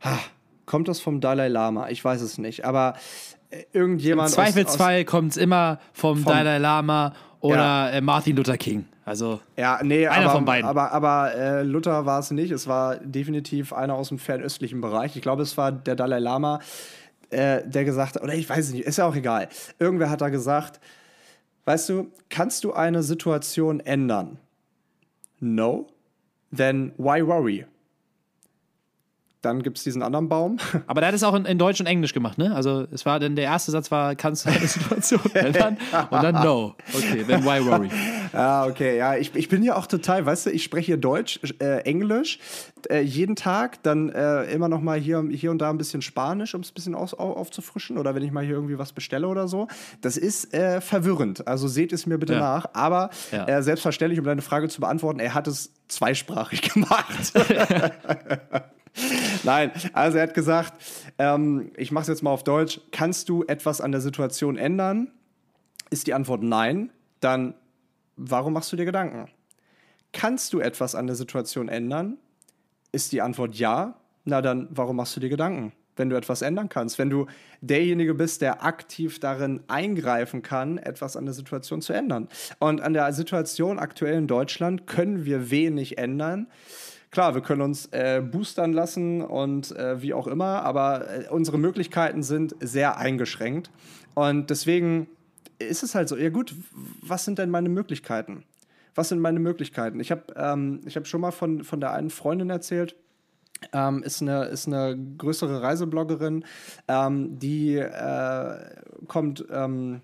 ha, 0.00 0.18
Kommt 0.66 0.88
das 0.88 1.00
vom 1.00 1.20
Dalai 1.20 1.48
Lama? 1.48 1.88
Ich 1.88 2.04
weiß 2.04 2.20
es 2.22 2.38
nicht. 2.38 2.64
Aber 2.64 2.94
äh, 3.50 3.64
irgendjemand. 3.72 4.30
Im 4.30 4.34
Zweifelsfall 4.34 5.04
kommt 5.04 5.32
es 5.32 5.36
immer 5.36 5.78
vom, 5.92 6.18
vom, 6.18 6.32
Dalai 6.32 6.58
Lama 6.58 7.14
oder 7.40 7.56
ja. 7.56 7.90
Äh, 7.90 8.00
Martin 8.00 8.36
Luther 8.36 8.56
King. 8.56 8.86
Also 9.04 9.40
ja, 9.56 9.80
nee, 9.82 10.06
einer 10.06 10.26
aber, 10.26 10.34
von 10.34 10.44
beiden. 10.44 10.68
Aber, 10.68 10.92
aber 10.92 11.34
äh, 11.34 11.62
Luther 11.62 12.06
war 12.06 12.20
es 12.20 12.30
nicht. 12.30 12.52
Es 12.52 12.68
war 12.68 12.96
definitiv 12.96 13.72
einer 13.72 13.94
aus 13.94 14.08
dem 14.08 14.18
fernöstlichen 14.18 14.80
Bereich. 14.80 15.16
Ich 15.16 15.22
glaube, 15.22 15.42
es 15.42 15.56
war 15.56 15.72
der 15.72 15.96
Dalai 15.96 16.20
Lama, 16.20 16.60
äh, 17.30 17.62
der 17.66 17.84
gesagt 17.84 18.14
hat, 18.14 18.22
oder 18.22 18.34
ich 18.34 18.48
weiß 18.48 18.66
es 18.66 18.72
nicht, 18.72 18.84
ist 18.84 18.98
ja 18.98 19.06
auch 19.06 19.16
egal. 19.16 19.48
Irgendwer 19.78 20.08
hat 20.08 20.20
da 20.20 20.28
gesagt, 20.28 20.80
weißt 21.64 21.88
du, 21.88 22.12
kannst 22.30 22.62
du 22.62 22.72
eine 22.72 23.02
Situation 23.02 23.80
ändern? 23.80 24.38
No? 25.40 25.88
Then 26.54 26.92
why 26.96 27.26
worry? 27.26 27.66
Dann 29.42 29.62
gibt 29.64 29.78
es 29.78 29.84
diesen 29.84 30.02
anderen 30.02 30.28
Baum. 30.28 30.58
Aber 30.86 31.00
der 31.00 31.08
hat 31.08 31.14
es 31.14 31.24
auch 31.24 31.34
in, 31.34 31.44
in, 31.44 31.58
Deutsch 31.58 31.80
und 31.80 31.86
Englisch 31.86 32.14
gemacht, 32.14 32.38
ne? 32.38 32.54
Also 32.54 32.86
es 32.92 33.04
war 33.04 33.18
dann 33.18 33.34
der 33.34 33.44
erste 33.44 33.72
Satz 33.72 33.90
war, 33.90 34.14
kannst 34.14 34.46
du 34.46 34.50
eine 34.50 34.66
Situation 34.66 35.20
ändern? 35.34 35.78
und 36.10 36.22
dann 36.22 36.44
no. 36.44 36.76
Okay, 36.94 37.24
then 37.24 37.44
why 37.44 37.64
worry? 37.64 37.90
Ah, 38.34 38.66
okay, 38.66 38.96
ja, 38.96 39.14
ich, 39.14 39.34
ich 39.34 39.50
bin 39.50 39.62
ja 39.62 39.76
auch 39.76 39.86
total, 39.86 40.24
weißt 40.24 40.46
du, 40.46 40.50
ich 40.50 40.64
spreche 40.64 40.86
hier 40.86 40.96
Deutsch, 40.96 41.38
äh, 41.60 41.80
Englisch, 41.80 42.38
äh, 42.88 43.02
jeden 43.02 43.36
Tag, 43.36 43.82
dann 43.82 44.08
äh, 44.08 44.44
immer 44.44 44.68
noch 44.68 44.80
mal 44.80 44.98
hier, 44.98 45.22
hier 45.30 45.50
und 45.50 45.58
da 45.58 45.68
ein 45.68 45.76
bisschen 45.76 46.00
Spanisch, 46.00 46.54
um 46.54 46.62
es 46.62 46.70
ein 46.70 46.74
bisschen 46.74 46.94
aus, 46.94 47.12
auf, 47.12 47.36
aufzufrischen 47.36 47.98
oder 47.98 48.14
wenn 48.14 48.22
ich 48.22 48.32
mal 48.32 48.42
hier 48.42 48.54
irgendwie 48.54 48.78
was 48.78 48.94
bestelle 48.94 49.28
oder 49.28 49.48
so. 49.48 49.68
Das 50.00 50.16
ist 50.16 50.54
äh, 50.54 50.80
verwirrend, 50.80 51.46
also 51.46 51.68
seht 51.68 51.92
es 51.92 52.06
mir 52.06 52.16
bitte 52.16 52.32
ja. 52.32 52.40
nach. 52.40 52.66
Aber 52.72 53.10
ja. 53.32 53.46
Äh, 53.46 53.62
selbstverständlich, 53.62 54.18
um 54.18 54.24
deine 54.24 54.40
Frage 54.40 54.68
zu 54.70 54.80
beantworten, 54.80 55.20
er 55.20 55.34
hat 55.34 55.46
es 55.46 55.70
zweisprachig 55.88 56.62
gemacht. 56.72 57.32
Nein, 59.44 59.72
also 59.92 60.18
er 60.18 60.24
hat 60.24 60.34
gesagt, 60.34 60.74
ähm, 61.18 61.72
ich 61.76 61.92
mache 61.92 62.02
es 62.02 62.08
jetzt 62.08 62.22
mal 62.22 62.30
auf 62.30 62.44
Deutsch, 62.44 62.80
kannst 62.90 63.28
du 63.28 63.44
etwas 63.44 63.80
an 63.80 63.92
der 63.92 64.00
Situation 64.00 64.56
ändern? 64.56 65.10
Ist 65.90 66.06
die 66.06 66.14
Antwort 66.14 66.42
nein, 66.42 66.90
dann 67.20 67.54
warum 68.16 68.52
machst 68.52 68.72
du 68.72 68.76
dir 68.76 68.84
Gedanken? 68.84 69.30
Kannst 70.12 70.52
du 70.52 70.60
etwas 70.60 70.94
an 70.94 71.06
der 71.06 71.16
Situation 71.16 71.68
ändern? 71.68 72.18
Ist 72.92 73.12
die 73.12 73.22
Antwort 73.22 73.54
ja, 73.54 73.94
na 74.24 74.42
dann 74.42 74.68
warum 74.70 74.96
machst 74.96 75.16
du 75.16 75.20
dir 75.20 75.30
Gedanken? 75.30 75.72
Wenn 75.96 76.08
du 76.08 76.16
etwas 76.16 76.40
ändern 76.40 76.70
kannst, 76.70 76.98
wenn 76.98 77.10
du 77.10 77.26
derjenige 77.60 78.14
bist, 78.14 78.40
der 78.40 78.64
aktiv 78.64 79.20
darin 79.20 79.60
eingreifen 79.68 80.42
kann, 80.42 80.78
etwas 80.78 81.16
an 81.16 81.26
der 81.26 81.34
Situation 81.34 81.82
zu 81.82 81.92
ändern. 81.92 82.28
Und 82.58 82.80
an 82.80 82.94
der 82.94 83.12
Situation 83.12 83.78
aktuell 83.78 84.14
in 84.14 84.26
Deutschland 84.26 84.86
können 84.86 85.26
wir 85.26 85.50
wenig 85.50 85.98
ändern 85.98 86.46
klar, 87.12 87.34
wir 87.34 87.42
können 87.42 87.60
uns 87.60 87.86
äh, 87.92 88.20
boostern 88.20 88.72
lassen 88.72 89.22
und 89.22 89.70
äh, 89.76 90.02
wie 90.02 90.14
auch 90.14 90.26
immer, 90.26 90.62
aber 90.64 91.08
äh, 91.08 91.28
unsere 91.28 91.58
Möglichkeiten 91.58 92.24
sind 92.24 92.56
sehr 92.58 92.96
eingeschränkt. 92.96 93.70
Und 94.14 94.50
deswegen 94.50 95.06
ist 95.58 95.84
es 95.84 95.94
halt 95.94 96.08
so, 96.08 96.16
ja 96.16 96.30
gut, 96.30 96.56
was 97.02 97.24
sind 97.24 97.38
denn 97.38 97.50
meine 97.50 97.68
Möglichkeiten? 97.68 98.42
Was 98.94 99.10
sind 99.10 99.20
meine 99.20 99.38
Möglichkeiten? 99.38 100.00
Ich 100.00 100.10
habe 100.10 100.24
ähm, 100.36 100.80
hab 100.86 101.06
schon 101.06 101.20
mal 101.20 101.30
von, 101.30 101.62
von 101.62 101.80
der 101.80 101.92
einen 101.92 102.10
Freundin 102.10 102.50
erzählt, 102.50 102.96
ähm, 103.72 104.02
ist, 104.02 104.20
eine, 104.20 104.46
ist 104.46 104.66
eine 104.66 104.98
größere 105.18 105.62
Reisebloggerin, 105.62 106.44
ähm, 106.88 107.38
die 107.38 107.76
äh, 107.76 108.58
kommt 109.06 109.44
ähm, 109.50 110.00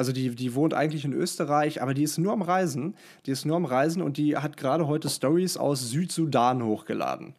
also 0.00 0.12
die, 0.12 0.34
die 0.34 0.54
wohnt 0.54 0.72
eigentlich 0.72 1.04
in 1.04 1.12
Österreich, 1.12 1.82
aber 1.82 1.92
die 1.92 2.04
ist 2.04 2.16
nur 2.16 2.32
am 2.32 2.40
Reisen. 2.40 2.94
Die 3.26 3.32
ist 3.32 3.44
nur 3.44 3.56
am 3.56 3.66
Reisen 3.66 4.00
und 4.00 4.16
die 4.16 4.34
hat 4.34 4.56
gerade 4.56 4.86
heute 4.86 5.10
Stories 5.10 5.58
aus 5.58 5.90
Südsudan 5.90 6.64
hochgeladen. 6.64 7.34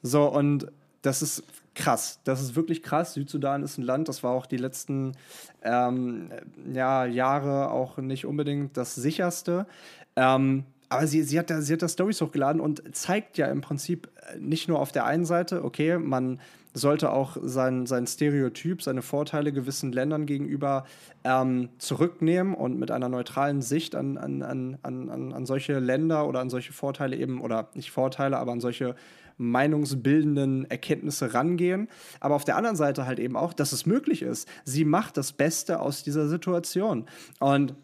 So, 0.00 0.32
und 0.32 0.68
das 1.02 1.22
ist 1.22 1.42
krass. 1.74 2.20
Das 2.22 2.40
ist 2.40 2.54
wirklich 2.54 2.84
krass. 2.84 3.14
Südsudan 3.14 3.64
ist 3.64 3.78
ein 3.78 3.82
Land, 3.82 4.08
das 4.08 4.22
war 4.22 4.30
auch 4.30 4.46
die 4.46 4.58
letzten 4.58 5.16
ähm, 5.64 6.30
ja, 6.72 7.04
Jahre 7.04 7.72
auch 7.72 7.96
nicht 7.96 8.26
unbedingt 8.26 8.76
das 8.76 8.94
sicherste. 8.94 9.66
Ähm, 10.14 10.66
aber 10.88 11.06
sie, 11.06 11.22
sie, 11.22 11.38
hat 11.38 11.50
da, 11.50 11.60
sie 11.60 11.76
da 11.76 11.88
Stories 11.88 12.20
hochgeladen 12.20 12.60
und 12.60 12.82
zeigt 12.94 13.38
ja 13.38 13.46
im 13.46 13.60
Prinzip 13.60 14.08
nicht 14.38 14.68
nur 14.68 14.80
auf 14.80 14.92
der 14.92 15.04
einen 15.04 15.24
Seite, 15.24 15.64
okay, 15.64 15.98
man 15.98 16.40
sollte 16.74 17.12
auch 17.12 17.36
sein, 17.42 17.86
sein 17.86 18.06
Stereotyp, 18.06 18.82
seine 18.82 19.02
Vorteile 19.02 19.52
gewissen 19.52 19.92
Ländern 19.92 20.26
gegenüber 20.26 20.84
ähm, 21.24 21.70
zurücknehmen 21.78 22.54
und 22.54 22.78
mit 22.78 22.90
einer 22.90 23.08
neutralen 23.08 23.62
Sicht 23.62 23.94
an, 23.94 24.16
an, 24.16 24.42
an, 24.42 24.78
an, 24.82 25.32
an 25.32 25.46
solche 25.46 25.78
Länder 25.78 26.26
oder 26.26 26.40
an 26.40 26.50
solche 26.50 26.72
Vorteile 26.72 27.16
eben, 27.16 27.40
oder 27.40 27.68
nicht 27.74 27.90
Vorteile, 27.90 28.38
aber 28.38 28.52
an 28.52 28.60
solche 28.60 28.94
meinungsbildenden 29.38 30.68
Erkenntnisse 30.70 31.32
rangehen. 31.32 31.88
Aber 32.20 32.34
auf 32.34 32.44
der 32.44 32.56
anderen 32.56 32.76
Seite 32.76 33.06
halt 33.06 33.18
eben 33.18 33.36
auch, 33.36 33.52
dass 33.52 33.72
es 33.72 33.86
möglich 33.86 34.22
ist. 34.22 34.48
Sie 34.64 34.84
macht 34.84 35.16
das 35.16 35.32
Beste 35.32 35.80
aus 35.80 36.02
dieser 36.02 36.28
Situation. 36.28 37.06
Und 37.38 37.74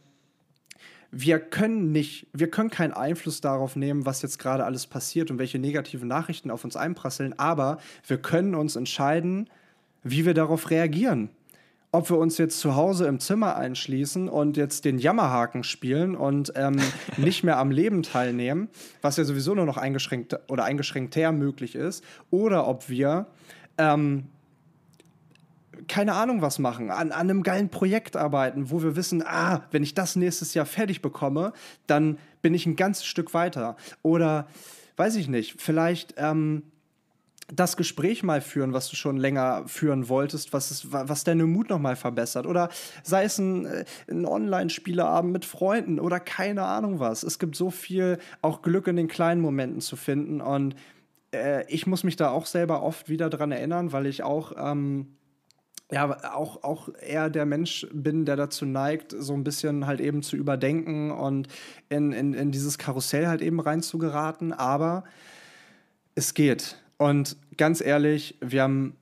wir 1.17 1.39
können 1.39 1.93
nicht, 1.93 2.27
wir 2.33 2.51
können 2.51 2.71
keinen 2.71 2.93
Einfluss 2.93 3.41
darauf 3.41 3.77
nehmen, 3.77 4.05
was 4.05 4.23
jetzt 4.23 4.39
gerade 4.39 4.65
alles 4.65 4.87
passiert 4.87 5.31
und 5.31 5.39
welche 5.39 5.59
negativen 5.59 6.09
Nachrichten 6.09 6.51
auf 6.51 6.65
uns 6.65 6.77
einprasseln, 6.77 7.39
aber 7.39 7.79
wir 8.07 8.19
können 8.19 8.55
uns 8.55 8.77
entscheiden, 8.77 9.49
wie 10.03 10.27
wir 10.27 10.35
darauf 10.35 10.71
reagieren. 10.71 11.31
Ob 11.93 12.11
wir 12.11 12.19
uns 12.19 12.39
jetzt 12.39 12.59
zu 12.59 12.75
Hause 12.75 13.07
im 13.07 13.21
Zimmer 13.21 13.55
einschließen 13.55 14.29
und 14.29 14.57
jetzt 14.57 14.85
den 14.85 14.99
Jammerhaken 14.99 15.63
spielen 15.63 16.17
und 16.17 16.53
ähm, 16.57 16.77
nicht 17.17 17.45
mehr 17.45 17.59
am 17.59 17.71
Leben 17.71 18.03
teilnehmen, 18.03 18.69
was 19.01 19.17
ja 19.17 19.25
sowieso 19.25 19.55
nur 19.55 19.67
noch 19.67 19.77
eingeschränkt 19.77 20.37
oder 20.49 20.65
eingeschränkter 20.65 21.31
möglich 21.31 21.77
ist, 21.77 22.03
oder 22.31 22.67
ob 22.67 22.89
wir 22.89 23.27
ähm, 23.79 24.25
keine 25.89 26.15
Ahnung 26.15 26.43
was 26.43 26.59
machen, 26.59 26.91
an, 26.91 27.13
an 27.13 27.13
einem 27.13 27.43
geilen 27.43 27.69
Projekt 27.69 28.17
arbeiten, 28.17 28.71
wo 28.71 28.83
wir 28.83 28.97
wissen, 28.97 29.23
ah, 29.27 29.63
wenn 29.71 29.83
ich 29.83 29.95
das 29.95 30.17
nächstes 30.17 30.55
Jahr 30.55 30.67
fertig 30.67 31.03
bekomme, 31.03 31.53
dann 31.87 32.19
bin 32.43 32.55
ich 32.55 32.67
ein 32.67 32.77
ganzes 32.77 33.07
Stück 33.07 33.35
weiter. 33.35 33.77
Oder 34.03 34.47
weiß 34.97 35.17
ich 35.17 35.29
nicht, 35.29 35.61
vielleicht 35.61 36.15
ähm, 36.17 36.63
das 37.53 37.77
Gespräch 37.77 38.23
mal 38.23 38.41
führen, 38.41 38.73
was 38.73 38.89
du 38.89 38.97
schon 38.97 39.17
länger 39.17 39.65
führen 39.67 40.09
wolltest, 40.09 40.53
was, 40.53 40.71
ist, 40.71 40.93
was 40.93 41.25
deine 41.25 41.47
Mut 41.47 41.69
noch 41.69 41.79
mal 41.79 41.97
verbessert. 41.97 42.47
Oder 42.47 42.71
sei 43.03 43.25
es 43.25 43.39
ein, 43.39 43.67
äh, 43.67 43.85
ein 44.09 44.25
Online-Spieleabend 44.25 45.33
mit 45.33 45.45
Freunden 45.45 46.01
oder 46.01 46.21
keine 46.21 46.63
Ahnung 46.65 47.01
was. 47.01 47.23
Es 47.23 47.39
gibt 47.39 47.57
so 47.57 47.71
viel 47.71 48.19
auch 48.41 48.63
Glück 48.63 48.87
in 48.87 48.97
den 48.97 49.09
kleinen 49.09 49.41
Momenten 49.41 49.81
zu 49.81 49.97
finden. 49.97 50.41
Und 50.41 50.75
äh, 51.35 51.67
ich 51.69 51.87
muss 51.87 52.05
mich 52.05 52.17
da 52.17 52.31
auch 52.31 52.47
selber 52.47 52.83
oft 52.83 53.09
wieder 53.09 53.29
dran 53.29 53.53
erinnern, 53.53 53.93
weil 53.93 54.07
ich 54.07 54.23
auch. 54.23 54.53
Ähm, 54.57 55.17
ja, 55.93 56.35
auch, 56.35 56.63
auch 56.63 56.89
eher 57.01 57.31
der 57.31 57.47
Mensch 57.47 57.87
bin, 57.93 58.25
der 58.25 58.37
dazu 58.37 58.65
neigt, 58.65 59.15
so 59.17 59.35
ein 59.35 59.45
bisschen 59.45 59.87
halt 59.87 60.01
eben 60.01 60.23
zu 60.23 60.37
überdenken 60.37 61.11
und 61.11 61.49
in, 61.89 62.13
in, 62.13 62.35
in 62.35 62.51
dieses 62.51 62.79
Karussell 62.79 63.27
halt 63.27 63.43
eben 63.43 63.61
reinzugeraten. 63.61 64.53
Aber 64.53 65.05
es 66.15 66.35
geht. 66.35 66.79
Und 66.97 67.37
ganz 67.57 67.81
ehrlich, 67.81 68.39
wir 68.41 68.63
haben 68.63 68.97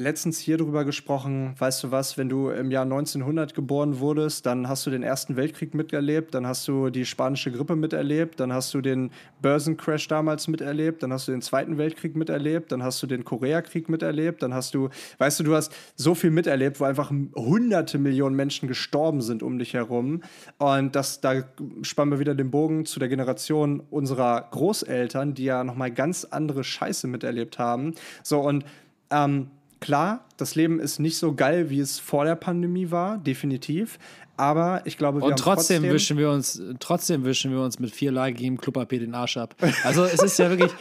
letztens 0.00 0.38
hier 0.38 0.56
drüber 0.56 0.84
gesprochen, 0.84 1.54
weißt 1.58 1.84
du 1.84 1.90
was, 1.90 2.16
wenn 2.16 2.28
du 2.28 2.48
im 2.48 2.70
Jahr 2.70 2.84
1900 2.84 3.54
geboren 3.54 4.00
wurdest, 4.00 4.46
dann 4.46 4.68
hast 4.68 4.86
du 4.86 4.90
den 4.90 5.02
Ersten 5.02 5.36
Weltkrieg 5.36 5.74
miterlebt, 5.74 6.34
dann 6.34 6.46
hast 6.46 6.66
du 6.66 6.90
die 6.90 7.04
spanische 7.04 7.52
Grippe 7.52 7.76
miterlebt, 7.76 8.40
dann 8.40 8.52
hast 8.52 8.72
du 8.74 8.80
den 8.80 9.10
Börsencrash 9.42 10.08
damals 10.08 10.48
miterlebt, 10.48 11.02
dann 11.02 11.12
hast 11.12 11.28
du 11.28 11.32
den 11.32 11.42
Zweiten 11.42 11.78
Weltkrieg 11.78 12.16
miterlebt, 12.16 12.72
dann 12.72 12.82
hast 12.82 13.02
du 13.02 13.06
den 13.06 13.24
Koreakrieg 13.24 13.88
miterlebt, 13.88 14.42
dann 14.42 14.54
hast 14.54 14.74
du, 14.74 14.88
weißt 15.18 15.40
du, 15.40 15.44
du 15.44 15.54
hast 15.54 15.72
so 15.96 16.14
viel 16.14 16.30
miterlebt, 16.30 16.80
wo 16.80 16.84
einfach 16.84 17.10
hunderte 17.36 17.98
Millionen 17.98 18.34
Menschen 18.34 18.68
gestorben 18.68 19.20
sind 19.20 19.42
um 19.42 19.58
dich 19.58 19.74
herum 19.74 20.22
und 20.58 20.96
das, 20.96 21.20
da 21.20 21.44
spannen 21.82 22.12
wir 22.12 22.18
wieder 22.18 22.34
den 22.34 22.50
Bogen 22.50 22.86
zu 22.86 22.98
der 22.98 23.08
Generation 23.08 23.80
unserer 23.90 24.48
Großeltern, 24.50 25.34
die 25.34 25.44
ja 25.44 25.62
nochmal 25.62 25.90
ganz 25.90 26.24
andere 26.24 26.64
Scheiße 26.64 27.06
miterlebt 27.06 27.58
haben. 27.58 27.94
So 28.22 28.40
und 28.40 28.64
ähm, 29.10 29.50
Klar, 29.80 30.24
das 30.36 30.54
Leben 30.54 30.78
ist 30.78 30.98
nicht 30.98 31.16
so 31.16 31.34
geil, 31.34 31.70
wie 31.70 31.80
es 31.80 31.98
vor 31.98 32.24
der 32.24 32.36
Pandemie 32.36 32.90
war, 32.90 33.18
definitiv. 33.18 33.98
Aber 34.36 34.82
ich 34.84 34.96
glaube, 34.96 35.20
wir 35.20 35.24
Und 35.24 35.38
trotzdem, 35.38 35.82
trotzdem 35.82 35.94
wischen 35.94 36.16
wir 36.18 36.30
uns, 36.30 36.62
trotzdem 36.78 37.24
wischen 37.24 37.50
wir 37.50 37.60
uns 37.60 37.78
mit 37.78 37.90
vier 37.90 38.10
vierlagigem 38.10 38.58
Club-AP 38.58 38.90
den 38.90 39.14
Arsch 39.14 39.36
ab. 39.36 39.54
Also 39.84 40.04
es 40.04 40.22
ist 40.22 40.38
ja 40.38 40.48
wirklich. 40.48 40.72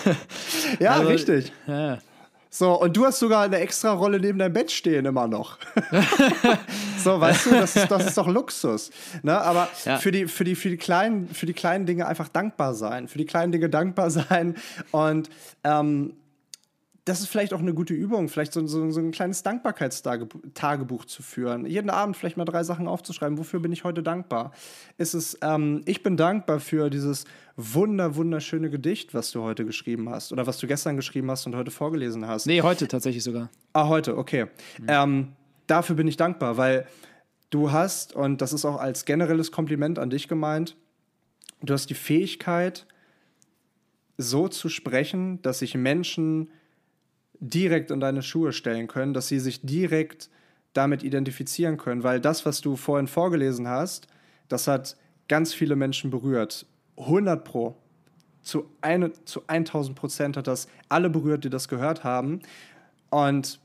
ja, 0.80 0.94
also, 0.94 1.08
richtig. 1.08 1.52
Ja. 1.66 1.98
So, 2.52 2.80
und 2.80 2.96
du 2.96 3.06
hast 3.06 3.20
sogar 3.20 3.44
eine 3.44 3.58
extra 3.58 3.92
Rolle 3.92 4.18
neben 4.18 4.40
deinem 4.40 4.52
Bett 4.52 4.72
stehen 4.72 5.06
immer 5.06 5.28
noch. 5.28 5.56
so, 6.98 7.20
weißt 7.20 7.46
du, 7.46 7.50
das 7.50 7.76
ist, 7.76 7.88
das 7.88 8.06
ist 8.06 8.18
doch 8.18 8.26
Luxus. 8.26 8.90
Ne? 9.22 9.40
Aber 9.40 9.68
ja. 9.84 9.98
für, 9.98 10.10
die, 10.10 10.26
für, 10.26 10.42
die, 10.42 10.56
für, 10.56 10.68
die 10.68 10.76
kleinen, 10.76 11.28
für 11.28 11.46
die 11.46 11.52
kleinen 11.52 11.86
Dinge 11.86 12.08
einfach 12.08 12.26
dankbar 12.26 12.74
sein. 12.74 13.06
Für 13.06 13.18
die 13.18 13.26
kleinen 13.26 13.52
Dinge 13.52 13.68
dankbar 13.68 14.10
sein 14.10 14.56
und 14.90 15.30
ähm, 15.62 16.14
das 17.10 17.18
ist 17.18 17.26
vielleicht 17.26 17.52
auch 17.52 17.58
eine 17.58 17.74
gute 17.74 17.92
Übung, 17.92 18.28
vielleicht 18.28 18.52
so, 18.52 18.64
so, 18.68 18.88
so 18.92 19.00
ein 19.00 19.10
kleines 19.10 19.42
Dankbarkeitstagebuch 19.42 21.04
zu 21.06 21.24
führen. 21.24 21.66
Jeden 21.66 21.90
Abend 21.90 22.16
vielleicht 22.16 22.36
mal 22.36 22.44
drei 22.44 22.62
Sachen 22.62 22.86
aufzuschreiben. 22.86 23.36
Wofür 23.36 23.58
bin 23.58 23.72
ich 23.72 23.82
heute 23.82 24.04
dankbar? 24.04 24.52
Ist 24.96 25.14
es, 25.14 25.36
ähm, 25.42 25.82
ich 25.86 26.04
bin 26.04 26.16
dankbar 26.16 26.60
für 26.60 26.88
dieses 26.88 27.24
wunder, 27.56 28.14
wunderschöne 28.14 28.70
Gedicht, 28.70 29.12
was 29.12 29.32
du 29.32 29.42
heute 29.42 29.64
geschrieben 29.64 30.08
hast 30.08 30.30
oder 30.30 30.46
was 30.46 30.58
du 30.58 30.68
gestern 30.68 30.94
geschrieben 30.94 31.28
hast 31.32 31.46
und 31.46 31.56
heute 31.56 31.72
vorgelesen 31.72 32.28
hast. 32.28 32.46
Nee, 32.46 32.62
heute 32.62 32.86
tatsächlich 32.86 33.24
sogar. 33.24 33.50
Ah, 33.72 33.88
heute, 33.88 34.16
okay. 34.16 34.46
Mhm. 34.78 34.86
Ähm, 34.86 35.28
dafür 35.66 35.96
bin 35.96 36.06
ich 36.06 36.16
dankbar, 36.16 36.56
weil 36.58 36.86
du 37.50 37.72
hast, 37.72 38.14
und 38.14 38.40
das 38.40 38.52
ist 38.52 38.64
auch 38.64 38.78
als 38.78 39.04
generelles 39.04 39.50
Kompliment 39.50 39.98
an 39.98 40.10
dich 40.10 40.28
gemeint, 40.28 40.76
du 41.60 41.74
hast 41.74 41.90
die 41.90 41.94
Fähigkeit, 41.94 42.86
so 44.16 44.46
zu 44.46 44.68
sprechen, 44.68 45.42
dass 45.42 45.58
sich 45.58 45.74
Menschen 45.74 46.50
direkt 47.40 47.90
in 47.90 48.00
deine 48.00 48.22
Schuhe 48.22 48.52
stellen 48.52 48.86
können, 48.86 49.14
dass 49.14 49.28
sie 49.28 49.40
sich 49.40 49.62
direkt 49.62 50.30
damit 50.72 51.02
identifizieren 51.02 51.78
können, 51.78 52.04
weil 52.04 52.20
das, 52.20 52.46
was 52.46 52.60
du 52.60 52.76
vorhin 52.76 53.08
vorgelesen 53.08 53.66
hast, 53.66 54.06
das 54.48 54.68
hat 54.68 54.96
ganz 55.28 55.52
viele 55.52 55.74
Menschen 55.74 56.10
berührt. 56.10 56.66
100 56.96 57.44
pro. 57.44 57.76
Zu, 58.42 58.70
eine, 58.80 59.12
zu 59.24 59.42
1000 59.46 59.98
Prozent 59.98 60.36
hat 60.36 60.46
das 60.46 60.68
alle 60.88 61.10
berührt, 61.10 61.44
die 61.44 61.50
das 61.50 61.68
gehört 61.68 62.04
haben. 62.04 62.40
Und 63.10 63.60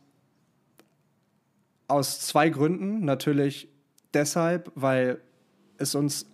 aus 1.88 2.22
zwei 2.22 2.50
Gründen. 2.50 3.06
Natürlich 3.06 3.68
deshalb, 4.14 4.72
weil 4.76 5.20
es 5.78 5.96
uns 5.96 6.28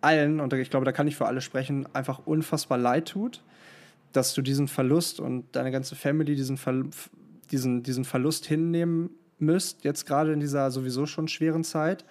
allen, 0.00 0.40
und 0.40 0.52
ich 0.52 0.70
glaube, 0.70 0.84
da 0.84 0.92
kann 0.92 1.08
ich 1.08 1.16
für 1.16 1.26
alle 1.26 1.40
sprechen, 1.40 1.88
einfach 1.94 2.20
unfassbar 2.26 2.78
leid 2.78 3.08
tut 3.08 3.42
dass 4.12 4.34
du 4.34 4.42
diesen 4.42 4.68
Verlust 4.68 5.20
und 5.20 5.54
deine 5.56 5.70
ganze 5.70 5.96
Family 5.96 6.34
diesen, 6.34 6.56
Ver 6.56 6.84
diesen, 7.50 7.82
diesen 7.82 8.04
Verlust 8.04 8.46
hinnehmen 8.46 9.10
müsst, 9.38 9.84
jetzt 9.84 10.06
gerade 10.06 10.32
in 10.32 10.40
dieser 10.40 10.70
sowieso 10.70 11.06
schon 11.06 11.28
schweren 11.28 11.64
Zeit. 11.64 12.04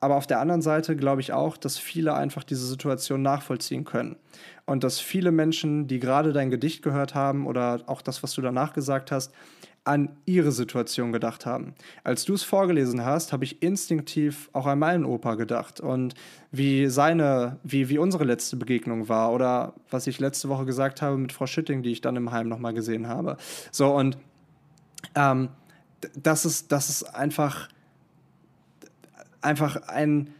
Aber 0.00 0.16
auf 0.16 0.26
der 0.26 0.40
anderen 0.40 0.62
Seite 0.62 0.96
glaube 0.96 1.20
ich 1.20 1.32
auch, 1.32 1.58
dass 1.58 1.78
viele 1.78 2.14
einfach 2.14 2.42
diese 2.42 2.66
Situation 2.66 3.20
nachvollziehen 3.20 3.84
können. 3.84 4.16
Und 4.64 4.82
dass 4.82 4.98
viele 4.98 5.30
Menschen, 5.30 5.86
die 5.88 6.00
gerade 6.00 6.32
dein 6.32 6.50
Gedicht 6.50 6.82
gehört 6.82 7.14
haben 7.14 7.46
oder 7.46 7.82
auch 7.86 8.00
das, 8.00 8.22
was 8.22 8.32
du 8.32 8.40
danach 8.40 8.72
gesagt 8.72 9.12
hast, 9.12 9.32
an 9.84 10.16
ihre 10.26 10.52
Situation 10.52 11.10
gedacht 11.10 11.46
haben. 11.46 11.74
Als 12.04 12.24
du 12.24 12.34
es 12.34 12.42
vorgelesen 12.42 13.04
hast, 13.04 13.32
habe 13.32 13.44
ich 13.44 13.62
instinktiv 13.62 14.50
auch 14.52 14.66
an 14.66 14.78
meinen 14.78 15.04
Opa 15.06 15.36
gedacht 15.36 15.80
und 15.80 16.14
wie 16.52 16.86
seine, 16.88 17.58
wie, 17.62 17.88
wie 17.88 17.98
unsere 17.98 18.24
letzte 18.24 18.56
Begegnung 18.56 19.08
war 19.08 19.32
oder 19.32 19.74
was 19.90 20.06
ich 20.06 20.20
letzte 20.20 20.50
Woche 20.50 20.66
gesagt 20.66 21.00
habe 21.00 21.16
mit 21.16 21.32
Frau 21.32 21.46
Schütting, 21.46 21.82
die 21.82 21.92
ich 21.92 22.02
dann 22.02 22.16
im 22.16 22.30
Heim 22.30 22.48
nochmal 22.48 22.74
gesehen 22.74 23.08
habe. 23.08 23.38
So 23.72 23.96
und 23.96 24.18
ähm, 25.14 25.48
das 26.14 26.44
ist, 26.44 26.72
das 26.72 26.90
ist 26.90 27.02
einfach, 27.14 27.68
einfach 29.40 29.88
ein, 29.88 30.30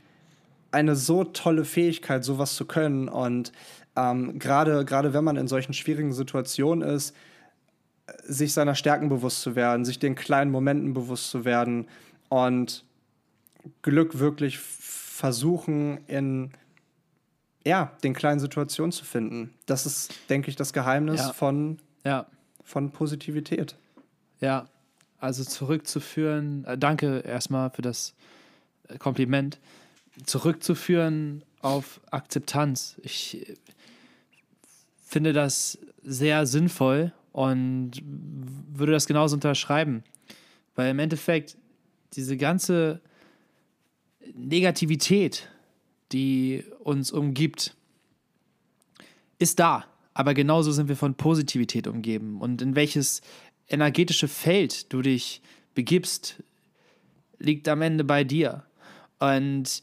eine 0.71 0.97
so 0.97 1.25
tolle 1.25 1.65
Fähigkeit, 1.65 2.25
sowas 2.25 2.55
zu 2.55 2.67
können 2.67 3.09
und 3.09 3.53
ähm, 3.97 4.39
gerade, 4.39 4.85
gerade 4.85 5.15
wenn 5.15 5.25
man 5.25 5.37
in 5.37 5.49
solchen 5.49 5.73
schwierigen 5.73 6.13
Situationen 6.13 6.89
ist, 6.89 7.15
sich 8.25 8.53
seiner 8.53 8.75
Stärken 8.75 9.09
bewusst 9.09 9.43
zu 9.43 9.57
werden, 9.57 9.85
sich 9.85 9.99
den 9.99 10.15
kleinen 10.15 10.51
Momenten 10.51 10.95
bewusst 10.95 11.31
zu 11.31 11.45
werden 11.45 11.89
und 12.29 12.85
Glück 13.83 14.19
wirklich 14.19 14.59
versuchen, 14.59 15.99
in 16.07 16.53
ja, 17.65 17.93
den 18.03 18.15
kleinen 18.15 18.41
Situationen 18.41 18.93
zu 18.93 19.05
finden. 19.05 19.53
Das 19.67 19.85
ist, 19.85 20.13
denke 20.31 20.49
ich, 20.49 20.57
das 20.57 20.73
Geheimnis 20.73 21.21
ja. 21.21 21.33
Von, 21.33 21.79
ja. 22.05 22.27
von 22.65 22.91
Positivität. 22.91 23.77
Ja, 24.41 24.69
also 25.19 25.45
zurückzuführen, 25.45 26.65
äh, 26.65 26.79
danke 26.79 27.19
erstmal 27.19 27.71
für 27.71 27.83
das 27.83 28.15
äh, 28.89 28.97
Kompliment, 28.97 29.61
zurückzuführen 30.25 31.43
auf 31.61 32.01
Akzeptanz. 32.11 32.97
Ich 33.03 33.47
äh, 33.47 33.55
finde 35.05 35.35
das 35.35 35.79
sehr 36.03 36.47
sinnvoll 36.47 37.13
und 37.33 37.93
würde 38.03 38.93
das 38.93 39.07
genauso 39.07 39.35
unterschreiben. 39.37 40.03
Weil 40.75 40.91
im 40.91 40.99
Endeffekt 40.99 41.57
diese 42.15 42.37
ganze 42.37 43.01
Negativität, 44.35 45.49
die 46.13 46.65
uns 46.81 47.13
umgibt, 47.13 47.77
ist 49.39 49.59
da. 49.59 49.85
Aber 50.15 50.35
genauso 50.35 50.73
sind 50.73 50.89
wir 50.89 50.97
von 50.97 51.15
Positivität 51.15 51.87
umgeben. 51.87 52.41
Und 52.41 52.63
in 52.63 52.75
welches 52.75 53.23
energetische 53.69 54.29
Feld 54.29 54.93
du 54.93 55.03
dich 55.03 55.41
begibst, 55.75 56.43
liegt 57.39 57.69
am 57.69 57.83
Ende 57.83 58.05
bei 58.05 58.25
dir. 58.25 58.65
Und 59.19 59.83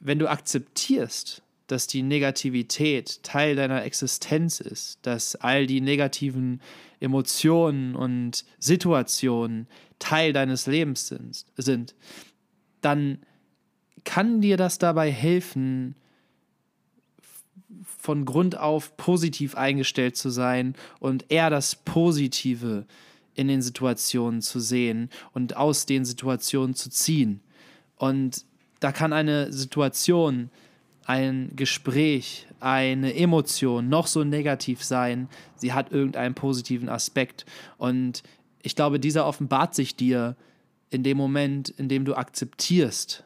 wenn 0.00 0.18
du 0.18 0.30
akzeptierst, 0.30 1.42
dass 1.66 1.86
die 1.86 2.02
Negativität 2.02 3.22
Teil 3.22 3.56
deiner 3.56 3.84
Existenz 3.84 4.60
ist, 4.60 4.98
dass 5.02 5.36
all 5.36 5.66
die 5.66 5.80
negativen 5.80 6.60
Emotionen 7.00 7.94
und 7.94 8.44
Situationen 8.58 9.66
Teil 9.98 10.32
deines 10.32 10.66
Lebens 10.66 11.14
sind, 11.56 11.94
dann 12.80 13.18
kann 14.04 14.40
dir 14.40 14.56
das 14.56 14.78
dabei 14.78 15.10
helfen, 15.10 15.96
von 17.98 18.26
Grund 18.26 18.58
auf 18.58 18.96
positiv 18.98 19.56
eingestellt 19.56 20.16
zu 20.16 20.28
sein 20.28 20.74
und 21.00 21.30
eher 21.30 21.48
das 21.48 21.74
Positive 21.74 22.86
in 23.34 23.48
den 23.48 23.62
Situationen 23.62 24.42
zu 24.42 24.60
sehen 24.60 25.08
und 25.32 25.56
aus 25.56 25.86
den 25.86 26.04
Situationen 26.04 26.74
zu 26.74 26.90
ziehen. 26.90 27.40
Und 27.96 28.44
da 28.80 28.92
kann 28.92 29.14
eine 29.14 29.52
Situation 29.52 30.50
ein 31.06 31.52
Gespräch, 31.54 32.46
eine 32.60 33.14
Emotion 33.14 33.88
noch 33.88 34.06
so 34.06 34.24
negativ 34.24 34.82
sein, 34.82 35.28
sie 35.56 35.72
hat 35.72 35.92
irgendeinen 35.92 36.34
positiven 36.34 36.88
Aspekt. 36.88 37.44
Und 37.78 38.22
ich 38.62 38.74
glaube, 38.74 38.98
dieser 38.98 39.26
offenbart 39.26 39.74
sich 39.74 39.96
dir 39.96 40.36
in 40.90 41.02
dem 41.02 41.16
Moment, 41.16 41.68
in 41.68 41.88
dem 41.88 42.04
du 42.04 42.14
akzeptierst, 42.14 43.24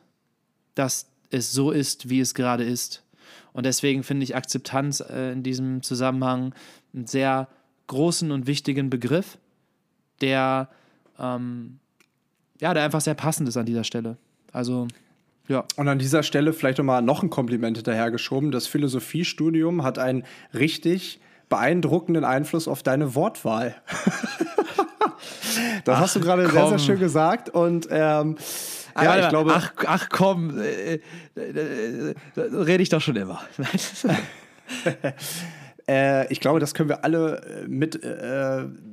dass 0.74 1.06
es 1.30 1.52
so 1.52 1.70
ist, 1.70 2.08
wie 2.08 2.20
es 2.20 2.34
gerade 2.34 2.64
ist. 2.64 3.04
Und 3.52 3.66
deswegen 3.66 4.02
finde 4.02 4.24
ich 4.24 4.36
Akzeptanz 4.36 5.00
äh, 5.00 5.32
in 5.32 5.42
diesem 5.42 5.82
Zusammenhang 5.82 6.54
einen 6.94 7.06
sehr 7.06 7.48
großen 7.86 8.30
und 8.30 8.46
wichtigen 8.46 8.90
Begriff, 8.90 9.38
der, 10.20 10.68
ähm, 11.18 11.78
ja, 12.60 12.74
der 12.74 12.84
einfach 12.84 13.00
sehr 13.00 13.14
passend 13.14 13.48
ist 13.48 13.56
an 13.56 13.66
dieser 13.66 13.84
Stelle. 13.84 14.16
Also, 14.52 14.88
ja. 15.48 15.64
Und 15.76 15.88
an 15.88 15.98
dieser 15.98 16.22
Stelle 16.22 16.52
vielleicht 16.52 16.78
nochmal 16.78 17.02
noch 17.02 17.22
ein 17.22 17.30
Kompliment 17.30 17.78
hinterhergeschoben. 17.78 18.50
Das 18.50 18.66
Philosophiestudium 18.66 19.82
hat 19.82 19.98
einen 19.98 20.24
richtig 20.54 21.20
beeindruckenden 21.48 22.24
Einfluss 22.24 22.68
auf 22.68 22.82
deine 22.82 23.14
Wortwahl. 23.14 23.74
das 25.84 25.96
ach, 25.96 26.00
hast 26.00 26.16
du 26.16 26.20
gerade 26.20 26.48
sehr, 26.50 26.68
sehr 26.68 26.78
schön 26.78 26.98
gesagt. 26.98 27.48
Und 27.48 27.88
ähm, 27.90 28.36
ja, 28.94 29.16
ja 29.16 29.24
ich 29.24 29.28
glaube. 29.30 29.54
Ach, 29.54 29.72
ach 29.86 30.08
komm, 30.10 30.60
äh, 30.60 30.94
äh, 30.94 31.00
äh, 31.36 32.14
rede 32.36 32.82
ich 32.82 32.90
doch 32.90 33.00
schon 33.00 33.16
immer. 33.16 33.40
äh, 35.88 36.30
ich 36.30 36.40
glaube, 36.40 36.60
das 36.60 36.74
können 36.74 36.90
wir 36.90 37.04
alle 37.04 37.64
äh, 37.64 37.68
mit. 37.68 37.98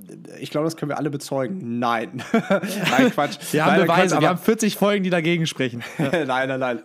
Äh, 0.09 0.39
ich 0.39 0.51
glaube, 0.51 0.65
das 0.65 0.75
können 0.77 0.89
wir 0.89 0.97
alle 0.97 1.09
bezeugen. 1.09 1.79
Nein. 1.79 2.23
nein, 2.31 3.11
Quatsch. 3.11 3.37
Wir 3.51 3.65
haben 3.65 3.81
Beweise. 3.81 4.15
Quatsch, 4.15 4.21
wir 4.21 4.29
haben 4.29 4.39
40 4.39 4.75
Folgen, 4.75 5.03
die 5.03 5.09
dagegen 5.09 5.47
sprechen. 5.47 5.83
nein, 5.97 6.25
nein, 6.25 6.59
nein. 6.59 6.79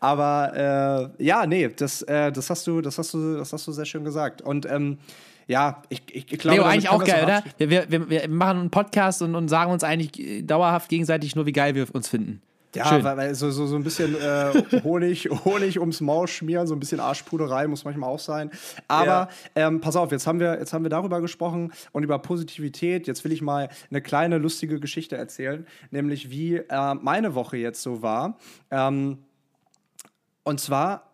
Aber 0.00 1.10
ja, 1.18 1.46
nee, 1.46 1.68
das, 1.68 2.04
das, 2.06 2.50
hast 2.50 2.66
du, 2.66 2.80
das, 2.80 2.98
hast 2.98 3.14
du, 3.14 3.36
das 3.36 3.52
hast 3.52 3.66
du 3.66 3.72
sehr 3.72 3.84
schön 3.84 4.04
gesagt. 4.04 4.42
Und 4.42 4.66
ähm, 4.66 4.98
ja, 5.46 5.82
ich, 5.88 6.02
ich, 6.10 6.32
ich 6.32 6.38
glaube. 6.38 6.58
Leo, 6.58 6.64
eigentlich 6.64 6.88
auch 6.88 7.04
geil, 7.04 7.24
oder? 7.24 7.42
Wir, 7.58 7.90
wir, 7.90 8.10
wir, 8.10 8.28
machen 8.28 8.58
einen 8.58 8.70
Podcast 8.70 9.22
und, 9.22 9.34
und 9.34 9.48
sagen 9.48 9.72
uns 9.72 9.84
eigentlich 9.84 10.46
dauerhaft 10.46 10.88
gegenseitig 10.88 11.34
nur, 11.36 11.46
wie 11.46 11.52
geil 11.52 11.74
wir 11.74 11.92
uns 11.94 12.08
finden. 12.08 12.40
Ja, 12.74 12.86
Schön. 12.86 13.04
weil, 13.04 13.16
weil 13.16 13.34
so, 13.34 13.50
so, 13.50 13.66
so 13.66 13.76
ein 13.76 13.82
bisschen 13.82 14.14
äh, 14.14 14.80
Honig, 14.82 15.28
Honig 15.44 15.78
ums 15.78 16.00
Maul 16.00 16.26
schmieren, 16.26 16.66
so 16.66 16.74
ein 16.74 16.80
bisschen 16.80 17.00
Arschpuderei 17.00 17.66
muss 17.66 17.84
manchmal 17.84 18.08
auch 18.08 18.18
sein. 18.18 18.50
Aber 18.88 19.06
ja. 19.06 19.28
ähm, 19.54 19.80
pass 19.80 19.94
auf, 19.96 20.10
jetzt 20.10 20.26
haben, 20.26 20.40
wir, 20.40 20.58
jetzt 20.58 20.72
haben 20.72 20.82
wir 20.82 20.88
darüber 20.90 21.20
gesprochen 21.20 21.72
und 21.92 22.02
über 22.02 22.18
Positivität. 22.18 23.06
Jetzt 23.06 23.24
will 23.24 23.32
ich 23.32 23.42
mal 23.42 23.68
eine 23.90 24.00
kleine 24.00 24.38
lustige 24.38 24.80
Geschichte 24.80 25.16
erzählen, 25.16 25.66
nämlich 25.90 26.30
wie 26.30 26.56
äh, 26.56 26.94
meine 26.94 27.34
Woche 27.34 27.58
jetzt 27.58 27.82
so 27.82 28.00
war. 28.00 28.38
Ähm, 28.70 29.18
und 30.44 30.58
zwar 30.58 31.12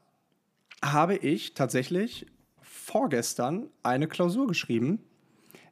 habe 0.83 1.17
ich 1.17 1.55
tatsächlich 1.55 2.27
vorgestern 2.63 3.69
eine 3.83 4.07
Klausur 4.07 4.47
geschrieben 4.47 5.01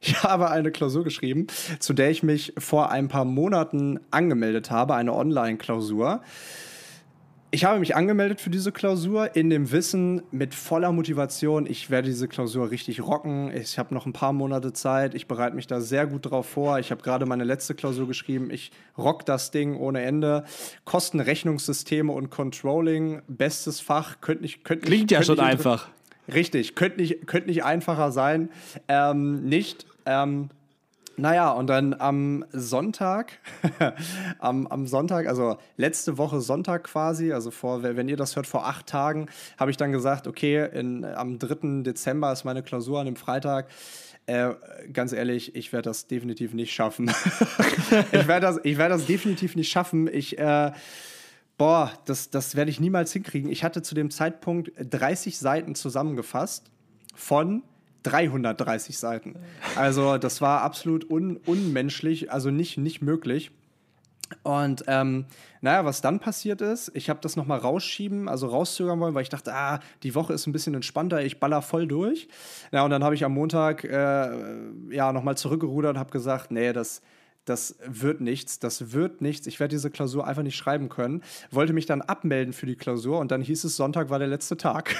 ich 0.01 0.23
habe 0.23 0.49
eine 0.49 0.71
Klausur 0.71 1.03
geschrieben, 1.03 1.47
zu 1.79 1.93
der 1.93 2.09
ich 2.09 2.23
mich 2.23 2.53
vor 2.57 2.91
ein 2.91 3.07
paar 3.07 3.25
Monaten 3.25 3.99
angemeldet 4.11 4.71
habe, 4.71 4.95
eine 4.95 5.13
Online-Klausur. 5.13 6.21
Ich 7.49 7.63
habe 7.63 7.79
mich 7.79 7.95
angemeldet 7.95 8.41
für 8.41 8.49
diese 8.49 8.73
Klausur 8.73 9.37
in 9.37 9.49
dem 9.49 9.71
Wissen 9.71 10.21
mit 10.31 10.53
voller 10.53 10.91
Motivation, 10.91 11.65
ich 11.65 11.89
werde 11.89 12.09
diese 12.09 12.27
Klausur 12.27 12.71
richtig 12.71 13.01
rocken. 13.01 13.55
Ich 13.55 13.79
habe 13.79 13.93
noch 13.93 14.05
ein 14.05 14.11
paar 14.11 14.33
Monate 14.33 14.73
Zeit. 14.73 15.15
Ich 15.15 15.27
bereite 15.27 15.55
mich 15.55 15.65
da 15.65 15.79
sehr 15.79 16.07
gut 16.07 16.29
drauf 16.29 16.45
vor. 16.45 16.77
Ich 16.77 16.91
habe 16.91 17.01
gerade 17.01 17.25
meine 17.25 17.45
letzte 17.45 17.73
Klausur 17.73 18.05
geschrieben. 18.05 18.51
Ich 18.51 18.71
rock 18.97 19.25
das 19.25 19.51
Ding 19.51 19.77
ohne 19.77 20.01
Ende. 20.01 20.43
Kostenrechnungssysteme 20.83 22.11
und 22.11 22.29
Controlling, 22.29 23.21
bestes 23.29 23.79
Fach. 23.79 24.19
Könnt 24.19 24.41
nicht, 24.41 24.65
könnt 24.65 24.81
Klingt 24.81 25.09
ja 25.11 25.23
schon 25.23 25.39
einfach. 25.39 25.87
Richtig, 26.33 26.75
könnte 26.75 27.01
nicht, 27.01 27.27
könnt 27.27 27.47
nicht 27.47 27.63
einfacher 27.63 28.11
sein. 28.11 28.49
Ähm, 28.87 29.45
nicht. 29.45 29.85
Ähm, 30.05 30.49
naja, 31.19 31.49
und 31.49 31.65
dann 31.67 31.95
am 31.97 32.45
Sonntag, 32.51 33.39
am, 34.39 34.67
am 34.67 34.85
Sonntag, 34.85 35.25
also 35.27 35.57
letzte 35.75 36.19
Woche 36.19 36.41
Sonntag 36.41 36.83
quasi, 36.83 37.33
also 37.33 37.49
vor, 37.49 37.81
wenn 37.81 38.07
ihr 38.07 38.17
das 38.17 38.35
hört, 38.35 38.45
vor 38.45 38.67
acht 38.67 38.85
Tagen, 38.85 39.27
habe 39.57 39.71
ich 39.71 39.77
dann 39.77 39.91
gesagt, 39.91 40.27
okay, 40.27 40.69
in, 40.71 41.03
am 41.03 41.39
3. 41.39 41.81
Dezember 41.81 42.31
ist 42.31 42.43
meine 42.43 42.61
Klausur 42.61 42.99
an 42.99 43.07
dem 43.07 43.15
Freitag. 43.15 43.67
Äh, 44.27 44.51
ganz 44.93 45.11
ehrlich, 45.11 45.55
ich 45.55 45.73
werde 45.73 45.89
das 45.89 46.05
definitiv 46.05 46.53
nicht 46.53 46.71
schaffen. 46.71 47.09
ich 48.11 48.27
werde 48.27 48.45
das, 48.45 48.63
werd 48.63 48.91
das 48.91 49.07
definitiv 49.07 49.55
nicht 49.55 49.71
schaffen. 49.71 50.07
Ich, 50.13 50.37
äh, 50.37 50.71
Boah, 51.57 51.91
das, 52.05 52.29
das 52.29 52.55
werde 52.55 52.69
ich 52.69 52.79
niemals 52.79 53.11
hinkriegen. 53.11 53.51
Ich 53.51 53.63
hatte 53.63 53.81
zu 53.81 53.95
dem 53.95 54.11
Zeitpunkt 54.11 54.71
30 54.77 55.39
Seiten 55.39 55.73
zusammengefasst 55.73 56.69
von 57.15 57.63
330 58.03 58.97
Seiten. 58.97 59.35
Also 59.75 60.17
das 60.17 60.39
war 60.39 60.61
absolut 60.61 61.09
un 61.09 61.37
unmenschlich, 61.45 62.31
also 62.31 62.51
nicht, 62.51 62.77
nicht 62.77 63.01
möglich. 63.01 63.51
Und 64.43 64.83
ähm, 64.87 65.25
naja, 65.61 65.85
was 65.85 66.01
dann 66.01 66.19
passiert 66.19 66.61
ist, 66.61 66.91
ich 66.93 67.09
habe 67.09 67.21
das 67.21 67.35
nochmal 67.35 67.59
rausschieben, 67.59 68.27
also 68.27 68.47
rauszögern 68.47 68.99
wollen, 68.99 69.15
weil 69.15 69.23
ich 69.23 69.29
dachte, 69.29 69.53
ah, 69.53 69.79
die 70.03 70.15
Woche 70.15 70.33
ist 70.33 70.47
ein 70.47 70.51
bisschen 70.51 70.75
entspannter, 70.75 71.23
ich 71.23 71.39
baller 71.39 71.61
voll 71.61 71.87
durch. 71.87 72.27
Ja, 72.71 72.83
und 72.83 72.91
dann 72.91 73.03
habe 73.03 73.15
ich 73.15 73.23
am 73.23 73.33
Montag 73.33 73.83
äh, 73.83 74.29
ja 74.89 75.13
nochmal 75.13 75.37
zurückgerudert 75.37 75.95
und 75.95 75.99
habe 75.99 76.11
gesagt, 76.11 76.51
nee, 76.51 76.73
das, 76.73 77.01
das 77.47 77.77
wird 77.85 78.19
nichts, 78.19 78.59
das 78.59 78.91
wird 78.91 79.21
nichts. 79.21 79.47
Ich 79.47 79.59
werde 79.61 79.73
diese 79.73 79.89
Klausur 79.89 80.27
einfach 80.27 80.43
nicht 80.43 80.57
schreiben 80.57 80.89
können. 80.89 81.23
Wollte 81.49 81.71
mich 81.71 81.85
dann 81.85 82.01
abmelden 82.01 82.53
für 82.53 82.65
die 82.65 82.75
Klausur 82.75 83.19
und 83.19 83.31
dann 83.31 83.41
hieß 83.41 83.63
es, 83.63 83.77
Sonntag 83.77 84.09
war 84.09 84.19
der 84.19 84.27
letzte 84.27 84.57
Tag. 84.57 84.95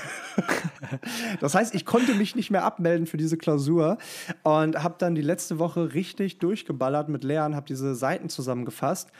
das 1.41 1.55
heißt, 1.55 1.75
ich 1.75 1.85
konnte 1.85 2.15
mich 2.15 2.35
nicht 2.35 2.49
mehr 2.49 2.63
abmelden 2.63 3.05
für 3.05 3.17
diese 3.17 3.37
Klausur 3.37 3.97
und 4.43 4.81
habe 4.81 4.95
dann 4.97 5.13
die 5.13 5.21
letzte 5.21 5.59
Woche 5.59 5.93
richtig 5.93 6.39
durchgeballert 6.39 7.09
mit 7.09 7.25
Lernen, 7.25 7.53
habe 7.55 7.67
diese 7.67 7.95
Seiten 7.95 8.29
zusammengefasst. 8.29 9.11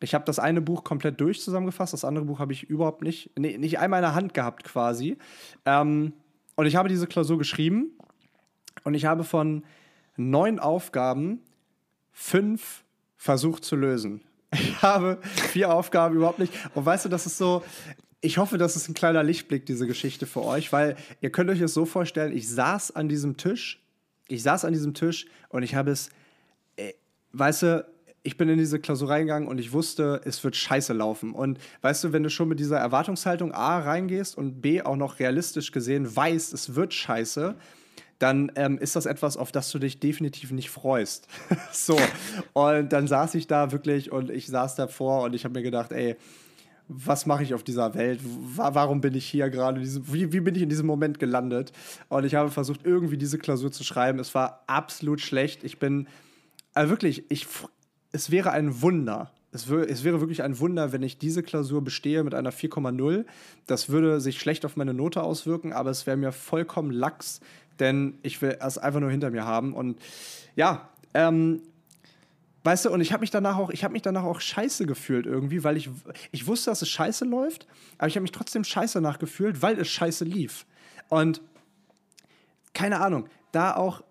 Ich 0.00 0.14
habe 0.14 0.24
das 0.24 0.38
eine 0.38 0.60
Buch 0.60 0.84
komplett 0.84 1.20
durch 1.20 1.40
zusammengefasst, 1.40 1.92
das 1.92 2.04
andere 2.04 2.26
Buch 2.26 2.38
habe 2.38 2.52
ich 2.52 2.64
überhaupt 2.64 3.02
nicht, 3.02 3.30
nee, 3.36 3.58
nicht 3.58 3.80
einmal 3.80 3.98
in 3.98 4.04
der 4.04 4.14
Hand 4.14 4.32
gehabt 4.32 4.62
quasi. 4.62 5.16
Ähm, 5.64 6.12
und 6.54 6.66
ich 6.66 6.76
habe 6.76 6.88
diese 6.88 7.08
Klausur 7.08 7.36
geschrieben 7.36 7.90
und 8.84 8.94
ich 8.94 9.06
habe 9.06 9.24
von 9.24 9.64
neun 10.16 10.60
Aufgaben 10.60 11.40
fünf 12.16 12.82
versucht 13.16 13.64
zu 13.64 13.76
lösen. 13.76 14.22
Ich 14.52 14.80
habe 14.80 15.18
vier 15.52 15.74
Aufgaben 15.74 16.16
überhaupt 16.16 16.38
nicht. 16.38 16.52
Und 16.74 16.86
weißt 16.86 17.04
du, 17.04 17.08
das 17.10 17.26
ist 17.26 17.36
so. 17.36 17.62
Ich 18.22 18.38
hoffe, 18.38 18.56
das 18.56 18.74
ist 18.74 18.88
ein 18.88 18.94
kleiner 18.94 19.22
Lichtblick, 19.22 19.66
diese 19.66 19.86
Geschichte 19.86 20.24
für 20.24 20.42
euch, 20.42 20.72
weil 20.72 20.96
ihr 21.20 21.30
könnt 21.30 21.50
euch 21.50 21.60
es 21.60 21.74
so 21.74 21.84
vorstellen, 21.84 22.34
ich 22.34 22.48
saß 22.48 22.96
an 22.96 23.08
diesem 23.08 23.36
Tisch, 23.36 23.82
ich 24.28 24.42
saß 24.42 24.64
an 24.64 24.72
diesem 24.72 24.94
Tisch 24.94 25.26
und 25.50 25.62
ich 25.62 25.74
habe 25.74 25.90
es, 25.90 26.08
äh, 26.76 26.94
weißt 27.32 27.62
du, 27.62 27.86
ich 28.22 28.38
bin 28.38 28.48
in 28.48 28.58
diese 28.58 28.80
Klausur 28.80 29.10
reingegangen 29.10 29.48
und 29.48 29.58
ich 29.58 29.72
wusste, 29.72 30.22
es 30.24 30.42
wird 30.42 30.56
scheiße 30.56 30.94
laufen. 30.94 31.32
Und 31.32 31.58
weißt 31.82 32.04
du, 32.04 32.12
wenn 32.12 32.22
du 32.22 32.30
schon 32.30 32.48
mit 32.48 32.58
dieser 32.58 32.78
Erwartungshaltung 32.78 33.52
A 33.52 33.78
reingehst 33.78 34.38
und 34.38 34.62
B 34.62 34.80
auch 34.80 34.96
noch 34.96 35.18
realistisch 35.18 35.70
gesehen 35.70 36.16
weißt, 36.16 36.54
es 36.54 36.74
wird 36.74 36.94
scheiße, 36.94 37.56
dann 38.18 38.50
ähm, 38.54 38.78
ist 38.78 38.96
das 38.96 39.06
etwas, 39.06 39.36
auf 39.36 39.52
das 39.52 39.70
du 39.70 39.78
dich 39.78 40.00
definitiv 40.00 40.50
nicht 40.52 40.70
freust. 40.70 41.28
so. 41.72 41.98
Und 42.52 42.92
dann 42.92 43.06
saß 43.06 43.34
ich 43.34 43.46
da 43.46 43.72
wirklich 43.72 44.12
und 44.12 44.30
ich 44.30 44.46
saß 44.46 44.74
davor 44.74 45.24
und 45.24 45.34
ich 45.34 45.44
habe 45.44 45.54
mir 45.54 45.62
gedacht, 45.62 45.92
ey, 45.92 46.16
was 46.88 47.26
mache 47.26 47.42
ich 47.42 47.52
auf 47.52 47.64
dieser 47.64 47.94
Welt? 47.94 48.20
Warum 48.22 49.00
bin 49.00 49.14
ich 49.14 49.26
hier 49.26 49.50
gerade? 49.50 49.80
Wie, 49.82 50.32
wie 50.32 50.40
bin 50.40 50.54
ich 50.54 50.62
in 50.62 50.68
diesem 50.68 50.86
Moment 50.86 51.18
gelandet? 51.18 51.72
Und 52.08 52.24
ich 52.24 52.36
habe 52.36 52.50
versucht, 52.50 52.80
irgendwie 52.84 53.16
diese 53.16 53.38
Klausur 53.38 53.72
zu 53.72 53.82
schreiben. 53.82 54.20
Es 54.20 54.34
war 54.34 54.62
absolut 54.68 55.20
schlecht. 55.20 55.64
Ich 55.64 55.78
bin, 55.78 56.06
also 56.74 56.90
wirklich, 56.90 57.24
ich, 57.28 57.46
es 58.12 58.30
wäre 58.30 58.52
ein 58.52 58.82
Wunder. 58.82 59.32
Es, 59.50 59.68
es 59.68 60.04
wäre 60.04 60.20
wirklich 60.20 60.42
ein 60.44 60.60
Wunder, 60.60 60.92
wenn 60.92 61.02
ich 61.02 61.18
diese 61.18 61.42
Klausur 61.42 61.82
bestehe 61.82 62.22
mit 62.22 62.34
einer 62.34 62.52
4,0. 62.52 63.24
Das 63.66 63.88
würde 63.88 64.20
sich 64.20 64.38
schlecht 64.38 64.64
auf 64.64 64.76
meine 64.76 64.94
Note 64.94 65.22
auswirken, 65.22 65.72
aber 65.72 65.90
es 65.90 66.06
wäre 66.06 66.16
mir 66.16 66.30
vollkommen 66.30 66.92
lax, 66.92 67.40
denn 67.80 68.18
ich 68.22 68.40
will 68.42 68.56
es 68.60 68.78
einfach 68.78 69.00
nur 69.00 69.10
hinter 69.10 69.30
mir 69.30 69.44
haben. 69.44 69.74
Und 69.74 70.00
ja, 70.54 70.88
ähm, 71.14 71.62
weißt 72.64 72.86
du, 72.86 72.90
und 72.90 73.00
ich 73.00 73.12
habe 73.12 73.20
mich 73.20 73.30
danach 73.30 73.56
auch, 73.56 73.70
ich 73.70 73.84
habe 73.84 73.92
mich 73.92 74.02
danach 74.02 74.24
auch 74.24 74.40
scheiße 74.40 74.86
gefühlt 74.86 75.26
irgendwie, 75.26 75.64
weil 75.64 75.76
ich, 75.76 75.88
ich 76.32 76.46
wusste, 76.46 76.70
dass 76.70 76.82
es 76.82 76.88
scheiße 76.88 77.24
läuft, 77.24 77.66
aber 77.98 78.08
ich 78.08 78.16
habe 78.16 78.22
mich 78.22 78.32
trotzdem 78.32 78.64
scheiße 78.64 79.00
nachgefühlt, 79.00 79.62
weil 79.62 79.78
es 79.78 79.88
scheiße 79.88 80.24
lief. 80.24 80.66
Und 81.08 81.40
keine 82.74 83.00
Ahnung, 83.00 83.28
da 83.52 83.74
auch, 83.76 84.02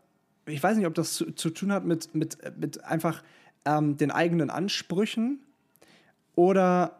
ich 0.45 0.61
weiß 0.61 0.77
nicht, 0.77 0.87
ob 0.87 0.93
das 0.93 1.13
zu, 1.13 1.31
zu 1.31 1.49
tun 1.49 1.71
hat 1.71 1.85
mit, 1.85 2.15
mit, 2.15 2.37
mit 2.57 2.83
einfach 2.83 3.23
ähm, 3.65 3.97
den 3.97 4.11
eigenen 4.11 4.49
Ansprüchen 4.49 5.39
oder 6.35 6.99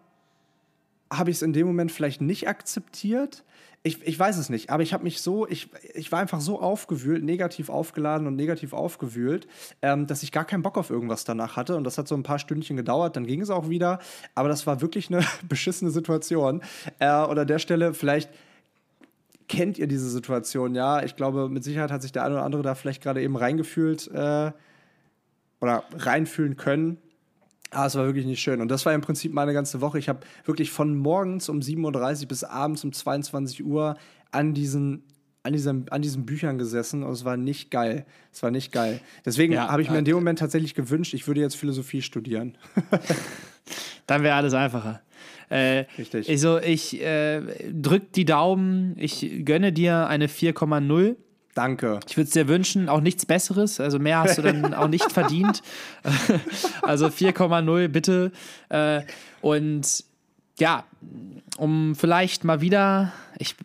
habe 1.11 1.29
ich 1.29 1.37
es 1.37 1.41
in 1.41 1.53
dem 1.53 1.67
Moment 1.67 1.91
vielleicht 1.91 2.21
nicht 2.21 2.47
akzeptiert 2.47 3.43
ich, 3.85 4.05
ich 4.05 4.17
weiß 4.17 4.37
es 4.37 4.49
nicht, 4.49 4.71
aber 4.71 4.81
ich 4.81 4.93
habe 4.93 5.03
mich 5.03 5.21
so, 5.21 5.47
ich, 5.47 5.69
ich 5.93 6.11
war 6.11 6.19
einfach 6.19 6.41
so 6.41 6.59
aufgewühlt, 6.59 7.23
negativ 7.23 7.69
aufgeladen 7.69 8.25
und 8.25 8.35
negativ 8.35 8.73
aufgewühlt, 8.73 9.47
ähm, 9.83 10.07
dass 10.07 10.23
ich 10.23 10.31
gar 10.31 10.43
keinen 10.43 10.63
Bock 10.63 10.79
auf 10.79 10.89
irgendwas 10.89 11.23
danach 11.23 11.55
hatte. 11.55 11.75
Und 11.75 11.83
das 11.83 11.99
hat 11.99 12.07
so 12.07 12.15
ein 12.15 12.23
paar 12.23 12.39
Stündchen 12.39 12.77
gedauert, 12.77 13.15
dann 13.15 13.27
ging 13.27 13.41
es 13.41 13.51
auch 13.51 13.69
wieder. 13.69 13.99
Aber 14.33 14.49
das 14.49 14.65
war 14.65 14.81
wirklich 14.81 15.13
eine 15.13 15.23
beschissene 15.47 15.91
Situation. 15.91 16.63
Äh, 16.97 17.23
und 17.25 17.37
an 17.37 17.47
der 17.47 17.59
Stelle 17.59 17.93
vielleicht 17.93 18.31
kennt 19.47 19.77
ihr 19.77 19.85
diese 19.85 20.09
Situation, 20.09 20.73
ja. 20.73 21.03
Ich 21.03 21.15
glaube, 21.15 21.47
mit 21.47 21.63
Sicherheit 21.63 21.91
hat 21.91 22.01
sich 22.01 22.11
der 22.11 22.23
eine 22.23 22.33
oder 22.33 22.43
andere 22.43 22.63
da 22.63 22.73
vielleicht 22.73 23.03
gerade 23.03 23.21
eben 23.21 23.35
reingefühlt. 23.35 24.07
Äh, 24.07 24.51
oder 25.61 25.83
reinfühlen 25.95 26.57
können. 26.57 26.97
Ah, 27.75 27.87
es 27.87 27.95
war 27.95 28.05
wirklich 28.05 28.25
nicht 28.25 28.41
schön. 28.41 28.61
Und 28.61 28.69
das 28.69 28.85
war 28.85 28.93
im 28.93 29.01
Prinzip 29.01 29.33
meine 29.33 29.51
ganze 29.51 29.81
Woche. 29.81 29.99
Ich 29.99 30.07
habe 30.07 30.21
wirklich 30.45 30.71
von 30.71 30.95
morgens 30.95 31.49
um 31.49 31.59
7.30 31.59 32.21
Uhr 32.21 32.27
bis 32.29 32.45
abends 32.45 32.85
um 32.85 32.93
22 32.93 33.65
Uhr 33.65 33.97
an 34.31 34.53
diesen, 34.53 35.03
an, 35.43 35.51
diesem, 35.51 35.85
an 35.89 36.01
diesen 36.01 36.25
Büchern 36.25 36.57
gesessen 36.57 37.03
und 37.03 37.11
es 37.11 37.25
war 37.25 37.35
nicht 37.35 37.71
geil. 37.71 38.05
Es 38.31 38.41
war 38.43 38.49
nicht 38.49 38.71
geil. 38.71 39.01
Deswegen 39.25 39.51
Ja, 39.51 39.67
habe 39.67 39.81
ich 39.81 39.89
mir 39.89 39.97
äh, 39.97 39.99
in 39.99 40.05
dem 40.05 40.15
Moment 40.15 40.39
tatsächlich 40.39 40.73
gewünscht, 40.73 41.13
ich 41.13 41.27
würde 41.27 41.41
jetzt 41.41 41.57
Philosophie 41.57 42.01
studieren. 42.01 42.57
Dann 44.07 44.23
wäre 44.23 44.35
alles 44.35 44.53
einfacher. 44.53 45.01
Äh, 45.49 45.85
Richtig. 45.97 46.29
Also 46.29 46.59
ich 46.59 47.01
äh, 47.01 47.41
drück 47.71 48.13
die 48.13 48.23
Daumen, 48.23 48.95
ich 48.97 49.43
gönne 49.43 49.73
dir 49.73 50.07
eine 50.07 50.27
4,0. 50.27 51.17
Danke. 51.55 51.99
Ich 52.07 52.17
würde 52.17 52.27
es 52.27 52.33
dir 52.33 52.47
wünschen, 52.47 52.89
auch 52.89 53.01
nichts 53.01 53.25
Besseres. 53.25 53.79
Also 53.79 53.97
mehr 53.97 54.19
hast 54.19 54.37
du 54.37 54.41
dann 54.43 54.73
auch 54.75 54.89
nicht 54.89 55.11
verdient. 55.11 55.63
also 56.83 57.07
4,0 57.07 57.87
bitte. 57.87 58.31
Äh, 58.69 59.01
und 59.41 60.03
ja, 60.59 60.83
um 61.57 61.95
vielleicht 61.95 62.43
mal 62.43 62.61
wieder, 62.61 63.13
ich, 63.39 63.55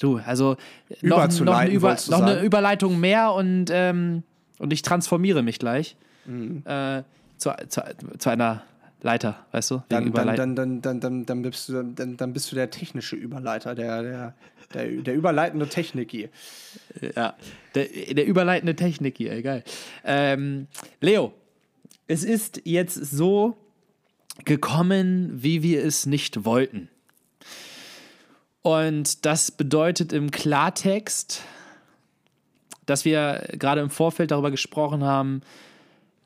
du, 0.00 0.20
also 0.26 0.56
noch, 1.00 1.28
noch, 1.40 1.56
eine, 1.56 1.70
Über, 1.70 1.96
noch 2.08 2.22
eine? 2.22 2.42
Überleitung 2.42 2.98
mehr 3.00 3.32
und, 3.32 3.66
ähm, 3.70 4.24
und 4.58 4.72
ich 4.72 4.82
transformiere 4.82 5.42
mich 5.42 5.58
gleich 5.58 5.96
Mhm. 6.24 6.62
äh, 6.66 7.02
zu, 7.36 7.50
zu, 7.68 7.82
zu 8.18 8.30
einer 8.30 8.62
Leiter, 9.02 9.44
weißt 9.50 9.72
du? 9.72 9.82
Dann, 9.88 10.12
dann, 10.12 10.36
dann, 10.36 10.54
dann, 10.56 10.80
dann, 10.80 11.00
dann, 11.00 11.26
dann, 11.26 11.42
bist 11.42 11.68
du, 11.68 11.82
dann, 11.82 12.16
dann 12.16 12.32
bist 12.32 12.52
du 12.52 12.54
der 12.56 12.70
technische 12.70 13.16
Überleiter, 13.16 13.74
der, 13.74 14.02
der, 14.02 14.34
der, 14.72 14.86
der 15.02 15.14
überleitende 15.14 15.68
Techniki. 15.68 16.28
Ja, 17.16 17.34
der, 17.74 17.86
der 17.86 18.26
überleitende 18.26 18.76
Technik 18.76 19.16
hier, 19.16 19.32
egal. 19.32 19.64
Ähm, 20.04 20.66
Leo, 21.00 21.32
es 22.06 22.24
ist 22.24 22.62
jetzt 22.64 22.94
so 22.94 23.56
gekommen, 24.44 25.42
wie 25.42 25.62
wir 25.62 25.84
es 25.84 26.06
nicht 26.06 26.44
wollten. 26.44 26.88
Und 28.62 29.24
das 29.24 29.50
bedeutet 29.50 30.12
im 30.12 30.30
Klartext, 30.30 31.42
dass 32.86 33.04
wir 33.04 33.48
gerade 33.52 33.80
im 33.80 33.90
Vorfeld 33.90 34.30
darüber 34.30 34.50
gesprochen 34.50 35.04
haben, 35.04 35.42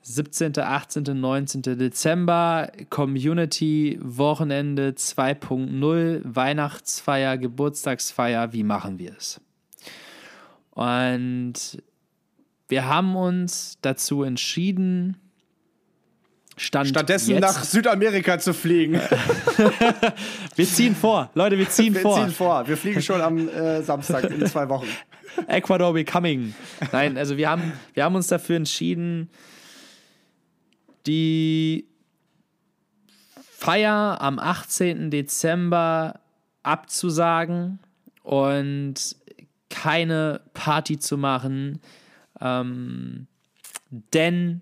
17., 0.03 0.57
18., 0.57 1.03
19. 1.19 1.61
Dezember, 1.63 2.71
Community, 2.89 3.99
Wochenende 4.01 4.91
2.0, 4.91 6.21
Weihnachtsfeier, 6.23 7.37
Geburtstagsfeier, 7.37 8.53
wie 8.53 8.63
machen 8.63 8.99
wir 8.99 9.15
es? 9.17 9.41
Und 10.77 11.81
wir 12.67 12.85
haben 12.85 13.15
uns 13.15 13.79
dazu 13.81 14.21
entschieden, 14.21 15.17
Stand 16.55 16.89
Stattdessen 16.89 17.31
jetzt, 17.31 17.41
nach 17.41 17.63
Südamerika 17.63 18.37
zu 18.37 18.53
fliegen. 18.53 18.93
wir 20.55 20.65
ziehen 20.67 20.95
vor, 20.95 21.31
Leute, 21.33 21.57
wir 21.57 21.67
ziehen 21.67 21.93
Wir 21.95 22.01
vor. 22.01 22.17
ziehen 22.17 22.31
vor. 22.31 22.67
Wir 22.67 22.77
fliegen 22.77 23.01
schon 23.01 23.21
am 23.21 23.49
äh, 23.49 23.81
Samstag 23.81 24.25
in 24.29 24.45
zwei 24.45 24.69
Wochen. 24.69 24.85
Ecuador 25.47 25.93
becoming. 25.93 26.53
Nein, 26.91 27.17
also 27.17 27.37
wir 27.37 27.49
haben, 27.49 27.73
wir 27.95 28.03
haben 28.03 28.13
uns 28.13 28.27
dafür 28.27 28.57
entschieden, 28.57 29.31
die 31.07 31.87
Feier 33.51 34.21
am 34.21 34.37
18. 34.37 35.09
Dezember 35.09 36.19
abzusagen 36.61 37.79
und 38.21 39.15
keine 39.69 40.41
Party 40.53 40.99
zu 40.99 41.17
machen, 41.17 41.81
ähm, 42.39 43.27
denn 44.13 44.61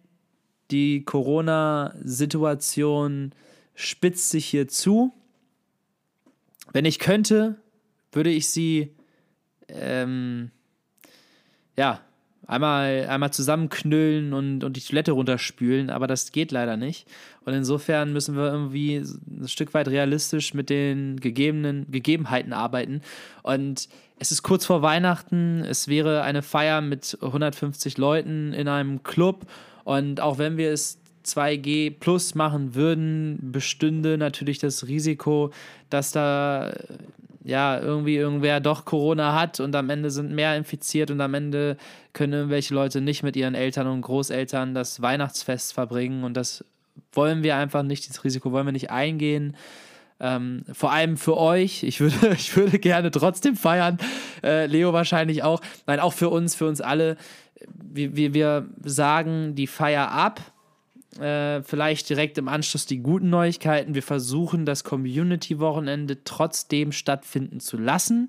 die 0.71 1.03
Corona-Situation 1.03 3.33
spitzt 3.75 4.29
sich 4.29 4.45
hier 4.45 4.67
zu. 4.67 5.13
Wenn 6.71 6.85
ich 6.85 6.97
könnte, 6.99 7.59
würde 8.11 8.31
ich 8.31 8.49
sie 8.49 8.95
ähm, 9.67 10.51
ja, 11.77 12.01
einmal, 12.47 13.07
einmal 13.09 13.31
zusammenknüllen 13.31 14.33
und, 14.33 14.63
und 14.63 14.77
die 14.77 14.81
Toilette 14.81 15.11
runterspülen, 15.11 15.89
aber 15.89 16.07
das 16.07 16.31
geht 16.31 16.51
leider 16.51 16.77
nicht. 16.77 17.07
Und 17.45 17.53
insofern 17.53 18.13
müssen 18.13 18.35
wir 18.35 18.51
irgendwie 18.51 18.97
ein 18.97 19.47
Stück 19.47 19.73
weit 19.73 19.87
realistisch 19.87 20.53
mit 20.53 20.69
den 20.69 21.19
gegebenen 21.19 21.89
Gegebenheiten 21.91 22.53
arbeiten. 22.53 23.01
Und 23.43 23.89
es 24.17 24.31
ist 24.31 24.43
kurz 24.43 24.65
vor 24.65 24.81
Weihnachten, 24.81 25.63
es 25.65 25.87
wäre 25.87 26.23
eine 26.23 26.41
Feier 26.41 26.81
mit 26.81 27.17
150 27.21 27.97
Leuten 27.97 28.53
in 28.53 28.67
einem 28.67 29.03
Club. 29.03 29.45
Und 29.83 30.21
auch 30.21 30.37
wenn 30.37 30.57
wir 30.57 30.71
es 30.71 30.99
2G 31.25 31.99
plus 31.99 32.35
machen 32.35 32.75
würden, 32.75 33.39
bestünde 33.51 34.17
natürlich 34.17 34.59
das 34.59 34.87
Risiko, 34.87 35.51
dass 35.89 36.11
da 36.11 36.71
ja, 37.45 37.79
irgendwie 37.79 38.15
irgendwer 38.15 38.59
doch 38.59 38.85
Corona 38.85 39.39
hat 39.39 39.59
und 39.59 39.75
am 39.75 39.89
Ende 39.91 40.09
sind 40.09 40.31
mehr 40.31 40.57
infiziert 40.57 41.11
und 41.11 41.21
am 41.21 41.35
Ende 41.35 41.77
können 42.11 42.33
irgendwelche 42.33 42.73
Leute 42.73 43.01
nicht 43.01 43.21
mit 43.21 43.35
ihren 43.35 43.53
Eltern 43.53 43.85
und 43.85 44.01
Großeltern 44.01 44.73
das 44.73 44.99
Weihnachtsfest 45.01 45.73
verbringen 45.73 46.23
und 46.23 46.35
das 46.35 46.65
wollen 47.11 47.43
wir 47.43 47.55
einfach 47.55 47.83
nicht, 47.83 48.07
dieses 48.07 48.23
Risiko 48.23 48.51
wollen 48.51 48.65
wir 48.65 48.71
nicht 48.71 48.89
eingehen. 48.89 49.55
Ähm, 50.19 50.63
vor 50.71 50.91
allem 50.91 51.17
für 51.17 51.37
euch. 51.37 51.83
Ich 51.83 51.99
würde, 51.99 52.15
ich 52.33 52.55
würde 52.55 52.79
gerne 52.79 53.11
trotzdem 53.11 53.55
feiern. 53.55 53.97
Äh, 54.43 54.65
Leo 54.65 54.93
wahrscheinlich 54.93 55.43
auch. 55.43 55.61
Nein, 55.85 55.99
auch 55.99 56.13
für 56.13 56.29
uns, 56.29 56.55
für 56.55 56.67
uns 56.67 56.81
alle. 56.81 57.17
Wir, 57.67 58.15
wir, 58.15 58.33
wir 58.33 58.69
sagen 58.83 59.55
die 59.55 59.67
Feier 59.67 60.09
ab. 60.11 60.39
Äh, 61.19 61.63
vielleicht 61.63 62.09
direkt 62.09 62.37
im 62.37 62.49
Anschluss 62.49 62.85
die 62.85 62.99
guten 62.99 63.29
Neuigkeiten. 63.29 63.95
Wir 63.95 64.03
versuchen, 64.03 64.65
das 64.65 64.83
Community-Wochenende 64.83 66.23
trotzdem 66.25 66.91
stattfinden 66.91 67.61
zu 67.61 67.77
lassen, 67.77 68.27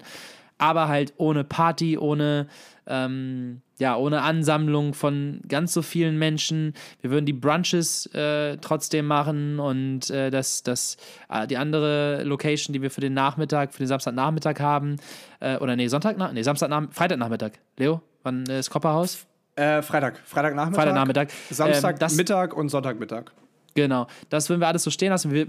aber 0.58 0.86
halt 0.86 1.12
ohne 1.16 1.42
Party, 1.42 1.98
ohne, 1.98 2.46
ähm, 2.86 3.60
ja, 3.78 3.96
ohne 3.96 4.22
Ansammlung 4.22 4.94
von 4.94 5.40
ganz 5.48 5.72
so 5.72 5.82
vielen 5.82 6.16
Menschen. 6.16 6.74
Wir 7.00 7.10
würden 7.10 7.26
die 7.26 7.32
Brunches 7.32 8.06
äh, 8.14 8.56
trotzdem 8.58 9.06
machen 9.06 9.58
und 9.58 10.08
äh, 10.10 10.30
das, 10.30 10.62
das, 10.62 10.96
äh, 11.28 11.46
die 11.48 11.56
andere 11.56 12.22
Location, 12.22 12.72
die 12.72 12.82
wir 12.82 12.92
für 12.92 13.00
den 13.00 13.14
Nachmittag, 13.14 13.72
für 13.72 13.82
den 13.82 13.88
Samstagnachmittag 13.88 14.60
haben, 14.60 14.96
äh, 15.40 15.56
oder 15.58 15.74
nee, 15.74 15.88
Sonntag, 15.88 16.16
nee, 16.32 16.42
Samstagnachmittag, 16.42 16.94
Freitagnachmittag. 16.96 17.50
Leo, 17.76 18.00
wann 18.22 18.42
ist 18.42 18.48
das 18.48 18.70
Kopperhaus? 18.70 19.26
Äh, 19.56 19.82
Freitag. 19.82 20.20
Freitagnachmittag. 20.24 20.82
Freitagnachmittag. 20.82 21.28
Samstag, 21.50 22.00
Ähm, 22.52 22.58
und 22.58 22.68
Sonntagmittag. 22.68 23.32
Genau, 23.74 24.06
das 24.30 24.48
würden 24.48 24.60
wir 24.60 24.68
alles 24.68 24.82
so 24.84 24.90
stehen 24.90 25.10
lassen. 25.10 25.32
Wir 25.32 25.48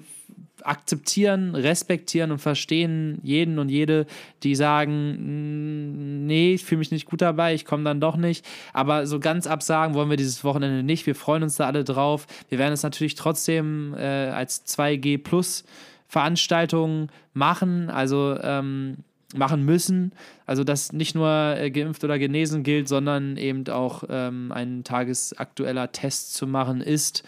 akzeptieren, 0.64 1.56
respektieren 1.56 2.32
und 2.32 2.40
verstehen 2.40 3.20
jeden 3.24 3.60
und 3.60 3.70
jede, 3.70 4.06
die 4.44 4.56
sagen, 4.56 6.24
"Mm, 6.24 6.26
nee, 6.26 6.56
ich 6.56 6.66
fühle 6.66 6.80
mich 6.80 6.92
nicht 6.92 7.06
gut 7.06 7.22
dabei, 7.22 7.54
ich 7.54 7.64
komme 7.64 7.84
dann 7.84 8.02
doch 8.02 8.18
nicht. 8.18 8.46
Aber 8.74 9.08
so 9.08 9.20
ganz 9.20 9.48
absagen 9.48 9.94
wollen 9.96 10.10
wir 10.10 10.18
dieses 10.18 10.44
Wochenende 10.44 10.84
nicht. 10.84 11.06
Wir 11.06 11.16
freuen 11.16 11.44
uns 11.44 11.56
da 11.58 11.68
alle 11.68 11.84
drauf. 11.84 12.28
Wir 12.50 12.58
werden 12.60 12.74
es 12.74 12.84
natürlich 12.84 13.16
trotzdem 13.16 13.94
äh, 13.98 14.02
als 14.30 14.66
2G 14.66 15.18
Plus 15.18 15.64
Veranstaltung 16.08 17.10
machen, 17.34 17.90
also 17.90 18.38
ähm, 18.42 18.98
machen 19.36 19.66
müssen. 19.66 20.14
Also 20.46 20.64
dass 20.64 20.94
nicht 20.94 21.16
nur 21.16 21.56
äh, 21.58 21.70
geimpft 21.72 22.04
oder 22.04 22.18
genesen 22.18 22.64
gilt, 22.64 22.88
sondern 22.88 23.38
eben 23.38 23.68
auch 23.68 24.04
ähm, 24.10 24.52
ein 24.52 24.84
tagesaktueller 24.84 25.92
Test 25.92 26.34
zu 26.34 26.48
machen 26.48 26.82
ist 26.82 27.24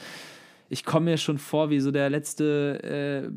ich 0.70 0.86
komme 0.86 1.12
mir 1.12 1.18
schon 1.18 1.38
vor 1.38 1.70
wie 1.70 1.80
so 1.80 1.92
der 1.92 2.10
letzte 2.10 3.28
äh, 3.28 3.32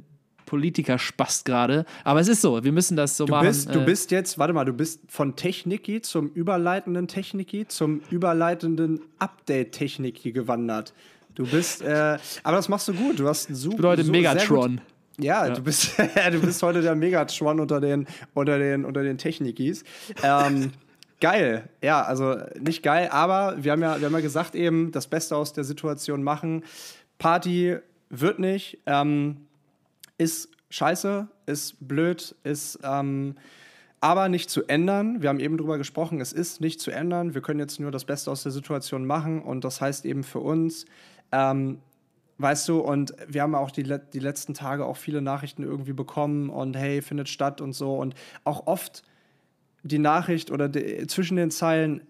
Politiker-Spast 0.47 1.47
gerade. 1.47 1.87
Aber 2.05 2.21
es 2.21 2.29
ist 2.29 2.43
so, 2.43 2.63
wir 2.63 2.73
müssen 2.73 2.97
das 2.97 3.17
so 3.17 3.25
Du 3.25 3.33
machen. 3.33 3.47
bist, 3.47 3.75
du 3.75 3.81
äh, 3.81 3.85
bist 3.85 4.11
jetzt, 4.11 4.39
warte 4.39 4.53
mal, 4.53 4.65
du 4.65 4.75
bist 4.75 5.01
von 5.09 5.35
Techniki 5.35 6.03
zum 6.03 6.29
überleitenden 6.29 7.09
Techniki 7.09 7.67
zum 7.67 8.03
überleitenden 8.11 9.01
Update-Techniki 9.19 10.33
gewandert. 10.33 10.93
Du 11.35 11.47
bist, 11.47 11.81
äh, 11.81 12.19
aber 12.43 12.57
das 12.59 12.69
machst 12.69 12.89
du 12.89 12.93
gut. 12.93 13.19
Du 13.19 13.27
hast 13.27 13.49
einen 13.49 13.57
super. 13.57 13.77
bedeutet 13.77 14.07
so, 14.07 14.13
Megatron. 14.13 14.83
Gut, 15.17 15.25
ja, 15.25 15.51
Du, 15.51 15.63
bist, 15.63 15.99
du 16.33 16.41
bist 16.41 16.63
heute 16.63 16.83
der 16.83 16.95
Megatron 16.95 17.61
unter 17.61 17.81
den, 17.81 18.07
unter 18.35 18.59
den, 18.59 18.85
unter 18.85 19.03
den 19.03 19.19
Technikis. 19.19 19.85
Ähm, 20.23 20.73
geil. 21.21 21.69
Ja, 21.83 22.03
also 22.03 22.37
nicht 22.59 22.83
geil, 22.83 23.09
aber 23.11 23.63
wir 23.63 23.73
haben, 23.73 23.83
ja, 23.83 23.99
wir 24.01 24.07
haben 24.07 24.15
ja 24.15 24.21
gesagt, 24.21 24.55
eben 24.55 24.91
das 24.93 25.07
Beste 25.07 25.37
aus 25.37 25.53
der 25.53 25.65
Situation 25.65 26.23
machen. 26.23 26.65
Party 27.19 27.77
wird 28.11 28.39
nicht. 28.39 28.79
Ähm, 28.87 29.47
ist 30.19 30.49
scheiße, 30.71 31.29
ist 31.47 31.77
blöd, 31.87 32.35
ist 32.45 32.79
ähm, 32.83 33.37
aber 34.01 34.29
nicht 34.29 34.51
zu 34.51 34.65
ändern. 34.67 35.23
Wir 35.23 35.29
haben 35.29 35.41
eben 35.41 35.57
drüber 35.57 35.79
gesprochen, 35.79 36.21
es 36.21 36.33
ist 36.33 36.61
nicht 36.61 36.81
zu 36.81 36.91
ändern. 36.91 37.35
Wir 37.35 37.41
können 37.41 37.61
jetzt 37.61 37.79
nur 37.79 37.91
das 37.91 38.05
Beste 38.05 38.31
aus 38.31 38.43
der 38.43 38.53
Situation 38.53 39.07
machen 39.07 39.43
und 39.43 39.65
das 39.65 39.81
heißt 39.81 40.05
eben 40.05 40.25
für 40.25 40.41
uns, 40.41 40.87
ähm, 41.31 41.79
weißt 42.43 42.69
du, 42.69 42.81
und 42.81 43.15
wir 43.29 43.43
haben 43.43 43.55
auch 43.55 43.71
die, 43.71 43.85
die 44.13 44.19
letzten 44.19 44.55
Tage 44.55 44.85
auch 44.85 44.97
viele 44.97 45.23
Nachrichten 45.23 45.63
irgendwie 45.63 45.93
bekommen 45.93 46.51
und 46.51 46.77
hey, 46.77 47.01
findet 47.01 47.29
statt 47.29 47.61
und 47.61 47.73
so 47.73 47.97
und 47.97 48.15
auch 48.45 48.67
oft 48.67 49.03
die 49.83 49.99
Nachricht 49.99 50.51
oder 50.51 50.69
die, 50.69 51.07
zwischen 51.07 51.37
den 51.37 51.51
Zeilen, 51.51 52.03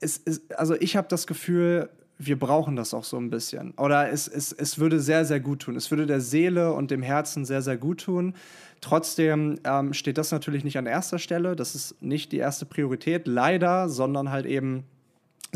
ist, 0.00 0.26
ist, 0.26 0.54
also 0.54 0.74
ich 0.74 0.96
habe 0.96 1.08
das 1.08 1.26
Gefühl, 1.26 1.90
wir 2.18 2.38
brauchen 2.38 2.76
das 2.76 2.94
auch 2.94 3.04
so 3.04 3.18
ein 3.18 3.30
bisschen. 3.30 3.72
Oder 3.72 4.10
es, 4.10 4.26
es, 4.26 4.52
es 4.52 4.78
würde 4.78 5.00
sehr, 5.00 5.24
sehr 5.24 5.40
gut 5.40 5.62
tun. 5.62 5.76
Es 5.76 5.90
würde 5.90 6.06
der 6.06 6.20
Seele 6.20 6.72
und 6.72 6.90
dem 6.90 7.02
Herzen 7.02 7.44
sehr, 7.44 7.60
sehr 7.60 7.76
gut 7.76 8.04
tun. 8.04 8.34
Trotzdem 8.80 9.58
ähm, 9.64 9.92
steht 9.92 10.16
das 10.16 10.32
natürlich 10.32 10.64
nicht 10.64 10.78
an 10.78 10.86
erster 10.86 11.18
Stelle. 11.18 11.56
Das 11.56 11.74
ist 11.74 12.00
nicht 12.02 12.32
die 12.32 12.38
erste 12.38 12.64
Priorität, 12.64 13.26
leider, 13.26 13.88
sondern 13.88 14.30
halt 14.30 14.46
eben 14.46 14.84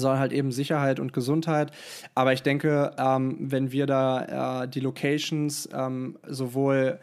sondern 0.00 0.18
halt 0.18 0.32
eben 0.32 0.50
Sicherheit 0.50 0.98
und 0.98 1.12
Gesundheit. 1.12 1.70
Aber 2.14 2.32
ich 2.32 2.42
denke, 2.42 2.92
ähm, 2.98 3.36
wenn 3.40 3.70
wir 3.72 3.86
da 3.86 4.62
äh, 4.62 4.68
die 4.68 4.80
Locations 4.80 5.68
ähm, 5.72 6.18
sowohl 6.26 6.98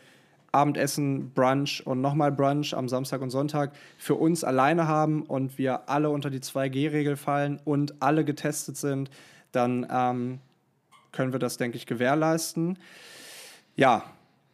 Abendessen, 0.51 1.31
Brunch 1.33 1.85
und 1.85 2.01
nochmal 2.01 2.31
Brunch 2.31 2.73
am 2.73 2.89
Samstag 2.89 3.21
und 3.21 3.29
Sonntag 3.29 3.73
für 3.97 4.15
uns 4.15 4.43
alleine 4.43 4.87
haben 4.87 5.23
und 5.23 5.57
wir 5.57 5.89
alle 5.89 6.09
unter 6.09 6.29
die 6.29 6.39
2G-Regel 6.39 7.15
fallen 7.15 7.59
und 7.63 8.01
alle 8.01 8.25
getestet 8.25 8.77
sind, 8.77 9.09
dann 9.51 9.85
ähm, 9.89 10.39
können 11.11 11.31
wir 11.31 11.39
das, 11.39 11.57
denke 11.57 11.77
ich, 11.77 11.85
gewährleisten. 11.85 12.79
Ja, 13.75 14.03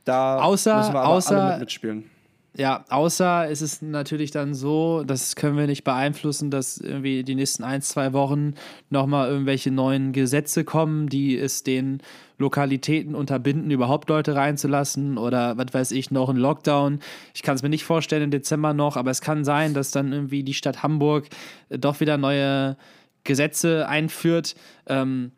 da 0.04 0.39
außer, 0.41 0.78
müssen 0.78 0.94
wir 0.94 1.00
aber 1.00 1.10
außer, 1.10 1.41
alle 1.41 1.52
mit 1.52 1.60
mitspielen. 1.62 2.10
Ja, 2.56 2.86
außer 2.89 3.49
es 3.49 3.64
ist 3.64 3.82
natürlich 3.82 4.30
dann 4.30 4.54
so, 4.54 5.04
das 5.04 5.36
können 5.36 5.58
wir 5.58 5.66
nicht 5.66 5.84
beeinflussen, 5.84 6.51
dass 6.51 6.78
irgendwie 6.78 7.24
die 7.24 7.34
nächsten 7.34 7.64
ein, 7.64 7.82
zwei 7.82 8.14
Wochen 8.14 8.54
nochmal 8.91 9.28
irgendwelche 9.28 9.72
neuen 9.72 10.12
Gesetze 10.12 10.64
kommen, 10.64 11.10
die 11.10 11.36
es 11.36 11.64
den 11.64 12.04
Lokalitäten 12.38 13.16
unterbinden, 13.16 13.72
überhaupt 13.72 14.08
Leute 14.08 14.36
reinzulassen 14.36 15.18
oder 15.18 15.58
was 15.58 15.74
weiß 15.74 15.91
ich, 15.93 16.12
noch 16.12 16.30
ein 16.30 16.38
Lockdown. 16.38 16.99
Ich 17.34 17.41
kann 17.41 17.56
es 17.56 17.64
mir 17.64 17.70
nicht 17.70 17.86
vorstellen 17.86 18.24
im 18.24 18.32
Dezember 18.32 18.74
noch, 18.74 18.97
aber 18.97 19.10
es 19.10 19.22
kann 19.22 19.43
sein, 19.43 19.74
dass 19.74 19.89
dann 19.89 20.14
irgendwie 20.14 20.43
die 20.43 20.54
Stadt 20.54 20.84
Hamburg 20.84 21.30
doch 21.70 22.01
wieder 22.01 22.20
neue 22.20 22.78
Gesetze 23.24 23.88
einführt. 23.88 24.56
Ähm, 24.86 25.32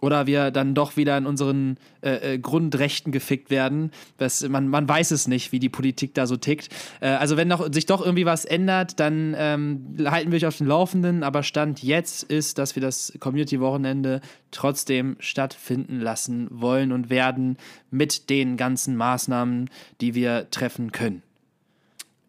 oder 0.00 0.26
wir 0.26 0.50
dann 0.50 0.74
doch 0.74 0.96
wieder 0.96 1.16
in 1.18 1.26
unseren 1.26 1.76
äh, 2.02 2.34
äh, 2.34 2.38
Grundrechten 2.38 3.12
gefickt 3.12 3.50
werden. 3.50 3.90
Das, 4.16 4.48
man, 4.48 4.68
man 4.68 4.88
weiß 4.88 5.10
es 5.10 5.26
nicht, 5.26 5.52
wie 5.52 5.58
die 5.58 5.68
Politik 5.68 6.14
da 6.14 6.26
so 6.26 6.36
tickt. 6.36 6.68
Äh, 7.00 7.08
also 7.08 7.36
wenn 7.36 7.48
noch, 7.48 7.72
sich 7.72 7.86
doch 7.86 8.04
irgendwie 8.04 8.26
was 8.26 8.44
ändert, 8.44 9.00
dann 9.00 9.34
ähm, 9.36 9.96
halten 10.04 10.30
wir 10.30 10.36
euch 10.36 10.46
auf 10.46 10.58
den 10.58 10.66
Laufenden. 10.66 11.22
Aber 11.22 11.42
Stand 11.42 11.82
jetzt 11.82 12.22
ist, 12.24 12.58
dass 12.58 12.76
wir 12.76 12.82
das 12.82 13.12
Community-Wochenende 13.18 14.20
trotzdem 14.50 15.16
stattfinden 15.18 16.00
lassen 16.00 16.48
wollen 16.50 16.92
und 16.92 17.10
werden 17.10 17.56
mit 17.90 18.30
den 18.30 18.56
ganzen 18.56 18.96
Maßnahmen, 18.96 19.68
die 20.00 20.14
wir 20.14 20.50
treffen 20.50 20.92
können. 20.92 21.22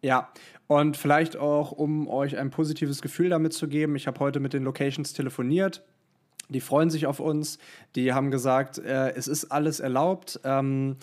Ja, 0.02 0.30
und 0.66 0.96
vielleicht 0.96 1.36
auch, 1.36 1.72
um 1.72 2.08
euch 2.08 2.38
ein 2.38 2.50
positives 2.50 3.02
Gefühl 3.02 3.28
damit 3.28 3.52
zu 3.52 3.68
geben, 3.68 3.96
ich 3.96 4.06
habe 4.06 4.18
heute 4.20 4.40
mit 4.40 4.52
den 4.52 4.64
Locations 4.64 5.12
telefoniert 5.12 5.82
die 6.50 6.60
freuen 6.60 6.90
sich 6.90 7.06
auf 7.06 7.20
uns. 7.20 7.58
Die 7.96 8.12
haben 8.12 8.30
gesagt, 8.30 8.78
äh, 8.78 9.12
es 9.12 9.28
ist 9.28 9.46
alles 9.46 9.80
erlaubt. 9.80 10.40
Ähm, 10.44 10.96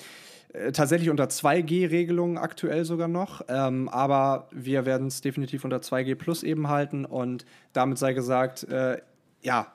äh, 0.54 0.72
tatsächlich 0.72 1.10
unter 1.10 1.26
2G-Regelungen 1.26 2.38
aktuell 2.38 2.86
sogar 2.86 3.08
noch. 3.08 3.42
Ähm, 3.48 3.90
aber 3.90 4.48
wir 4.52 4.86
werden 4.86 5.08
es 5.08 5.22
definitiv 5.22 5.64
unter 5.64 5.78
2G 5.78 6.16
plus 6.16 6.44
eben 6.44 6.70
halten. 6.70 7.06
Und 7.06 7.46
damit 7.74 7.98
sei 7.98 8.14
gesagt, 8.14 8.64
äh, 8.64 8.98
ja, 9.42 9.68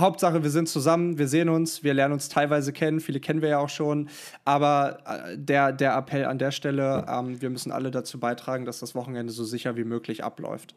Hauptsache, 0.00 0.42
wir 0.42 0.50
sind 0.50 0.68
zusammen, 0.68 1.18
wir 1.18 1.28
sehen 1.28 1.50
uns, 1.50 1.84
wir 1.84 1.92
lernen 1.92 2.14
uns 2.14 2.30
teilweise 2.30 2.72
kennen, 2.72 3.00
viele 3.00 3.20
kennen 3.20 3.42
wir 3.42 3.50
ja 3.50 3.58
auch 3.58 3.68
schon. 3.68 4.08
Aber 4.44 4.98
äh, 5.06 5.36
der, 5.36 5.72
der 5.72 5.94
Appell 5.96 6.24
an 6.24 6.38
der 6.38 6.50
Stelle, 6.50 7.04
ähm, 7.08 7.40
wir 7.42 7.50
müssen 7.50 7.72
alle 7.72 7.90
dazu 7.90 8.18
beitragen, 8.18 8.64
dass 8.64 8.80
das 8.80 8.94
Wochenende 8.94 9.32
so 9.32 9.44
sicher 9.44 9.76
wie 9.76 9.84
möglich 9.84 10.24
abläuft. 10.24 10.74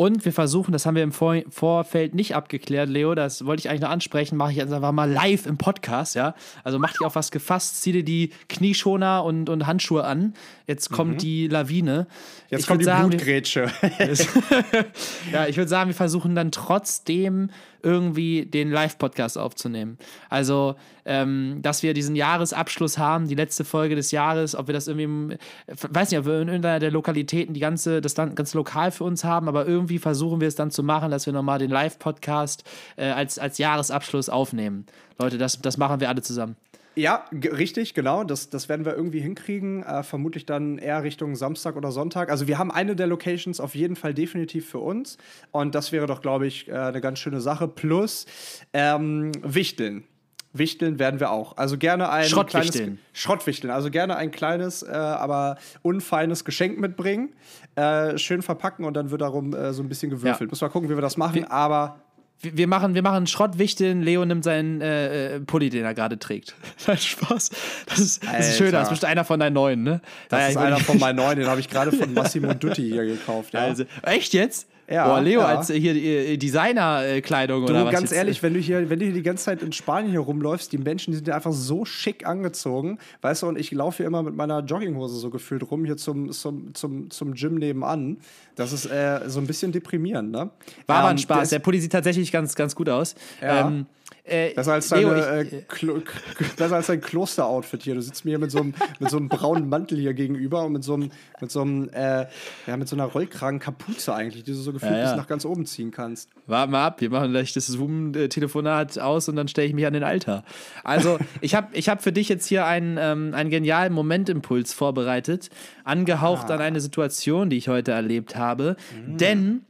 Und 0.00 0.24
wir 0.24 0.32
versuchen, 0.32 0.70
das 0.70 0.86
haben 0.86 0.94
wir 0.94 1.02
im 1.02 1.10
Vor 1.10 1.42
Vorfeld 1.50 2.14
nicht 2.14 2.36
abgeklärt, 2.36 2.88
Leo, 2.88 3.16
das 3.16 3.44
wollte 3.44 3.62
ich 3.62 3.68
eigentlich 3.68 3.80
noch 3.80 3.90
ansprechen, 3.90 4.36
mache 4.36 4.52
ich 4.52 4.58
jetzt 4.58 4.72
einfach 4.72 4.92
mal 4.92 5.10
live 5.10 5.44
im 5.44 5.58
Podcast, 5.58 6.14
ja. 6.14 6.36
Also 6.62 6.78
mach 6.78 6.92
dich 6.92 7.00
auf 7.00 7.16
was 7.16 7.32
gefasst, 7.32 7.82
zieh 7.82 7.90
dir 7.90 8.04
die 8.04 8.30
Knieschoner 8.48 9.24
und, 9.24 9.48
und 9.48 9.66
Handschuhe 9.66 10.04
an. 10.04 10.34
Jetzt 10.68 10.90
kommt 10.90 11.14
mhm. 11.14 11.18
die 11.18 11.48
Lawine. 11.48 12.06
Jetzt 12.48 12.60
ich 12.60 12.66
kommt 12.68 12.82
die 12.82 12.84
sagen, 12.84 13.08
Blutgrätsche. 13.08 13.72
ja, 15.32 15.48
ich 15.48 15.56
würde 15.56 15.68
sagen, 15.68 15.90
wir 15.90 15.96
versuchen 15.96 16.36
dann 16.36 16.52
trotzdem 16.52 17.50
irgendwie 17.82 18.46
den 18.46 18.70
Live-Podcast 18.70 19.38
aufzunehmen. 19.38 19.98
Also, 20.28 20.76
ähm, 21.04 21.60
dass 21.62 21.82
wir 21.82 21.94
diesen 21.94 22.16
Jahresabschluss 22.16 22.98
haben, 22.98 23.28
die 23.28 23.34
letzte 23.34 23.64
Folge 23.64 23.96
des 23.96 24.10
Jahres, 24.10 24.54
ob 24.54 24.66
wir 24.66 24.74
das 24.74 24.88
irgendwie, 24.88 25.38
weiß 25.66 26.10
nicht, 26.10 26.20
ob 26.20 26.26
wir 26.26 26.40
in 26.40 26.48
irgendeiner 26.48 26.80
der 26.80 26.90
Lokalitäten 26.90 27.54
die 27.54 27.60
ganze, 27.60 28.00
das 28.00 28.14
dann 28.14 28.34
ganz 28.34 28.54
lokal 28.54 28.90
für 28.90 29.04
uns 29.04 29.24
haben, 29.24 29.48
aber 29.48 29.66
irgendwie 29.66 29.98
versuchen 29.98 30.40
wir 30.40 30.48
es 30.48 30.54
dann 30.54 30.70
zu 30.70 30.82
machen, 30.82 31.10
dass 31.10 31.26
wir 31.26 31.32
nochmal 31.32 31.58
den 31.58 31.70
Live-Podcast 31.70 32.64
äh, 32.96 33.06
als, 33.10 33.38
als 33.38 33.58
Jahresabschluss 33.58 34.28
aufnehmen. 34.28 34.86
Leute, 35.18 35.38
das, 35.38 35.60
das 35.60 35.78
machen 35.78 36.00
wir 36.00 36.08
alle 36.08 36.22
zusammen. 36.22 36.56
Ja, 36.98 37.24
richtig, 37.32 37.94
genau. 37.94 38.24
Das, 38.24 38.50
das 38.50 38.68
werden 38.68 38.84
wir 38.84 38.94
irgendwie 38.96 39.20
hinkriegen. 39.20 39.84
Äh, 39.84 40.02
vermutlich 40.02 40.46
dann 40.46 40.78
eher 40.78 41.04
Richtung 41.04 41.36
Samstag 41.36 41.76
oder 41.76 41.92
Sonntag. 41.92 42.28
Also 42.28 42.48
wir 42.48 42.58
haben 42.58 42.72
eine 42.72 42.96
der 42.96 43.06
Locations 43.06 43.60
auf 43.60 43.76
jeden 43.76 43.94
Fall 43.94 44.14
definitiv 44.14 44.68
für 44.68 44.80
uns. 44.80 45.16
Und 45.52 45.76
das 45.76 45.92
wäre 45.92 46.06
doch, 46.06 46.20
glaube 46.20 46.48
ich, 46.48 46.66
äh, 46.66 46.72
eine 46.72 47.00
ganz 47.00 47.20
schöne 47.20 47.40
Sache. 47.40 47.68
Plus 47.68 48.26
ähm, 48.72 49.30
Wichteln. 49.42 50.04
Wichteln 50.52 50.98
werden 50.98 51.20
wir 51.20 51.30
auch. 51.30 51.56
Also 51.56 51.78
gerne 51.78 52.10
ein 52.10 52.24
Schrottwichteln. 52.24 52.98
Schrottwichteln. 53.12 53.72
Also 53.72 53.90
gerne 53.90 54.16
ein 54.16 54.32
kleines, 54.32 54.82
äh, 54.82 54.88
aber 54.90 55.56
unfeines 55.82 56.44
Geschenk 56.44 56.80
mitbringen. 56.80 57.32
Äh, 57.76 58.18
schön 58.18 58.42
verpacken 58.42 58.84
und 58.84 58.94
dann 58.94 59.12
wird 59.12 59.20
darum 59.20 59.54
äh, 59.54 59.72
so 59.72 59.84
ein 59.84 59.88
bisschen 59.88 60.10
gewürfelt. 60.10 60.48
Ja. 60.48 60.50
Muss 60.50 60.60
mal 60.62 60.68
gucken, 60.68 60.88
wie 60.88 60.96
wir 60.96 61.02
das 61.02 61.16
machen. 61.16 61.36
Wie 61.36 61.44
aber 61.44 62.00
wir 62.40 62.68
machen, 62.68 62.94
wir 62.94 63.02
machen 63.02 63.26
Schrottwichteln. 63.26 64.02
Leo 64.02 64.24
nimmt 64.24 64.44
seinen 64.44 64.80
äh, 64.80 65.36
äh 65.36 65.40
Pulli, 65.40 65.70
den 65.70 65.84
er 65.84 65.94
gerade 65.94 66.18
trägt. 66.18 66.54
Nein, 66.86 66.98
Spaß. 66.98 67.50
Das 67.86 67.98
ist, 67.98 68.24
das 68.24 68.50
ist 68.50 68.58
schön. 68.58 68.72
Das 68.72 68.84
ist 68.84 68.90
bestimmt 68.90 69.10
einer 69.10 69.24
von 69.24 69.40
deinen 69.40 69.54
neuen, 69.54 69.82
ne? 69.82 70.00
Das 70.28 70.40
ja, 70.40 70.48
ist 70.48 70.56
einer 70.56 70.76
von 70.78 70.98
meinen 70.98 71.16
neuen. 71.16 71.38
Den 71.38 71.48
habe 71.48 71.60
ich 71.60 71.68
gerade 71.68 71.90
von 71.92 72.14
Massimo 72.14 72.54
Dutti 72.54 72.88
hier 72.88 73.04
gekauft. 73.04 73.54
Ja. 73.54 73.60
Also, 73.60 73.84
echt 74.02 74.34
jetzt? 74.34 74.68
Ja, 74.90 75.06
Boah, 75.06 75.20
Leo, 75.20 75.40
ja. 75.40 75.46
als 75.46 75.70
hier 75.70 75.94
äh, 75.94 76.38
Designerkleidung 76.38 77.64
oder 77.64 77.84
was? 77.84 77.92
Ganz 77.92 78.10
ehrlich, 78.10 78.42
wenn 78.42 78.54
du 78.54 78.60
hier, 78.60 78.88
wenn 78.88 78.98
du 78.98 79.04
hier 79.04 79.14
die 79.14 79.22
ganze 79.22 79.44
Zeit 79.44 79.62
in 79.62 79.72
Spanien 79.72 80.10
hier 80.10 80.20
rumläufst, 80.20 80.72
die 80.72 80.78
Menschen, 80.78 81.10
die 81.10 81.16
sind 81.16 81.28
ja 81.28 81.34
einfach 81.34 81.52
so 81.52 81.84
schick 81.84 82.26
angezogen, 82.26 82.98
weißt 83.20 83.42
du, 83.42 83.48
und 83.48 83.58
ich 83.58 83.70
laufe 83.70 83.98
hier 83.98 84.06
immer 84.06 84.22
mit 84.22 84.34
meiner 84.34 84.60
Jogginghose 84.60 85.16
so 85.16 85.28
gefühlt 85.28 85.70
rum, 85.70 85.84
hier 85.84 85.98
zum, 85.98 86.32
zum, 86.32 86.74
zum, 86.74 87.10
zum 87.10 87.34
Gym 87.34 87.56
nebenan. 87.56 88.16
Das 88.56 88.72
ist 88.72 88.86
äh, 88.86 89.20
so 89.26 89.40
ein 89.40 89.46
bisschen 89.46 89.72
deprimierend, 89.72 90.30
ne? 90.30 90.50
War 90.86 90.96
aber 90.96 91.08
ein 91.08 91.16
ähm, 91.16 91.18
Spaß. 91.18 91.50
Der 91.50 91.58
Pulli 91.58 91.80
sieht 91.80 91.92
tatsächlich 91.92 92.32
ganz, 92.32 92.54
ganz 92.54 92.74
gut 92.74 92.88
aus. 92.88 93.14
Ja. 93.42 93.66
Ähm, 93.66 93.86
äh, 94.28 94.52
besser 94.54 94.74
als 94.74 94.88
deine, 94.88 95.14
Leo, 95.14 95.42
ich, 95.42 95.52
äh, 95.52 96.44
besser 96.56 96.76
als 96.76 96.86
dein 96.86 97.00
Kloster-Outfit 97.00 97.82
hier. 97.82 97.94
Du 97.94 98.02
sitzt 98.02 98.24
mir 98.24 98.32
hier 98.32 98.38
mit 98.38 98.50
so 98.50 98.60
einem, 98.60 98.74
mit 98.98 99.10
so 99.10 99.16
einem 99.16 99.28
braunen 99.28 99.68
Mantel 99.68 99.98
hier 99.98 100.14
gegenüber 100.14 100.64
und 100.64 100.72
mit 100.72 100.84
so 100.84 100.94
einem, 100.94 101.10
mit 101.40 101.50
so 101.50 101.62
einem, 101.62 101.88
äh, 101.90 102.26
ja, 102.66 102.76
mit 102.76 102.88
so 102.88 102.96
einer 102.96 103.04
Rollkragenkapuze 103.04 104.14
eigentlich, 104.14 104.44
die 104.44 104.52
du 104.52 104.58
so 104.58 104.72
gefühlt 104.72 104.92
ja, 104.92 104.98
ja. 104.98 105.04
bis 105.10 105.16
nach 105.16 105.26
ganz 105.26 105.44
oben 105.44 105.66
ziehen 105.66 105.90
kannst. 105.90 106.30
Warte 106.46 106.70
mal 106.70 106.86
ab, 106.86 107.00
wir 107.00 107.10
machen 107.10 107.30
gleich 107.30 107.52
das 107.52 107.66
Zoom-Telefonat 107.66 108.98
aus 108.98 109.28
und 109.28 109.36
dann 109.36 109.48
stelle 109.48 109.66
ich 109.66 109.74
mich 109.74 109.86
an 109.86 109.92
den 109.92 110.04
Alter. 110.04 110.44
Also, 110.84 111.18
ich 111.40 111.54
habe 111.54 111.68
ich 111.72 111.88
hab 111.88 112.02
für 112.02 112.12
dich 112.12 112.28
jetzt 112.28 112.46
hier 112.46 112.66
einen, 112.66 112.96
ähm, 112.98 113.34
einen 113.34 113.50
genialen 113.50 113.92
Momentimpuls 113.92 114.72
vorbereitet, 114.72 115.50
angehaucht 115.84 116.50
ah. 116.50 116.54
an 116.54 116.60
eine 116.60 116.80
Situation, 116.80 117.50
die 117.50 117.56
ich 117.56 117.68
heute 117.68 117.92
erlebt 117.92 118.36
habe. 118.36 118.76
Mhm. 119.06 119.16
Denn 119.18 119.62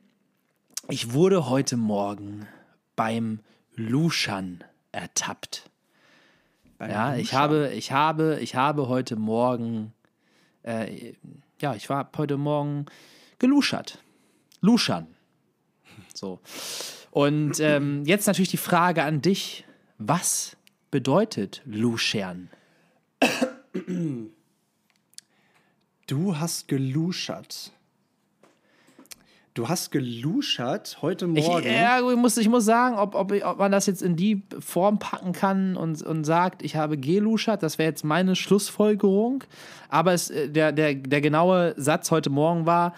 ich 0.88 1.12
wurde 1.12 1.48
heute 1.50 1.76
Morgen 1.76 2.46
beim 2.96 3.40
Luschan 3.78 4.64
ertappt. 4.92 5.70
Bei 6.78 6.90
ja, 6.90 7.10
Luschan. 7.10 7.20
ich 7.20 7.34
habe, 7.34 7.72
ich 7.74 7.92
habe, 7.92 8.38
ich 8.40 8.54
habe 8.54 8.88
heute 8.88 9.16
Morgen, 9.16 9.92
äh, 10.62 11.14
ja, 11.60 11.74
ich 11.74 11.88
war 11.88 12.10
heute 12.16 12.36
Morgen 12.36 12.86
geluschert. 13.38 13.98
Luschan. 14.60 15.06
So. 16.14 16.40
Und 17.10 17.60
ähm, 17.60 18.04
jetzt 18.04 18.26
natürlich 18.26 18.50
die 18.50 18.56
Frage 18.56 19.04
an 19.04 19.22
dich: 19.22 19.64
Was 19.98 20.56
bedeutet 20.90 21.62
Luschern? 21.64 22.50
Du 26.06 26.38
hast 26.38 26.68
geluschert. 26.68 27.72
Du 29.58 29.68
hast 29.68 29.90
geluschert 29.90 30.98
heute 31.02 31.26
Morgen. 31.26 31.66
Ich, 31.66 31.72
ja, 31.72 31.98
ich 31.98 32.16
muss, 32.16 32.36
ich 32.36 32.48
muss 32.48 32.64
sagen, 32.64 32.96
ob, 32.96 33.16
ob, 33.16 33.32
ob 33.32 33.58
man 33.58 33.72
das 33.72 33.86
jetzt 33.86 34.02
in 34.02 34.14
die 34.14 34.40
Form 34.60 35.00
packen 35.00 35.32
kann 35.32 35.76
und, 35.76 36.00
und 36.00 36.22
sagt, 36.22 36.62
ich 36.62 36.76
habe 36.76 36.96
geluschert, 36.96 37.64
das 37.64 37.76
wäre 37.76 37.88
jetzt 37.88 38.04
meine 38.04 38.36
Schlussfolgerung. 38.36 39.42
Aber 39.88 40.12
es, 40.12 40.30
äh, 40.30 40.48
der, 40.48 40.70
der, 40.70 40.94
der 40.94 41.20
genaue 41.20 41.74
Satz 41.76 42.12
heute 42.12 42.30
Morgen 42.30 42.66
war, 42.66 42.94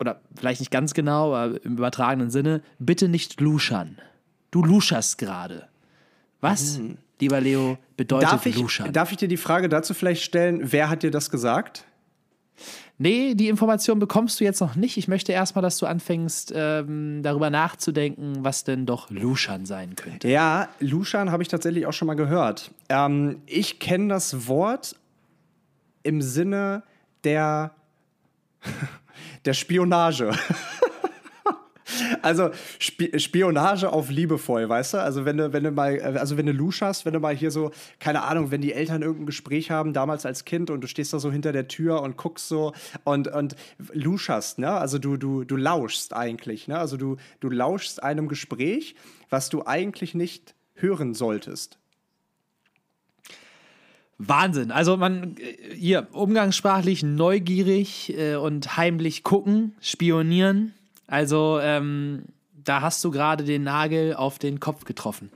oder 0.00 0.20
vielleicht 0.34 0.58
nicht 0.58 0.72
ganz 0.72 0.94
genau, 0.94 1.32
aber 1.32 1.64
im 1.64 1.74
übertragenen 1.74 2.30
Sinne, 2.30 2.60
bitte 2.80 3.08
nicht 3.08 3.40
luschern. 3.40 3.98
Du 4.50 4.64
luscherst 4.64 5.16
gerade. 5.16 5.68
Was, 6.40 6.78
mhm. 6.78 6.98
lieber 7.20 7.40
Leo, 7.40 7.78
bedeutet 7.96 8.32
darf 8.32 8.46
ich, 8.46 8.56
luschern? 8.56 8.92
Darf 8.92 9.12
ich 9.12 9.18
dir 9.18 9.28
die 9.28 9.36
Frage 9.36 9.68
dazu 9.68 9.94
vielleicht 9.94 10.24
stellen, 10.24 10.72
wer 10.72 10.88
hat 10.88 11.04
dir 11.04 11.12
das 11.12 11.30
gesagt? 11.30 11.84
Nee, 13.00 13.34
die 13.34 13.48
Information 13.48 14.00
bekommst 14.00 14.40
du 14.40 14.44
jetzt 14.44 14.60
noch 14.60 14.74
nicht. 14.74 14.96
Ich 14.96 15.06
möchte 15.06 15.30
erstmal, 15.32 15.62
dass 15.62 15.78
du 15.78 15.86
anfängst, 15.86 16.52
ähm, 16.54 17.22
darüber 17.22 17.48
nachzudenken, 17.48 18.38
was 18.40 18.64
denn 18.64 18.86
doch 18.86 19.08
Lushan 19.08 19.66
sein 19.66 19.94
könnte. 19.94 20.28
Ja, 20.28 20.68
Lushan 20.80 21.30
habe 21.30 21.44
ich 21.44 21.48
tatsächlich 21.48 21.86
auch 21.86 21.92
schon 21.92 22.06
mal 22.06 22.14
gehört. 22.14 22.72
Ähm, 22.88 23.40
ich 23.46 23.78
kenne 23.78 24.08
das 24.08 24.48
Wort 24.48 24.96
im 26.02 26.20
Sinne 26.22 26.82
der, 27.22 27.72
der 29.44 29.54
Spionage. 29.54 30.32
Also 32.22 32.50
Sp 32.80 33.18
Spionage 33.18 33.90
auf 33.92 34.10
liebevoll, 34.10 34.68
weißt 34.68 34.94
du? 34.94 34.98
Also 34.98 35.24
wenn 35.24 35.38
du, 35.38 35.52
wenn 35.52 35.64
du 35.64 35.70
mal, 35.70 36.00
also 36.00 36.36
wenn 36.36 36.46
du 36.46 36.52
luschast, 36.52 37.06
wenn 37.06 37.12
du 37.12 37.20
mal 37.20 37.34
hier 37.34 37.50
so, 37.50 37.70
keine 37.98 38.22
Ahnung, 38.22 38.50
wenn 38.50 38.60
die 38.60 38.72
Eltern 38.72 39.02
irgendein 39.02 39.26
Gespräch 39.26 39.70
haben, 39.70 39.92
damals 39.92 40.26
als 40.26 40.44
Kind 40.44 40.70
und 40.70 40.82
du 40.82 40.88
stehst 40.88 41.12
da 41.12 41.18
so 41.18 41.30
hinter 41.30 41.52
der 41.52 41.68
Tür 41.68 42.02
und 42.02 42.16
guckst 42.16 42.48
so 42.48 42.72
und, 43.04 43.28
und 43.28 43.56
luschast, 43.92 44.58
ne? 44.58 44.70
Also 44.70 44.98
du, 44.98 45.16
du, 45.16 45.44
du 45.44 45.56
lauschst 45.56 46.14
eigentlich, 46.14 46.68
ne? 46.68 46.78
Also 46.78 46.96
du, 46.96 47.16
du 47.40 47.48
lauschst 47.48 48.02
einem 48.02 48.28
Gespräch, 48.28 48.94
was 49.30 49.48
du 49.48 49.66
eigentlich 49.66 50.14
nicht 50.14 50.54
hören 50.74 51.14
solltest. 51.14 51.78
Wahnsinn. 54.18 54.72
Also 54.72 54.96
man 54.96 55.36
äh, 55.36 55.74
hier 55.74 56.08
umgangssprachlich 56.12 57.02
neugierig 57.02 58.14
äh, 58.18 58.34
und 58.34 58.76
heimlich 58.76 59.22
gucken, 59.22 59.76
spionieren. 59.80 60.74
Also 61.08 61.58
ähm, 61.60 62.26
da 62.52 62.82
hast 62.82 63.02
du 63.02 63.10
gerade 63.10 63.42
den 63.42 63.64
Nagel 63.64 64.14
auf 64.14 64.38
den 64.38 64.60
Kopf 64.60 64.84
getroffen. 64.84 65.30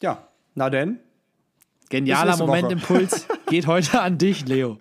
Ja, 0.00 0.28
na 0.54 0.70
denn. 0.70 1.00
Genialer 1.88 2.36
Momentimpuls 2.36 3.26
geht 3.48 3.66
heute 3.66 4.00
an 4.00 4.18
dich, 4.18 4.46
Leo. 4.46 4.78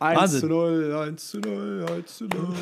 1 0.00 0.20
Wahnsinn. 0.20 0.40
zu 0.40 0.46
0, 0.46 0.94
1 1.08 1.28
zu 1.28 1.38
0, 1.40 1.86
1 1.98 2.16
zu 2.16 2.24
0. 2.24 2.54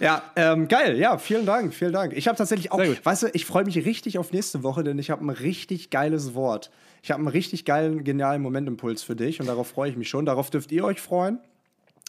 Ja, 0.00 0.22
ähm, 0.36 0.68
geil. 0.68 0.98
Ja, 0.98 1.18
vielen 1.18 1.44
Dank, 1.44 1.74
vielen 1.74 1.92
Dank. 1.92 2.14
Ich 2.14 2.28
habe 2.28 2.36
tatsächlich 2.36 2.72
auch, 2.72 2.78
weißt 2.78 3.24
du, 3.24 3.26
ich 3.34 3.44
freue 3.44 3.64
mich 3.64 3.76
richtig 3.76 4.18
auf 4.18 4.32
nächste 4.32 4.62
Woche, 4.62 4.82
denn 4.82 4.98
ich 4.98 5.10
habe 5.10 5.24
ein 5.24 5.30
richtig 5.30 5.90
geiles 5.90 6.34
Wort. 6.34 6.70
Ich 7.02 7.10
habe 7.10 7.20
einen 7.20 7.28
richtig 7.28 7.66
geilen, 7.66 8.04
genialen 8.04 8.40
Momentimpuls 8.40 9.02
für 9.02 9.16
dich 9.16 9.40
und 9.40 9.46
darauf 9.46 9.68
freue 9.68 9.90
ich 9.90 9.96
mich 9.96 10.08
schon. 10.08 10.24
Darauf 10.24 10.50
dürft 10.50 10.72
ihr 10.72 10.84
euch 10.84 11.00
freuen. 11.00 11.38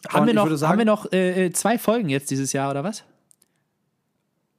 Haben 0.08 0.28
wir 0.28 0.34
noch, 0.34 0.50
sagen, 0.56 0.72
haben 0.72 0.80
wir 0.80 0.86
noch 0.86 1.12
äh, 1.12 1.46
äh, 1.46 1.52
zwei 1.52 1.78
Folgen 1.78 2.10
jetzt 2.10 2.32
dieses 2.32 2.54
Jahr, 2.54 2.72
oder 2.72 2.84
was? 2.84 3.04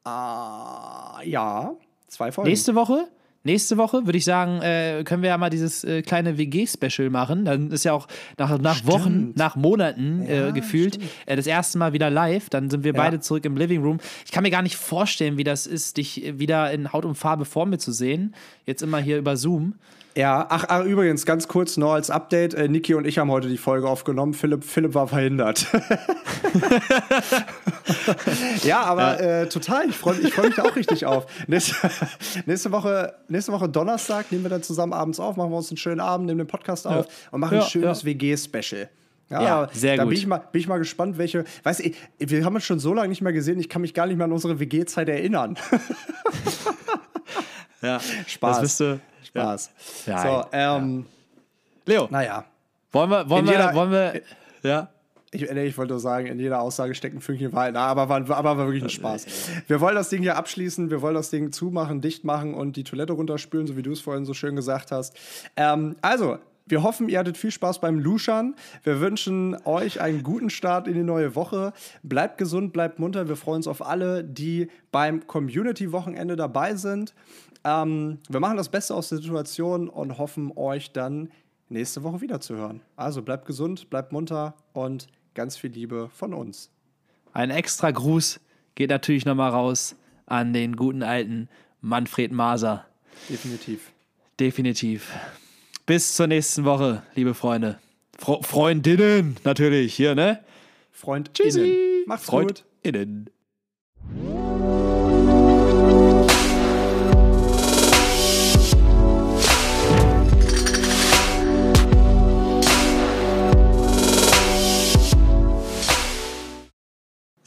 Uh, 0.06 1.22
ja, 1.24 1.74
zwei 2.08 2.32
Folgen. 2.32 2.50
Nächste 2.50 2.74
Woche? 2.74 3.08
Nächste 3.44 3.76
Woche 3.76 4.06
würde 4.06 4.18
ich 4.18 4.24
sagen, 4.24 4.62
äh, 4.62 5.02
können 5.04 5.22
wir 5.22 5.30
ja 5.30 5.38
mal 5.38 5.50
dieses 5.50 5.82
äh, 5.82 6.02
kleine 6.02 6.38
WG-Special 6.38 7.10
machen. 7.10 7.44
Dann 7.44 7.72
ist 7.72 7.84
ja 7.84 7.92
auch 7.92 8.06
nach, 8.38 8.56
nach 8.58 8.86
Wochen, 8.86 9.32
nach 9.34 9.56
Monaten 9.56 10.22
äh, 10.22 10.46
ja, 10.46 10.50
gefühlt 10.52 11.00
äh, 11.26 11.34
das 11.34 11.48
erste 11.48 11.76
Mal 11.78 11.92
wieder 11.92 12.08
live. 12.08 12.50
Dann 12.50 12.70
sind 12.70 12.84
wir 12.84 12.92
ja. 12.92 13.00
beide 13.00 13.18
zurück 13.18 13.44
im 13.44 13.56
Living 13.56 13.82
Room. 13.82 13.98
Ich 14.24 14.30
kann 14.30 14.44
mir 14.44 14.50
gar 14.50 14.62
nicht 14.62 14.76
vorstellen, 14.76 15.38
wie 15.38 15.44
das 15.44 15.66
ist, 15.66 15.96
dich 15.96 16.38
wieder 16.38 16.70
in 16.70 16.92
Haut 16.92 17.04
und 17.04 17.16
Farbe 17.16 17.44
vor 17.44 17.66
mir 17.66 17.78
zu 17.78 17.90
sehen. 17.90 18.34
Jetzt 18.64 18.82
immer 18.82 18.98
hier 18.98 19.18
über 19.18 19.36
Zoom. 19.36 19.74
Ja, 20.14 20.46
ach, 20.48 20.66
ach, 20.68 20.84
übrigens, 20.84 21.24
ganz 21.24 21.48
kurz 21.48 21.76
noch 21.76 21.92
als 21.92 22.10
Update: 22.10 22.54
äh, 22.54 22.68
Niki 22.68 22.94
und 22.94 23.06
ich 23.06 23.18
haben 23.18 23.30
heute 23.30 23.48
die 23.48 23.56
Folge 23.56 23.88
aufgenommen. 23.88 24.34
Philipp, 24.34 24.64
Philipp 24.64 24.94
war 24.94 25.08
verhindert. 25.08 25.66
ja, 28.62 28.82
aber 28.82 29.22
ja. 29.22 29.42
Äh, 29.42 29.48
total. 29.48 29.88
Ich 29.88 29.96
freue 29.96 30.16
freu 30.16 30.48
mich 30.48 30.56
da 30.56 30.64
auch 30.64 30.76
richtig 30.76 31.06
auf. 31.06 31.26
Nächste, 31.46 31.74
nächste, 32.46 32.72
Woche, 32.72 33.14
nächste 33.28 33.52
Woche 33.52 33.68
Donnerstag 33.68 34.30
nehmen 34.30 34.44
wir 34.44 34.50
dann 34.50 34.62
zusammen 34.62 34.92
abends 34.92 35.18
auf, 35.18 35.36
machen 35.36 35.50
wir 35.50 35.56
uns 35.56 35.70
einen 35.70 35.78
schönen 35.78 36.00
Abend, 36.00 36.26
nehmen 36.26 36.38
den 36.38 36.46
Podcast 36.46 36.86
auf 36.86 37.06
ja. 37.06 37.12
und 37.30 37.40
machen 37.40 37.56
ja, 37.56 37.62
ein 37.62 37.70
schönes 37.70 38.04
WG-Special. 38.04 38.90
Ja, 39.30 39.42
ja, 39.42 39.68
sehr 39.72 39.96
da 39.96 40.02
gut. 40.02 40.10
Bin 40.10 40.18
ich, 40.18 40.26
mal, 40.26 40.42
bin 40.52 40.60
ich 40.60 40.68
mal 40.68 40.76
gespannt, 40.76 41.16
welche. 41.16 41.44
Weißt 41.62 41.82
du, 41.82 41.90
wir 42.18 42.44
haben 42.44 42.54
uns 42.54 42.64
schon 42.64 42.78
so 42.78 42.92
lange 42.92 43.08
nicht 43.08 43.22
mehr 43.22 43.32
gesehen, 43.32 43.58
ich 43.58 43.70
kann 43.70 43.80
mich 43.80 43.94
gar 43.94 44.06
nicht 44.06 44.16
mehr 44.16 44.26
an 44.26 44.32
unsere 44.32 44.60
WG-Zeit 44.60 45.08
erinnern. 45.08 45.56
ja, 47.80 47.98
Spaß. 48.26 48.56
Das 48.56 48.60
bist 48.60 48.80
du, 48.80 49.00
Spaß. 49.34 49.70
Ja. 50.06 50.22
So, 50.22 50.44
ähm, 50.52 51.06
Leo. 51.86 52.08
Naja. 52.10 52.44
Wollen 52.92 53.10
wir, 53.10 53.28
wollen 53.28 53.46
wir, 53.46 53.52
jeder, 53.52 53.74
wollen 53.74 53.90
wir, 53.90 54.20
ja? 54.62 54.88
Ich, 55.34 55.42
ich, 55.42 55.78
wollte 55.78 55.94
nur 55.94 56.00
sagen, 56.00 56.26
in 56.26 56.38
jeder 56.38 56.60
Aussage 56.60 56.94
steckt 56.94 57.16
ein 57.16 57.22
Fünkchen 57.22 57.54
Wahrheit. 57.54 57.74
aber 57.74 58.06
war, 58.10 58.36
aber 58.36 58.58
war 58.58 58.66
wirklich 58.66 58.82
ein 58.82 58.90
Spaß. 58.90 59.26
Wir 59.66 59.80
wollen 59.80 59.94
das 59.94 60.10
Ding 60.10 60.20
hier 60.20 60.36
abschließen, 60.36 60.90
wir 60.90 61.00
wollen 61.00 61.14
das 61.14 61.30
Ding 61.30 61.52
zumachen, 61.52 62.02
dicht 62.02 62.24
machen 62.24 62.52
und 62.52 62.76
die 62.76 62.84
Toilette 62.84 63.14
runterspülen, 63.14 63.66
so 63.66 63.74
wie 63.78 63.82
du 63.82 63.92
es 63.92 64.00
vorhin 64.00 64.26
so 64.26 64.34
schön 64.34 64.56
gesagt 64.56 64.92
hast. 64.92 65.16
Ähm, 65.56 65.96
also, 66.02 66.36
wir 66.66 66.82
hoffen, 66.82 67.08
ihr 67.08 67.18
hattet 67.18 67.38
viel 67.38 67.50
Spaß 67.50 67.80
beim 67.80 67.98
Luschern. 67.98 68.54
Wir 68.84 69.00
wünschen 69.00 69.56
euch 69.64 70.02
einen 70.02 70.22
guten 70.22 70.50
Start 70.50 70.86
in 70.86 70.94
die 70.94 71.02
neue 71.02 71.34
Woche. 71.34 71.72
Bleibt 72.02 72.36
gesund, 72.36 72.74
bleibt 72.74 72.98
munter. 72.98 73.26
Wir 73.26 73.36
freuen 73.36 73.56
uns 73.56 73.66
auf 73.66 73.84
alle, 73.84 74.22
die 74.22 74.68
beim 74.90 75.26
Community-Wochenende 75.26 76.36
dabei 76.36 76.74
sind. 76.74 77.14
Ähm, 77.64 78.18
wir 78.28 78.40
machen 78.40 78.56
das 78.56 78.68
Beste 78.68 78.94
aus 78.94 79.08
der 79.08 79.18
Situation 79.18 79.88
und 79.88 80.18
hoffen, 80.18 80.52
euch 80.56 80.92
dann 80.92 81.30
nächste 81.68 82.02
Woche 82.02 82.20
wieder 82.20 82.40
zu 82.40 82.54
hören. 82.54 82.80
Also 82.96 83.22
bleibt 83.22 83.46
gesund, 83.46 83.88
bleibt 83.90 84.12
munter 84.12 84.54
und 84.72 85.08
ganz 85.34 85.56
viel 85.56 85.70
Liebe 85.70 86.10
von 86.14 86.34
uns. 86.34 86.70
Ein 87.32 87.50
extra 87.50 87.90
Gruß 87.90 88.40
geht 88.74 88.90
natürlich 88.90 89.24
nochmal 89.24 89.50
raus 89.50 89.96
an 90.26 90.52
den 90.52 90.76
guten 90.76 91.02
alten 91.02 91.48
Manfred 91.80 92.32
Maser. 92.32 92.86
Definitiv. 93.28 93.92
Definitiv. 94.38 95.12
Bis 95.86 96.14
zur 96.14 96.26
nächsten 96.26 96.64
Woche, 96.64 97.02
liebe 97.14 97.34
Freunde. 97.34 97.78
Fre 98.18 98.42
Freundinnen, 98.42 99.36
natürlich, 99.44 99.94
hier, 99.94 100.14
ne? 100.14 100.40
Freundinnen. 100.90 102.04
Macht's 102.06 102.26
Freund 102.26 102.48
gut. 102.48 102.64
Innen. 102.82 103.30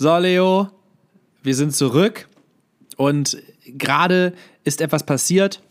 So, 0.06 0.16
Leo, 0.20 0.70
wir 1.41 1.56
sind 1.56 1.76
zurück 1.76 2.28
und 2.95 3.39
gerade 3.66 4.34
ist 4.64 4.80
etwas 4.80 5.03
passiert, 5.03 5.64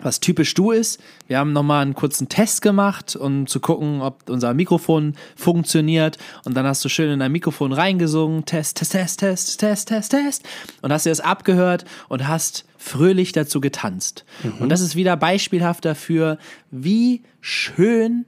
was 0.00 0.20
typisch 0.20 0.54
du 0.54 0.70
ist. 0.70 0.98
Wir 1.26 1.38
haben 1.38 1.52
nochmal 1.52 1.82
einen 1.82 1.92
kurzen 1.92 2.30
Test 2.30 2.62
gemacht, 2.62 3.14
um 3.14 3.46
zu 3.46 3.60
gucken, 3.60 4.00
ob 4.00 4.30
unser 4.30 4.54
Mikrofon 4.54 5.16
funktioniert. 5.36 6.16
Und 6.46 6.56
dann 6.56 6.64
hast 6.64 6.82
du 6.82 6.88
schön 6.88 7.10
in 7.10 7.18
dein 7.18 7.30
Mikrofon 7.30 7.74
reingesungen. 7.74 8.46
Test, 8.46 8.78
Test, 8.78 8.94
Test, 8.94 9.20
Test, 9.20 9.60
Test, 9.60 9.88
Test, 9.88 10.12
Test. 10.12 10.48
Und 10.80 10.90
hast 10.90 11.04
dir 11.04 11.10
das 11.10 11.20
abgehört 11.20 11.84
und 12.08 12.26
hast 12.26 12.64
fröhlich 12.78 13.32
dazu 13.32 13.60
getanzt. 13.60 14.24
Mhm. 14.44 14.62
Und 14.62 14.70
das 14.70 14.80
ist 14.80 14.96
wieder 14.96 15.14
beispielhaft 15.18 15.84
dafür, 15.84 16.38
wie 16.70 17.20
schön, 17.42 18.24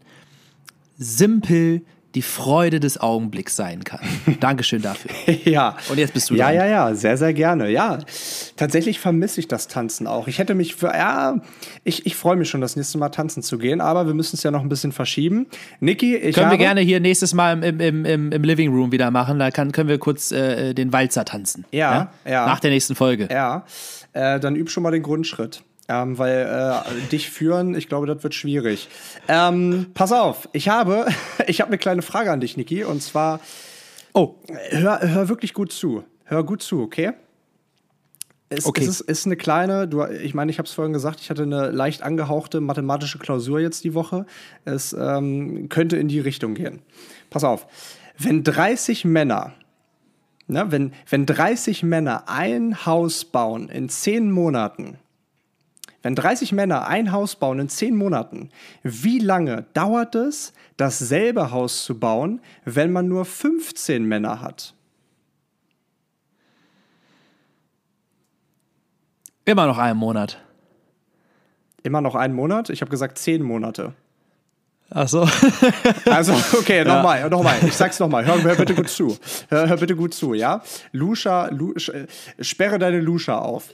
simpel 0.98 1.80
die 2.14 2.22
Freude 2.22 2.80
des 2.80 3.00
Augenblicks 3.00 3.54
sein 3.54 3.84
kann. 3.84 4.00
Dankeschön 4.40 4.82
dafür. 4.82 5.10
ja. 5.44 5.76
Und 5.88 5.98
jetzt 5.98 6.12
bist 6.12 6.30
du 6.30 6.34
Ja, 6.34 6.46
dran. 6.46 6.56
ja, 6.56 6.66
ja, 6.66 6.94
sehr, 6.94 7.16
sehr 7.16 7.32
gerne. 7.32 7.70
Ja, 7.70 7.98
tatsächlich 8.56 8.98
vermisse 8.98 9.40
ich 9.40 9.48
das 9.48 9.68
Tanzen 9.68 10.06
auch. 10.06 10.26
Ich 10.26 10.38
hätte 10.38 10.54
mich 10.54 10.74
für, 10.74 10.88
ja, 10.88 11.40
ich, 11.84 12.06
ich 12.06 12.16
freue 12.16 12.36
mich 12.36 12.48
schon, 12.50 12.60
das 12.60 12.76
nächste 12.76 12.98
Mal 12.98 13.10
tanzen 13.10 13.42
zu 13.42 13.58
gehen, 13.58 13.80
aber 13.80 14.06
wir 14.06 14.14
müssen 14.14 14.36
es 14.36 14.42
ja 14.42 14.50
noch 14.50 14.62
ein 14.62 14.68
bisschen 14.68 14.92
verschieben. 14.92 15.46
Niki, 15.80 16.16
ich 16.16 16.34
Können 16.34 16.46
habe, 16.46 16.58
wir 16.58 16.64
gerne 16.64 16.80
hier 16.80 17.00
nächstes 17.00 17.32
Mal 17.32 17.62
im, 17.62 17.80
im, 17.80 18.04
im, 18.04 18.32
im 18.32 18.42
Living 18.42 18.70
Room 18.74 18.90
wieder 18.92 19.10
machen. 19.10 19.38
Da 19.38 19.50
kann, 19.50 19.70
können 19.72 19.88
wir 19.88 19.98
kurz 19.98 20.32
äh, 20.32 20.74
den 20.74 20.92
Walzer 20.92 21.24
tanzen. 21.24 21.64
Ja, 21.70 22.10
ja, 22.24 22.30
ja. 22.30 22.46
Nach 22.46 22.60
der 22.60 22.70
nächsten 22.70 22.94
Folge. 22.96 23.28
Ja. 23.30 23.64
Äh, 24.12 24.40
dann 24.40 24.56
üb 24.56 24.70
schon 24.70 24.82
mal 24.82 24.90
den 24.90 25.02
Grundschritt. 25.02 25.62
Ähm, 25.92 26.18
weil 26.18 26.46
äh, 26.46 27.08
dich 27.08 27.30
führen, 27.30 27.74
ich 27.74 27.88
glaube, 27.88 28.06
das 28.06 28.22
wird 28.22 28.32
schwierig. 28.32 28.88
Ähm, 29.26 29.86
pass 29.92 30.12
auf, 30.12 30.48
ich 30.52 30.68
habe, 30.68 31.06
ich 31.48 31.60
habe 31.60 31.70
eine 31.70 31.78
kleine 31.78 32.02
Frage 32.02 32.30
an 32.30 32.38
dich, 32.38 32.56
Niki, 32.56 32.84
und 32.84 33.02
zwar, 33.02 33.40
oh, 34.12 34.36
hör, 34.68 35.00
hör 35.02 35.28
wirklich 35.28 35.52
gut 35.52 35.72
zu. 35.72 36.04
Hör 36.26 36.44
gut 36.44 36.62
zu, 36.62 36.80
okay? 36.80 37.14
Es, 38.50 38.66
okay. 38.66 38.82
es 38.82 38.88
ist, 38.88 39.00
ist, 39.00 39.26
eine 39.26 39.36
kleine, 39.36 39.88
du, 39.88 40.04
ich 40.04 40.32
meine, 40.32 40.52
ich 40.52 40.58
habe 40.58 40.68
es 40.68 40.72
vorhin 40.72 40.92
gesagt, 40.92 41.18
ich 41.20 41.28
hatte 41.28 41.42
eine 41.42 41.70
leicht 41.70 42.02
angehauchte 42.02 42.60
mathematische 42.60 43.18
Klausur 43.18 43.58
jetzt 43.58 43.82
die 43.82 43.94
Woche. 43.94 44.26
Es 44.64 44.92
ähm, 44.92 45.68
könnte 45.68 45.96
in 45.96 46.06
die 46.06 46.20
Richtung 46.20 46.54
gehen. 46.54 46.82
Pass 47.30 47.42
auf, 47.42 47.66
wenn 48.16 48.44
30 48.44 49.04
Männer, 49.04 49.54
ne, 50.46 50.66
wenn, 50.70 50.92
wenn 51.08 51.26
30 51.26 51.82
Männer 51.82 52.28
ein 52.28 52.86
Haus 52.86 53.24
bauen 53.24 53.68
in 53.68 53.88
10 53.88 54.30
Monaten, 54.30 54.98
wenn 56.02 56.14
30 56.14 56.52
Männer 56.52 56.86
ein 56.86 57.12
Haus 57.12 57.36
bauen 57.36 57.58
in 57.58 57.68
10 57.68 57.96
Monaten, 57.96 58.50
wie 58.82 59.18
lange 59.18 59.66
dauert 59.74 60.14
es, 60.14 60.52
dasselbe 60.76 61.50
Haus 61.50 61.84
zu 61.84 61.98
bauen, 61.98 62.40
wenn 62.64 62.92
man 62.92 63.08
nur 63.08 63.24
15 63.24 64.04
Männer 64.04 64.40
hat? 64.40 64.74
Immer 69.44 69.66
noch 69.66 69.78
einen 69.78 69.98
Monat. 69.98 70.40
Immer 71.82 72.00
noch 72.00 72.14
einen 72.14 72.34
Monat? 72.34 72.70
Ich 72.70 72.82
habe 72.82 72.90
gesagt 72.90 73.18
10 73.18 73.42
Monate. 73.42 73.94
Ach 74.90 75.08
so. 75.08 75.28
Also, 76.06 76.32
okay, 76.58 76.84
nochmal, 76.84 77.20
ja. 77.20 77.28
nochmal. 77.28 77.56
Ich 77.64 77.76
sag's 77.76 78.00
nochmal. 78.00 78.26
Hör, 78.26 78.42
hör 78.42 78.56
bitte 78.56 78.74
gut 78.74 78.88
zu. 78.88 79.16
Hör, 79.48 79.68
hör 79.68 79.76
bitte 79.76 79.94
gut 79.94 80.12
zu, 80.12 80.34
ja? 80.34 80.62
Lusha, 80.92 81.48
Lusha, 81.48 81.92
sperre 82.40 82.78
deine 82.78 83.00
Lusha 83.00 83.38
auf. 83.38 83.68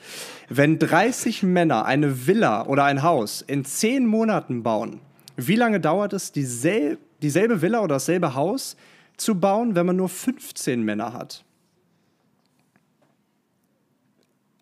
Wenn 0.49 0.79
30 0.79 1.43
Männer 1.43 1.87
eine 1.87 2.27
Villa 2.27 2.67
oder 2.67 2.85
ein 2.85 3.03
Haus 3.03 3.41
in 3.41 3.65
10 3.65 4.07
Monaten 4.07 4.63
bauen, 4.63 5.01
wie 5.37 5.57
lange 5.57 5.81
dauert 5.81 6.13
es, 6.13 6.33
dieselbe, 6.33 6.99
dieselbe 7.23 7.63
Villa 7.63 7.81
oder 7.81 7.95
dasselbe 7.95 8.35
Haus 8.35 8.77
zu 9.17 9.41
bauen, 9.41 9.75
wenn 9.75 9.87
man 9.87 9.97
nur 9.97 10.11
15 10.11 10.83
Männer 10.83 11.15
hat? 11.15 11.45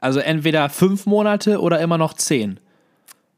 Also 0.00 0.20
entweder 0.20 0.68
fünf 0.68 1.06
Monate 1.06 1.60
oder 1.60 1.80
immer 1.80 1.98
noch 1.98 2.12
zehn. 2.12 2.60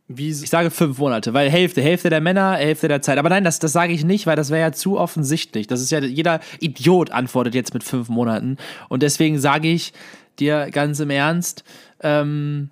Wie 0.09 0.31
ich 0.31 0.49
sage 0.49 0.71
fünf 0.71 0.99
Monate, 0.99 1.35
weil 1.35 1.51
Hälfte, 1.51 1.83
Hälfte 1.83 2.11
der 2.11 2.21
Männer, 2.21 2.53
Hälfte 2.55 2.87
der 2.87 3.03
Zeit. 3.03 3.19
Aber 3.19 3.29
nein, 3.29 3.43
das, 3.43 3.59
das 3.59 3.73
sage 3.73 3.93
ich 3.93 4.05
nicht, 4.05 4.27
weil 4.27 4.37
das 4.37 4.51
wäre 4.51 4.61
ja 4.61 4.73
zu 4.73 4.99
offensichtlich. 4.99 5.67
Das 5.67 5.81
ist 5.81 5.91
ja, 5.91 5.99
jeder 5.99 6.39
Idiot 6.61 7.11
antwortet 7.11 7.57
jetzt 7.57 7.75
mit 7.75 7.83
fünf 7.83 8.09
Monaten. 8.09 8.57
Und 8.89 9.03
deswegen 9.03 9.41
sage 9.41 9.69
ich 9.69 9.93
dir 10.39 10.71
ganz 10.71 11.01
im 11.01 11.11
Ernst, 11.11 11.65
ähm, 12.01 12.71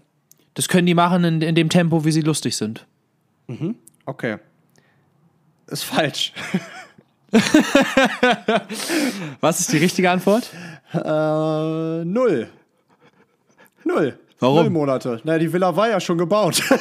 das 0.54 0.68
können 0.68 0.86
die 0.86 0.94
machen 0.94 1.24
in, 1.24 1.42
in 1.42 1.56
dem 1.56 1.68
Tempo, 1.70 2.04
wie 2.04 2.12
sie 2.12 2.20
lustig 2.20 2.56
sind. 2.56 2.86
Mhm. 3.48 3.74
Okay. 4.06 4.36
Ist 5.66 5.82
falsch. 5.84 6.32
Was 9.40 9.58
ist 9.58 9.72
die 9.72 9.78
richtige 9.78 10.08
Antwort? 10.10 10.50
Äh, 10.92 12.04
null. 12.04 12.48
Null. 13.84 14.18
Warum? 14.38 14.56
Null 14.56 14.70
Monate. 14.70 15.20
Na, 15.24 15.36
die 15.38 15.52
Villa 15.52 15.74
war 15.74 15.88
ja 15.88 15.98
schon 15.98 16.18
gebaut. 16.18 16.62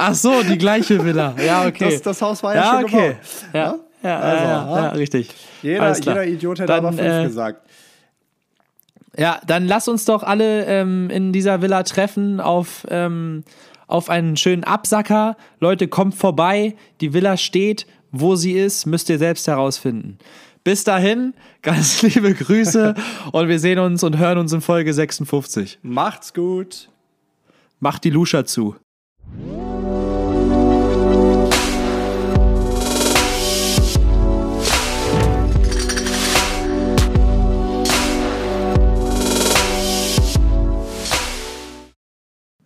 Ach 0.00 0.14
so, 0.14 0.44
die 0.44 0.56
gleiche 0.56 1.04
Villa. 1.04 1.34
Ja, 1.44 1.66
okay. 1.66 1.90
Das, 1.90 2.02
das 2.02 2.22
Haus 2.22 2.40
war 2.44 2.54
ja, 2.54 2.62
ja 2.62 2.70
schon 2.70 2.84
okay. 2.84 3.08
gebaut. 3.08 3.20
Ja, 3.52 3.74
ja, 4.02 4.20
also, 4.20 4.44
ja, 4.44 4.82
ja 4.82 4.88
richtig. 4.90 5.34
Jeder, 5.60 5.98
jeder 5.98 6.24
Idiot 6.24 6.60
hätte 6.60 6.68
Dann, 6.68 6.86
aber 6.86 6.92
fünf 6.96 7.08
äh, 7.08 7.24
gesagt. 7.24 7.68
Ja, 9.16 9.40
dann 9.44 9.66
lass 9.66 9.88
uns 9.88 10.04
doch 10.04 10.22
alle 10.22 10.66
ähm, 10.66 11.10
in 11.10 11.32
dieser 11.32 11.62
Villa 11.62 11.82
treffen 11.82 12.40
auf, 12.40 12.86
ähm, 12.88 13.42
auf 13.88 14.08
einen 14.08 14.36
schönen 14.36 14.62
Absacker. 14.62 15.36
Leute, 15.58 15.88
kommt 15.88 16.14
vorbei. 16.14 16.76
Die 17.00 17.12
Villa 17.12 17.36
steht, 17.36 17.88
wo 18.12 18.36
sie 18.36 18.52
ist, 18.52 18.86
müsst 18.86 19.10
ihr 19.10 19.18
selbst 19.18 19.48
herausfinden. 19.48 20.18
Bis 20.62 20.84
dahin, 20.84 21.34
ganz 21.62 22.02
liebe 22.02 22.34
Grüße 22.34 22.94
und 23.32 23.48
wir 23.48 23.58
sehen 23.58 23.80
uns 23.80 24.04
und 24.04 24.16
hören 24.16 24.38
uns 24.38 24.52
in 24.52 24.60
Folge 24.60 24.94
56. 24.94 25.80
Macht's 25.82 26.32
gut. 26.32 26.88
Macht 27.80 28.04
die 28.04 28.10
Luscha 28.10 28.44
zu. 28.44 28.76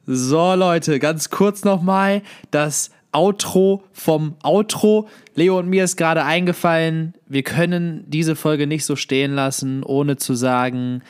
So 0.06 0.54
Leute, 0.54 0.98
ganz 0.98 1.30
kurz 1.30 1.64
nochmal 1.64 2.22
das 2.50 2.90
Outro 3.12 3.84
vom 3.92 4.34
Outro. 4.42 5.08
Leo 5.34 5.58
und 5.58 5.68
mir 5.68 5.84
ist 5.84 5.96
gerade 5.96 6.24
eingefallen, 6.24 7.14
wir 7.28 7.42
können 7.42 8.04
diese 8.08 8.34
Folge 8.34 8.66
nicht 8.66 8.84
so 8.84 8.96
stehen 8.96 9.34
lassen, 9.34 9.84
ohne 9.84 10.16
zu 10.16 10.34
sagen, 10.34 11.02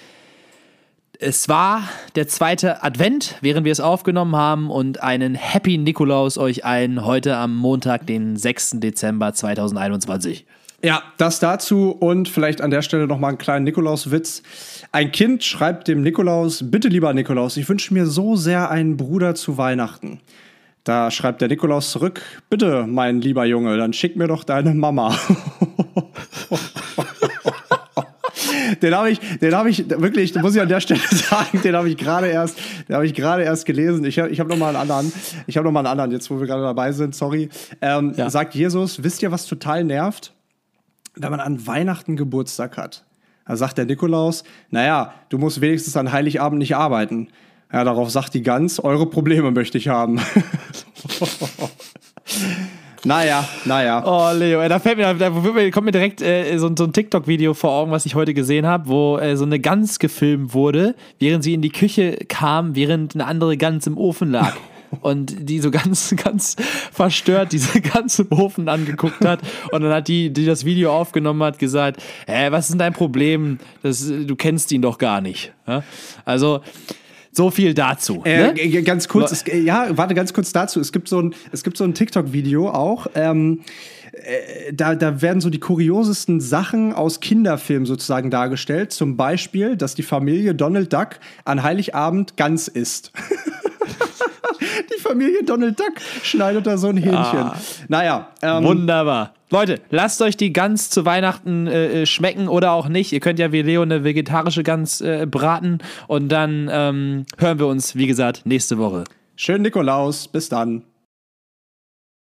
es 1.18 1.48
war 1.48 1.88
der 2.16 2.26
zweite 2.26 2.82
Advent, 2.82 3.36
während 3.40 3.64
wir 3.64 3.72
es 3.72 3.80
aufgenommen 3.80 4.34
haben 4.36 4.70
und 4.70 5.02
einen 5.02 5.36
Happy 5.36 5.78
Nikolaus 5.78 6.36
euch 6.36 6.64
allen 6.64 7.04
heute 7.04 7.36
am 7.36 7.54
Montag, 7.56 8.06
den 8.06 8.36
6. 8.36 8.80
Dezember 8.80 9.32
2021. 9.32 10.44
Ja, 10.84 11.04
das 11.16 11.38
dazu 11.38 11.92
und 11.92 12.28
vielleicht 12.28 12.60
an 12.60 12.72
der 12.72 12.82
Stelle 12.82 13.06
nochmal 13.06 13.30
einen 13.30 13.38
kleinen 13.38 13.64
Nikolauswitz. 13.64 14.42
Ein 14.94 15.10
Kind 15.10 15.42
schreibt 15.42 15.88
dem 15.88 16.02
Nikolaus, 16.02 16.70
bitte 16.70 16.88
lieber 16.88 17.14
Nikolaus, 17.14 17.56
ich 17.56 17.66
wünsche 17.66 17.94
mir 17.94 18.04
so 18.06 18.36
sehr 18.36 18.70
einen 18.70 18.98
Bruder 18.98 19.34
zu 19.34 19.56
Weihnachten. 19.56 20.20
Da 20.84 21.10
schreibt 21.10 21.40
der 21.40 21.48
Nikolaus 21.48 21.90
zurück, 21.90 22.20
bitte, 22.50 22.86
mein 22.86 23.22
lieber 23.22 23.46
Junge, 23.46 23.78
dann 23.78 23.94
schick 23.94 24.16
mir 24.16 24.28
doch 24.28 24.44
deine 24.44 24.74
Mama. 24.74 25.16
den 28.82 28.94
habe 28.94 29.12
ich, 29.12 29.20
den 29.38 29.54
habe 29.54 29.70
ich 29.70 29.88
wirklich, 29.88 30.34
muss 30.34 30.54
ich 30.54 30.60
an 30.60 30.68
der 30.68 30.80
Stelle 30.80 31.00
sagen, 31.10 31.62
den 31.62 31.74
habe 31.74 31.88
ich 31.88 31.96
gerade 31.96 32.26
erst, 32.26 32.58
den 32.86 32.94
habe 32.94 33.06
ich 33.06 33.14
gerade 33.14 33.44
erst 33.44 33.64
gelesen. 33.64 34.04
Ich, 34.04 34.18
ich 34.18 34.40
habe 34.40 34.50
noch 34.50 34.58
mal 34.58 34.68
einen 34.68 34.76
anderen, 34.76 35.10
ich 35.46 35.56
habe 35.56 35.64
noch 35.64 35.72
mal 35.72 35.80
einen 35.80 35.88
anderen, 35.88 36.10
jetzt 36.10 36.30
wo 36.30 36.38
wir 36.38 36.46
gerade 36.46 36.64
dabei 36.64 36.92
sind, 36.92 37.14
sorry. 37.14 37.48
Ähm, 37.80 38.12
ja. 38.16 38.28
Sagt 38.28 38.54
Jesus, 38.54 39.02
wisst 39.02 39.22
ihr, 39.22 39.32
was 39.32 39.46
total 39.46 39.84
nervt? 39.84 40.34
wenn 41.14 41.30
man 41.30 41.40
an 41.40 41.66
Weihnachten 41.66 42.16
Geburtstag 42.16 42.76
hat. 42.76 43.04
Da 43.46 43.56
sagt 43.56 43.78
der 43.78 43.86
Nikolaus, 43.86 44.44
naja, 44.70 45.14
du 45.28 45.38
musst 45.38 45.60
wenigstens 45.60 45.96
an 45.96 46.12
Heiligabend 46.12 46.58
nicht 46.58 46.76
arbeiten. 46.76 47.28
Ja, 47.72 47.84
darauf 47.84 48.10
sagt 48.10 48.34
die 48.34 48.42
Gans, 48.42 48.78
eure 48.78 49.06
Probleme 49.06 49.50
möchte 49.50 49.78
ich 49.78 49.88
haben. 49.88 50.20
naja, 53.04 53.48
naja. 53.64 54.04
Oh, 54.04 54.36
Leo, 54.36 54.68
da 54.68 54.78
fällt 54.78 54.98
mir, 54.98 55.14
da 55.14 55.30
kommt 55.70 55.86
mir 55.86 55.92
direkt 55.92 56.20
äh, 56.20 56.56
so, 56.58 56.70
so, 56.76 56.84
ein 56.84 56.92
TikTok-Video 56.92 57.54
vor 57.54 57.72
Augen, 57.72 57.90
was 57.90 58.04
ich 58.04 58.14
heute 58.14 58.34
gesehen 58.34 58.66
habe, 58.66 58.88
wo 58.88 59.16
äh, 59.16 59.36
so 59.36 59.44
eine 59.44 59.58
Gans 59.58 59.98
gefilmt 59.98 60.52
wurde, 60.52 60.94
während 61.18 61.42
sie 61.42 61.54
in 61.54 61.62
die 61.62 61.70
Küche 61.70 62.18
kam, 62.28 62.76
während 62.76 63.14
eine 63.14 63.24
andere 63.24 63.56
Gans 63.56 63.86
im 63.86 63.96
Ofen 63.96 64.30
lag. 64.30 64.54
und 65.00 65.48
die 65.48 65.60
so 65.60 65.70
ganz, 65.70 66.14
ganz 66.22 66.56
verstört 66.92 67.52
diese 67.52 67.80
ganze 67.80 68.30
Ofen 68.30 68.68
angeguckt 68.68 69.24
hat. 69.24 69.40
Und 69.70 69.82
dann 69.82 69.92
hat 69.92 70.08
die, 70.08 70.32
die 70.32 70.44
das 70.44 70.64
Video 70.64 70.92
aufgenommen 70.92 71.42
hat, 71.42 71.58
gesagt, 71.58 72.02
hä, 72.26 72.50
was 72.50 72.66
ist 72.66 72.72
denn 72.72 72.78
dein 72.78 72.92
Problem? 72.92 73.58
Das, 73.82 74.06
du 74.06 74.36
kennst 74.36 74.72
ihn 74.72 74.82
doch 74.82 74.98
gar 74.98 75.20
nicht. 75.20 75.52
Ja? 75.66 75.82
Also, 76.24 76.60
so 77.32 77.50
viel 77.50 77.72
dazu. 77.72 78.22
Äh, 78.24 78.52
ne? 78.52 78.82
Ganz 78.82 79.08
kurz, 79.08 79.32
es, 79.32 79.44
ja, 79.46 79.86
warte 79.96 80.14
ganz 80.14 80.34
kurz 80.34 80.52
dazu. 80.52 80.80
Es 80.80 80.92
gibt 80.92 81.08
so 81.08 81.20
ein, 81.20 81.34
es 81.50 81.64
gibt 81.64 81.78
so 81.78 81.84
ein 81.84 81.94
TikTok-Video 81.94 82.68
auch. 82.68 83.06
Ähm, 83.14 83.60
äh, 84.12 84.72
da, 84.72 84.94
da 84.94 85.22
werden 85.22 85.40
so 85.40 85.48
die 85.48 85.58
kuriosesten 85.58 86.40
Sachen 86.40 86.92
aus 86.92 87.20
Kinderfilmen 87.20 87.86
sozusagen 87.86 88.30
dargestellt. 88.30 88.92
Zum 88.92 89.16
Beispiel, 89.16 89.76
dass 89.76 89.94
die 89.94 90.02
Familie 90.02 90.54
Donald 90.54 90.92
Duck 90.92 91.20
an 91.46 91.62
Heiligabend 91.62 92.36
ganz 92.36 92.68
isst. 92.68 93.12
Die 94.62 95.00
Familie 95.00 95.42
Donald 95.44 95.78
Duck 95.78 95.94
schneidet 96.22 96.66
da 96.66 96.76
so 96.76 96.88
ein 96.88 96.96
Hähnchen. 96.96 97.16
Ah, 97.16 97.56
naja. 97.88 98.28
Ähm, 98.42 98.64
wunderbar. 98.64 99.34
Leute, 99.50 99.80
lasst 99.90 100.22
euch 100.22 100.36
die 100.36 100.52
Gans 100.52 100.88
zu 100.88 101.04
Weihnachten 101.04 101.66
äh, 101.66 102.02
äh, 102.02 102.06
schmecken 102.06 102.48
oder 102.48 102.72
auch 102.72 102.88
nicht. 102.88 103.12
Ihr 103.12 103.20
könnt 103.20 103.38
ja 103.38 103.52
wie 103.52 103.62
Leo 103.62 103.82
eine 103.82 104.02
vegetarische 104.02 104.62
Gans 104.62 105.00
äh, 105.00 105.26
braten 105.30 105.78
und 106.08 106.30
dann 106.30 106.70
ähm, 106.72 107.26
hören 107.38 107.58
wir 107.58 107.66
uns, 107.66 107.94
wie 107.94 108.06
gesagt, 108.06 108.46
nächste 108.46 108.78
Woche. 108.78 109.04
Schönen 109.36 109.62
Nikolaus. 109.62 110.28
Bis 110.28 110.48
dann. 110.48 110.82